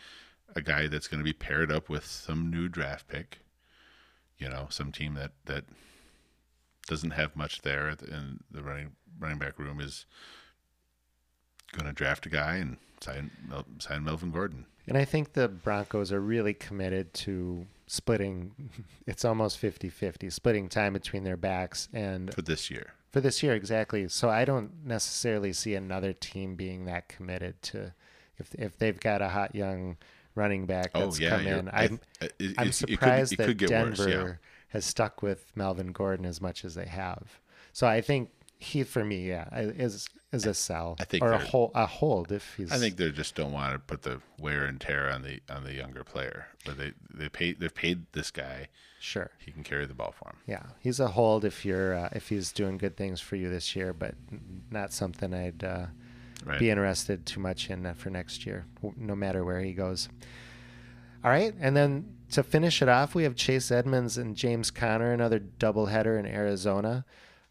a 0.54 0.60
guy 0.60 0.86
that's 0.86 1.08
going 1.08 1.20
to 1.20 1.24
be 1.24 1.32
paired 1.32 1.72
up 1.72 1.88
with 1.88 2.04
some 2.04 2.50
new 2.50 2.68
draft 2.68 3.08
pick, 3.08 3.38
you 4.38 4.48
know, 4.48 4.66
some 4.68 4.92
team 4.92 5.14
that, 5.14 5.32
that 5.46 5.64
doesn't 6.86 7.12
have 7.12 7.36
much 7.36 7.62
there 7.62 7.88
and 7.88 8.42
the 8.50 8.62
running 8.62 8.92
running 9.18 9.38
back 9.38 9.58
room 9.58 9.80
is 9.80 10.04
going 11.72 11.86
to 11.86 11.92
draft 11.92 12.26
a 12.26 12.28
guy 12.28 12.56
and 12.56 12.76
sign 13.00 13.30
sign 13.78 14.04
Melvin 14.04 14.30
Gordon. 14.30 14.66
And 14.88 14.98
I 14.98 15.04
think 15.04 15.34
the 15.34 15.48
Broncos 15.48 16.12
are 16.12 16.20
really 16.20 16.54
committed 16.54 17.14
to 17.14 17.66
splitting 17.86 18.52
it's 19.06 19.24
almost 19.24 19.60
50-50 19.60 20.32
splitting 20.32 20.68
time 20.68 20.94
between 20.94 21.24
their 21.24 21.36
backs 21.36 21.88
and 21.92 22.32
for 22.32 22.42
this 22.42 22.70
year. 22.70 22.94
For 23.10 23.20
this 23.20 23.42
year 23.42 23.54
exactly. 23.54 24.08
So 24.08 24.30
I 24.30 24.44
don't 24.44 24.84
necessarily 24.84 25.52
see 25.52 25.74
another 25.74 26.12
team 26.12 26.54
being 26.54 26.86
that 26.86 27.08
committed 27.08 27.60
to 27.62 27.94
if 28.38 28.54
if 28.54 28.78
they've 28.78 28.98
got 28.98 29.20
a 29.22 29.28
hot 29.28 29.54
young 29.54 29.98
running 30.34 30.66
back 30.66 30.90
oh, 30.94 31.00
that's 31.00 31.20
oh, 31.20 31.22
yeah, 31.22 31.30
come 31.30 31.46
in. 31.46 31.70
I'm 31.72 32.00
uh, 32.20 32.28
I'm 32.58 32.72
surprised 32.72 33.34
it 33.34 33.36
could 33.36 33.58
that 33.58 33.68
Denver 33.68 34.06
worse, 34.06 34.14
yeah. 34.14 34.32
has 34.68 34.84
stuck 34.84 35.22
with 35.22 35.52
Melvin 35.54 35.92
Gordon 35.92 36.24
as 36.24 36.40
much 36.40 36.64
as 36.64 36.74
they 36.74 36.86
have. 36.86 37.40
So 37.72 37.86
I 37.86 38.00
think 38.00 38.30
he 38.62 38.84
for 38.84 39.04
me, 39.04 39.28
yeah, 39.28 39.48
is 39.54 40.08
is 40.32 40.46
a 40.46 40.54
sell 40.54 40.96
I 41.00 41.04
think 41.04 41.22
or 41.22 41.32
a 41.32 41.38
hold 41.38 41.72
a 41.74 41.84
hold 41.84 42.30
if 42.30 42.54
he's. 42.56 42.70
I 42.70 42.78
think 42.78 42.96
they 42.96 43.10
just 43.10 43.34
don't 43.34 43.52
want 43.52 43.74
to 43.74 43.78
put 43.78 44.02
the 44.02 44.20
wear 44.38 44.64
and 44.64 44.80
tear 44.80 45.10
on 45.10 45.22
the 45.22 45.40
on 45.50 45.64
the 45.64 45.74
younger 45.74 46.04
player, 46.04 46.46
but 46.64 46.78
they 46.78 46.92
they 47.12 47.28
paid 47.28 47.58
they've 47.58 47.74
paid 47.74 48.06
this 48.12 48.30
guy. 48.30 48.68
Sure, 49.00 49.30
he 49.38 49.50
can 49.50 49.64
carry 49.64 49.84
the 49.84 49.94
ball 49.94 50.12
for 50.12 50.28
him. 50.30 50.36
Yeah, 50.46 50.62
he's 50.78 51.00
a 51.00 51.08
hold 51.08 51.44
if 51.44 51.64
you're 51.64 51.94
uh, 51.94 52.08
if 52.12 52.28
he's 52.28 52.52
doing 52.52 52.78
good 52.78 52.96
things 52.96 53.20
for 53.20 53.34
you 53.36 53.50
this 53.50 53.74
year, 53.74 53.92
but 53.92 54.14
not 54.70 54.92
something 54.92 55.34
I'd 55.34 55.64
uh, 55.64 55.86
right. 56.44 56.60
be 56.60 56.70
interested 56.70 57.26
too 57.26 57.40
much 57.40 57.68
in 57.68 57.92
for 57.94 58.10
next 58.10 58.46
year, 58.46 58.66
no 58.96 59.16
matter 59.16 59.44
where 59.44 59.60
he 59.60 59.72
goes. 59.72 60.08
All 61.24 61.30
right, 61.30 61.54
and 61.60 61.76
then 61.76 62.16
to 62.30 62.42
finish 62.42 62.80
it 62.80 62.88
off, 62.88 63.14
we 63.14 63.24
have 63.24 63.34
Chase 63.34 63.70
Edmonds 63.70 64.18
and 64.18 64.36
James 64.36 64.70
Conner, 64.70 65.12
another 65.12 65.40
doubleheader 65.40 66.18
in 66.18 66.26
Arizona. 66.26 67.04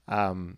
Um, 0.07 0.57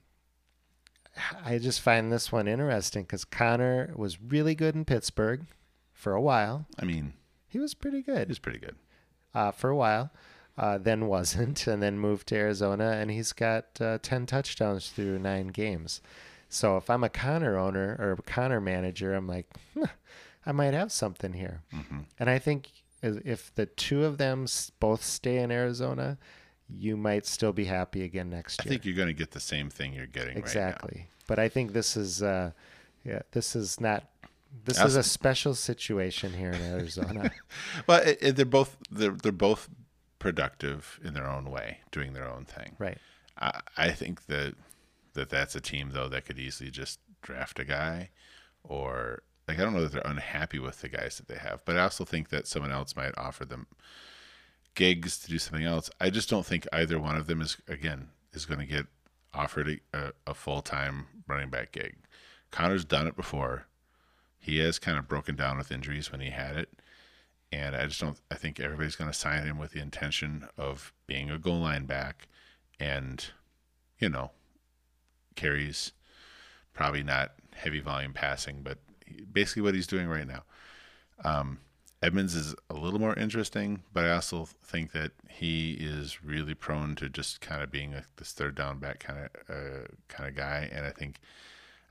I 1.45 1.57
just 1.59 1.82
find 1.82 2.11
this 2.11 2.32
one 2.32 2.47
interesting 2.47 3.03
because 3.03 3.26
Conner 3.26 3.93
was 3.95 4.22
really 4.22 4.55
good 4.55 4.76
in 4.76 4.86
Pittsburgh 4.86 5.45
for 5.91 6.14
a 6.14 6.22
while. 6.22 6.66
I 6.80 6.86
mean, 6.86 7.14
he 7.47 7.59
was 7.59 7.74
pretty 7.74 8.01
good. 8.01 8.28
He 8.28 8.32
was 8.32 8.39
pretty 8.39 8.59
good 8.59 8.76
uh, 9.34 9.51
for 9.51 9.70
a 9.70 9.76
while. 9.76 10.11
Uh, 10.57 10.78
then 10.78 11.07
wasn't, 11.07 11.66
and 11.68 11.82
then 11.82 11.99
moved 11.99 12.28
to 12.28 12.36
Arizona, 12.36 12.91
and 12.91 13.11
he's 13.11 13.34
got 13.34 13.66
uh, 13.80 13.99
ten 14.01 14.26
touchdowns 14.26 14.89
through 14.89 15.20
nine 15.20 15.47
games. 15.47 16.01
So 16.49 16.78
if 16.78 16.89
I'm 16.89 17.03
a 17.03 17.09
Conner 17.09 17.57
owner 17.57 17.95
or 17.99 18.11
a 18.11 18.22
Conner 18.22 18.61
manager, 18.61 19.16
I'm 19.16 19.28
like, 19.28 19.47
huh, 19.76 19.88
I 20.45 20.51
might 20.51 20.76
have 20.76 20.91
something 20.91 21.34
here. 21.34 21.61
Mm-hmm. 21.74 21.99
And 22.20 22.30
I 22.30 22.38
think 22.38 22.70
if 23.01 23.53
the 23.55 23.66
two 23.66 24.05
of 24.05 24.18
them 24.18 24.45
both 24.80 25.03
stay 25.03 25.38
in 25.38 25.51
Arizona, 25.51 26.18
you 26.70 26.97
might 26.97 27.26
still 27.26 27.53
be 27.53 27.66
happy 27.66 28.03
again 28.03 28.30
next 28.30 28.59
year. 28.59 28.66
I 28.66 28.70
think 28.70 28.86
you're 28.86 28.95
going 28.95 29.07
to 29.07 29.14
get 29.14 29.32
the 29.32 29.39
same 29.39 29.70
thing 29.70 29.93
you're 29.93 30.05
getting 30.05 30.38
exactly. 30.38 30.99
Right 31.01 31.07
but 31.28 31.39
I 31.39 31.49
think 31.49 31.74
this 31.74 31.95
is, 31.95 32.22
uh, 32.22 32.51
yeah, 33.03 33.22
this 33.32 33.55
is 33.55 33.80
not. 33.80 34.05
This 34.66 34.80
is 34.80 34.95
a 34.95 35.01
special 35.01 35.55
situation 35.55 36.32
here 36.32 36.51
in 36.51 36.61
Arizona. 36.61 37.32
well, 37.88 38.03
it, 38.03 38.20
it, 38.22 38.36
they're 38.36 38.45
both 38.45 38.78
they're 38.91 39.11
they're 39.11 39.32
both 39.32 39.68
productive 40.20 40.99
in 41.03 41.16
their 41.16 41.28
own 41.28 41.49
way, 41.49 41.80
doing 41.91 42.14
their 42.14 42.30
own 42.30 42.45
thing. 42.45 42.76
Right. 42.78 42.99
I, 43.39 43.61
I 43.78 43.91
think 43.91 44.28
that 44.28 44.53
that 45.14 45.30
that's 45.32 45.55
a 45.55 45.61
team 45.61 45.89
though 45.93 46.07
that 46.07 46.26
could 46.26 46.38
easily 46.38 46.70
just 46.70 46.99
draft 47.24 47.57
a 47.57 47.66
guy, 47.66 48.09
or 48.64 49.24
like 49.47 49.57
I 49.57 49.64
don't 49.64 49.74
know 49.74 49.82
that 49.82 49.93
they're 49.93 50.01
unhappy 50.05 50.59
with 50.59 50.82
the 50.82 50.89
guys 50.89 51.18
that 51.18 51.28
they 51.28 51.39
have, 51.39 51.66
but 51.66 51.76
I 51.76 51.82
also 51.82 52.05
think 52.05 52.30
that 52.30 52.45
someone 52.45 52.72
else 52.72 52.95
might 52.95 53.18
offer 53.18 53.45
them 53.45 53.66
gigs 54.76 55.17
to 55.19 55.30
do 55.30 55.39
something 55.39 55.65
else. 55.65 55.89
I 55.99 56.09
just 56.09 56.30
don't 56.30 56.45
think 56.45 56.67
either 56.74 56.99
one 56.99 57.15
of 57.15 57.28
them 57.28 57.41
is 57.41 57.57
again 57.67 58.09
is 58.34 58.45
going 58.45 58.59
to 58.59 58.65
get 58.65 58.88
offered 59.34 59.80
a, 59.93 60.11
a 60.28 60.34
full 60.34 60.61
time 60.61 61.07
running 61.28 61.49
back 61.49 61.71
gig. 61.71 61.95
Conner's 62.51 62.86
done 62.86 63.07
it 63.07 63.15
before. 63.15 63.67
He 64.38 64.59
has 64.59 64.80
kind 64.80 64.97
of 64.97 65.07
broken 65.07 65.36
down 65.36 65.57
with 65.57 65.71
injuries 65.71 66.11
when 66.11 66.21
he 66.21 66.30
had 66.30 66.55
it. 66.55 66.69
And 67.51 67.76
I 67.76 67.86
just 67.86 68.01
don't 68.01 68.19
I 68.32 68.36
think 68.36 68.59
everybody's 68.59 68.95
going 68.95 69.11
to 69.11 69.17
sign 69.17 69.45
him 69.45 69.57
with 69.57 69.71
the 69.71 69.82
intention 69.82 70.47
of 70.57 70.93
being 71.07 71.30
a 71.30 71.38
goal 71.38 71.59
line 71.59 71.86
back 71.86 72.28
and, 72.80 73.26
you 73.99 74.09
know, 74.09 74.32
carries 75.36 75.93
probably 76.74 77.03
not 77.03 77.34
heavy 77.55 77.80
volume 77.80 78.13
passing, 78.13 78.61
but 78.63 78.80
basically 79.32 79.61
what 79.61 79.76
he's 79.76 79.88
doing 79.88 80.07
right 80.07 80.28
now. 80.28 80.43
Um, 81.24 81.59
Edmonds 82.04 82.36
is 82.36 82.54
a 82.70 82.74
little 82.74 82.99
more 82.99 83.16
interesting, 83.16 83.84
but 83.93 84.04
I 84.04 84.12
also 84.12 84.49
think 84.62 84.91
that 84.91 85.12
he 85.30 85.78
is 85.80 86.22
really 86.22 86.54
prone 86.54 86.95
to 86.95 87.08
just 87.08 87.39
kind 87.39 87.64
of 87.64 87.72
being 87.72 87.93
a, 87.93 88.04
this 88.18 88.34
third 88.34 88.56
down 88.56 88.80
back 88.80 88.99
kind 88.99 89.20
of 89.20 89.30
uh, 89.49 89.88
kind 90.10 90.30
of 90.30 90.36
guy. 90.36 90.70
And 90.70 90.86
I 90.86 90.89
think 90.89 91.22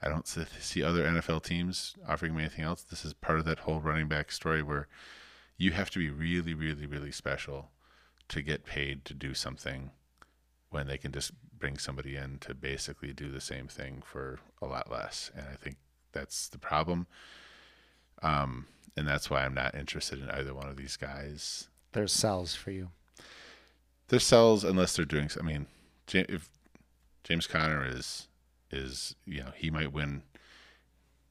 I 0.02 0.10
don't 0.10 0.26
see 0.26 0.82
other 0.82 1.04
NFL 1.04 1.44
teams 1.44 1.94
offering 2.06 2.32
him 2.32 2.40
anything 2.40 2.62
else. 2.62 2.82
This 2.82 3.06
is 3.06 3.14
part 3.14 3.38
of 3.38 3.46
that 3.46 3.60
whole 3.60 3.80
running 3.80 4.06
back 4.06 4.30
story 4.30 4.62
where 4.62 4.86
you 5.56 5.70
have 5.70 5.88
to 5.90 5.98
be 5.98 6.10
really, 6.10 6.52
really, 6.52 6.84
really 6.84 7.12
special 7.12 7.70
to 8.28 8.42
get 8.42 8.66
paid 8.66 9.06
to 9.06 9.14
do 9.14 9.32
something 9.32 9.92
when 10.68 10.88
they 10.88 10.98
can 10.98 11.12
just 11.12 11.32
bring 11.58 11.78
somebody 11.78 12.16
in 12.16 12.38
to 12.40 12.52
basically 12.52 13.14
do 13.14 13.30
the 13.30 13.40
same 13.40 13.66
thing 13.66 14.02
for 14.04 14.40
a 14.60 14.66
lot 14.66 14.90
less. 14.90 15.30
And 15.34 15.46
I 15.50 15.54
think 15.54 15.76
that's 16.12 16.48
the 16.48 16.58
problem. 16.58 17.06
Um, 18.22 18.66
and 18.96 19.06
that's 19.06 19.30
why 19.30 19.44
I'm 19.44 19.54
not 19.54 19.74
interested 19.74 20.20
in 20.20 20.30
either 20.30 20.54
one 20.54 20.68
of 20.68 20.76
these 20.76 20.96
guys. 20.96 21.68
There's 21.92 22.12
sells 22.12 22.54
for 22.54 22.70
you. 22.70 22.90
There's 24.08 24.24
sells 24.24 24.64
unless 24.64 24.96
they're 24.96 25.04
doing. 25.04 25.30
I 25.38 25.42
mean, 25.42 25.66
if 26.12 26.48
James 27.24 27.46
Conner 27.46 27.86
is 27.86 28.28
is 28.70 29.14
you 29.26 29.40
know 29.40 29.52
he 29.54 29.70
might 29.70 29.92
win 29.92 30.22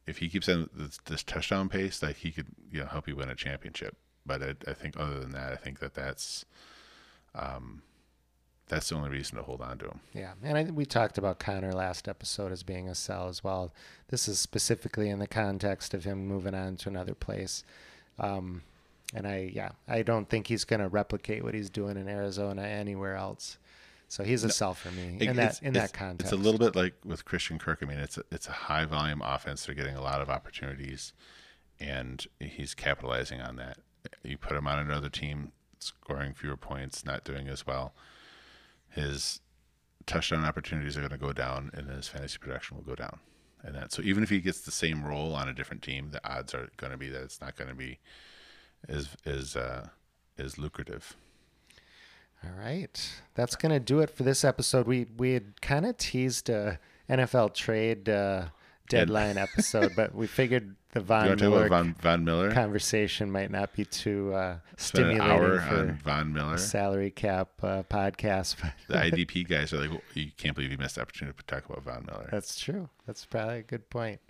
if 0.07 0.17
he 0.17 0.29
keeps 0.29 0.47
in 0.47 0.69
this, 0.73 0.99
this 1.05 1.23
touchdown 1.23 1.69
pace, 1.69 2.01
like 2.01 2.17
he 2.17 2.31
could 2.31 2.47
you 2.71 2.79
know 2.79 2.87
help 2.87 3.07
you 3.07 3.15
win 3.15 3.29
a 3.29 3.35
championship. 3.35 3.95
But 4.25 4.43
I, 4.43 4.55
I 4.67 4.73
think 4.73 4.99
other 4.99 5.19
than 5.19 5.31
that, 5.31 5.51
I 5.51 5.55
think 5.55 5.79
that 5.79 5.93
that's 5.93 6.45
um, 7.33 7.81
that's 8.71 8.87
the 8.87 8.95
only 8.95 9.09
reason 9.09 9.37
to 9.37 9.43
hold 9.43 9.59
on 9.59 9.77
to 9.79 9.85
him. 9.85 9.99
Yeah, 10.13 10.31
and 10.41 10.57
I, 10.57 10.63
we 10.63 10.85
talked 10.85 11.17
about 11.17 11.39
Conner 11.39 11.73
last 11.73 12.07
episode 12.07 12.53
as 12.53 12.63
being 12.63 12.87
a 12.87 12.95
sell 12.95 13.27
as 13.27 13.43
well. 13.43 13.73
This 14.07 14.29
is 14.29 14.39
specifically 14.39 15.09
in 15.09 15.19
the 15.19 15.27
context 15.27 15.93
of 15.93 16.05
him 16.05 16.25
moving 16.25 16.55
on 16.55 16.77
to 16.77 16.89
another 16.89 17.13
place. 17.13 17.65
Um, 18.17 18.61
and 19.13 19.27
I, 19.27 19.51
yeah, 19.53 19.71
I 19.89 20.03
don't 20.03 20.29
think 20.29 20.47
he's 20.47 20.63
going 20.63 20.79
to 20.79 20.87
replicate 20.87 21.43
what 21.43 21.53
he's 21.53 21.69
doing 21.69 21.97
in 21.97 22.07
Arizona 22.07 22.61
anywhere 22.61 23.17
else. 23.17 23.57
So 24.07 24.23
he's 24.23 24.45
a 24.45 24.47
no, 24.47 24.51
sell 24.51 24.73
for 24.73 24.89
me 24.91 25.17
in 25.19 25.35
that 25.35 25.61
in 25.61 25.73
that 25.73 25.91
context. 25.91 26.31
It's 26.31 26.41
a 26.41 26.41
little 26.41 26.59
bit 26.59 26.73
like 26.73 26.93
with 27.03 27.25
Christian 27.25 27.59
Kirk. 27.59 27.79
I 27.81 27.85
mean, 27.85 27.99
it's 27.99 28.17
a, 28.17 28.23
it's 28.31 28.47
a 28.47 28.53
high 28.53 28.85
volume 28.85 29.21
offense. 29.21 29.65
They're 29.65 29.75
getting 29.75 29.95
a 29.95 30.01
lot 30.01 30.21
of 30.21 30.29
opportunities, 30.29 31.11
and 31.77 32.25
he's 32.39 32.73
capitalizing 32.73 33.41
on 33.41 33.57
that. 33.57 33.79
You 34.23 34.37
put 34.37 34.55
him 34.55 34.67
on 34.67 34.79
another 34.79 35.09
team, 35.09 35.51
scoring 35.79 36.33
fewer 36.33 36.57
points, 36.57 37.05
not 37.05 37.25
doing 37.25 37.49
as 37.49 37.67
well 37.67 37.93
his 38.91 39.39
touchdown 40.05 40.45
opportunities 40.45 40.97
are 40.97 41.01
going 41.01 41.11
to 41.11 41.17
go 41.17 41.33
down 41.33 41.71
and 41.73 41.89
his 41.89 42.07
fantasy 42.07 42.37
production 42.37 42.77
will 42.77 42.83
go 42.83 42.95
down. 42.95 43.19
And 43.63 43.75
that 43.75 43.91
so 43.91 44.01
even 44.01 44.23
if 44.23 44.29
he 44.29 44.39
gets 44.39 44.61
the 44.61 44.71
same 44.71 45.03
role 45.03 45.35
on 45.35 45.47
a 45.47 45.53
different 45.53 45.81
team, 45.81 46.09
the 46.11 46.21
odds 46.29 46.53
are 46.53 46.69
going 46.77 46.91
to 46.91 46.97
be 46.97 47.09
that 47.09 47.21
it's 47.21 47.41
not 47.41 47.55
going 47.55 47.69
to 47.69 47.75
be 47.75 47.99
as 48.89 49.09
as 49.25 49.55
uh, 49.55 49.87
as 50.37 50.57
lucrative. 50.57 51.15
All 52.43 52.51
right, 52.59 53.21
that's 53.35 53.55
going 53.55 53.71
to 53.71 53.79
do 53.79 53.99
it 53.99 54.09
for 54.09 54.23
this 54.23 54.43
episode. 54.43 54.87
We 54.87 55.05
we 55.15 55.33
had 55.33 55.61
kind 55.61 55.85
of 55.85 55.97
teased 55.97 56.49
a 56.49 56.79
NFL 57.07 57.53
trade 57.53 58.09
uh, 58.09 58.45
deadline 58.89 59.37
episode, 59.37 59.93
but 59.95 60.15
we 60.15 60.25
figured 60.25 60.75
the 60.93 60.99
Von 60.99 61.35
Miller, 61.37 61.67
Von, 61.69 61.95
Von, 62.01 62.23
Miller 62.23 62.51
conversation 62.51 63.31
might 63.31 63.49
not 63.49 63.73
be 63.73 63.85
too 63.85 64.33
uh, 64.33 64.57
stimulating 64.77 65.21
an 65.21 65.31
hour 65.31 65.59
for 65.59 65.79
on 65.79 65.99
Von 66.03 66.33
Miller 66.33 66.57
salary 66.57 67.11
cap 67.11 67.49
uh, 67.63 67.83
podcast. 67.83 68.57
the 68.87 68.93
IDP 69.11 69.47
guys 69.47 69.73
are 69.73 69.79
like, 69.79 69.89
well, 69.89 70.01
you 70.13 70.31
can't 70.37 70.55
believe 70.55 70.71
you 70.71 70.77
missed 70.77 70.95
the 70.95 71.01
opportunity 71.01 71.37
to 71.37 71.45
talk 71.45 71.69
about 71.69 71.83
Von 71.83 72.05
Miller. 72.05 72.27
That's 72.31 72.59
true. 72.59 72.89
That's 73.07 73.25
probably 73.25 73.59
a 73.59 73.63
good 73.63 73.89
point. 73.89 74.19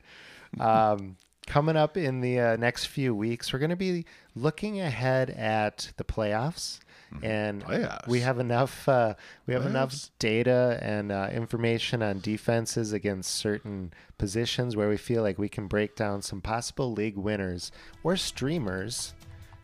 Um, 0.59 1.15
coming 1.47 1.77
up 1.77 1.95
in 1.95 2.19
the 2.19 2.37
uh, 2.37 2.55
next 2.57 2.87
few 2.87 3.15
weeks, 3.15 3.53
we're 3.53 3.59
going 3.59 3.69
to 3.69 3.77
be 3.77 4.05
looking 4.35 4.81
ahead 4.81 5.29
at 5.29 5.93
the 5.95 6.03
playoffs. 6.03 6.79
And 7.21 7.63
Playoffs. 7.65 8.07
we 8.07 8.21
have 8.21 8.39
enough 8.39 8.87
uh, 8.87 9.13
we 9.45 9.53
have 9.53 9.63
Playoffs. 9.63 9.69
enough 9.69 10.09
data 10.19 10.79
and 10.81 11.11
uh, 11.11 11.27
information 11.31 12.01
on 12.01 12.19
defenses 12.19 12.93
against 12.93 13.31
certain 13.35 13.91
positions 14.17 14.75
where 14.75 14.89
we 14.89 14.97
feel 14.97 15.21
like 15.21 15.37
we 15.37 15.49
can 15.49 15.67
break 15.67 15.95
down 15.95 16.21
some 16.21 16.41
possible 16.41 16.91
league 16.91 17.17
winners 17.17 17.71
or 18.03 18.15
streamers 18.15 19.13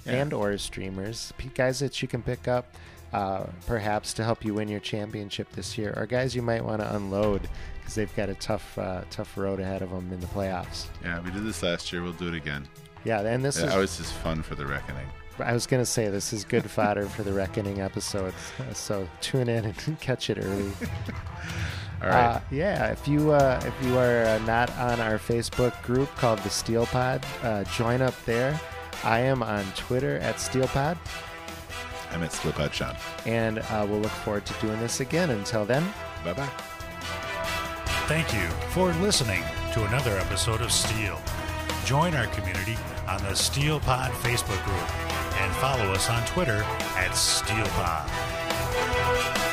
Yeah. 0.05 0.13
and 0.21 0.33
or 0.33 0.57
streamers, 0.57 1.33
guys 1.55 1.79
that 1.79 2.01
you 2.01 2.07
can 2.07 2.21
pick 2.21 2.47
up 2.47 2.75
uh, 3.13 3.45
perhaps 3.65 4.13
to 4.15 4.23
help 4.23 4.43
you 4.43 4.53
win 4.53 4.67
your 4.67 4.81
championship 4.81 5.49
this 5.53 5.77
year, 5.77 5.93
or 5.95 6.05
guys 6.05 6.35
you 6.35 6.41
might 6.41 6.63
want 6.63 6.81
to 6.81 6.95
unload 6.95 7.41
because 7.79 7.95
they've 7.95 8.15
got 8.17 8.27
a 8.27 8.33
tough 8.35 8.77
uh, 8.77 9.01
tough 9.09 9.37
road 9.37 9.61
ahead 9.61 9.81
of 9.81 9.89
them 9.91 10.11
in 10.11 10.19
the 10.19 10.27
playoffs. 10.27 10.87
Yeah, 11.03 11.21
we 11.21 11.31
did 11.31 11.45
this 11.45 11.63
last 11.63 11.93
year. 11.93 12.03
We'll 12.03 12.11
do 12.13 12.27
it 12.27 12.33
again. 12.33 12.67
Yeah, 13.05 13.21
and 13.21 13.45
this 13.45 13.57
Yeah, 13.59 13.67
is 13.69 13.75
was 13.75 13.97
just 13.97 14.11
fun 14.15 14.41
for 14.43 14.55
the 14.55 14.65
reckoning. 14.65 15.07
I 15.39 15.53
was 15.53 15.67
gonna 15.67 15.85
say 15.85 16.09
this 16.09 16.33
is 16.33 16.43
good 16.43 16.69
fodder 16.69 17.07
for 17.07 17.23
the 17.23 17.33
reckoning 17.33 17.81
episode, 17.81 18.33
so 18.73 19.07
tune 19.21 19.49
in 19.49 19.65
and 19.65 19.99
catch 20.01 20.29
it 20.29 20.37
early. 20.39 20.71
All 22.01 22.09
right. 22.09 22.35
Uh, 22.35 22.39
yeah, 22.51 22.91
if 22.91 23.07
you 23.07 23.31
uh, 23.31 23.61
if 23.65 23.87
you 23.87 23.97
are 23.97 24.23
uh, 24.23 24.39
not 24.45 24.69
on 24.77 24.99
our 24.99 25.17
Facebook 25.17 25.79
group 25.83 26.13
called 26.15 26.39
the 26.39 26.49
Steel 26.49 26.85
Pod, 26.85 27.25
uh, 27.43 27.63
join 27.65 28.01
up 28.01 28.13
there. 28.25 28.59
I 29.03 29.19
am 29.19 29.43
on 29.43 29.63
Twitter 29.75 30.17
at 30.19 30.39
Steel 30.39 30.67
Pod. 30.67 30.97
I'm 32.11 32.23
at 32.23 32.31
Steelpod 32.31 32.73
Sean. 32.73 32.95
and 33.25 33.59
uh, 33.59 33.85
we'll 33.87 33.99
look 33.99 34.11
forward 34.11 34.45
to 34.45 34.53
doing 34.65 34.79
this 34.79 35.01
again. 35.01 35.29
Until 35.29 35.65
then, 35.65 35.83
Bye 36.23 36.33
bye. 36.33 36.49
Thank 38.07 38.33
you 38.33 38.47
for 38.71 38.93
listening 39.01 39.43
to 39.73 39.83
another 39.85 40.17
episode 40.17 40.61
of 40.61 40.71
Steel. 40.71 41.19
Join 41.85 42.15
our 42.15 42.27
community 42.27 42.77
on 43.07 43.21
the 43.23 43.35
Steel 43.35 43.79
Pod 43.79 44.11
Facebook 44.11 44.63
group 44.63 45.26
and 45.39 45.53
follow 45.55 45.91
us 45.91 46.09
on 46.09 46.23
Twitter 46.25 46.63
at 46.95 47.11
SteelPod. 47.11 49.46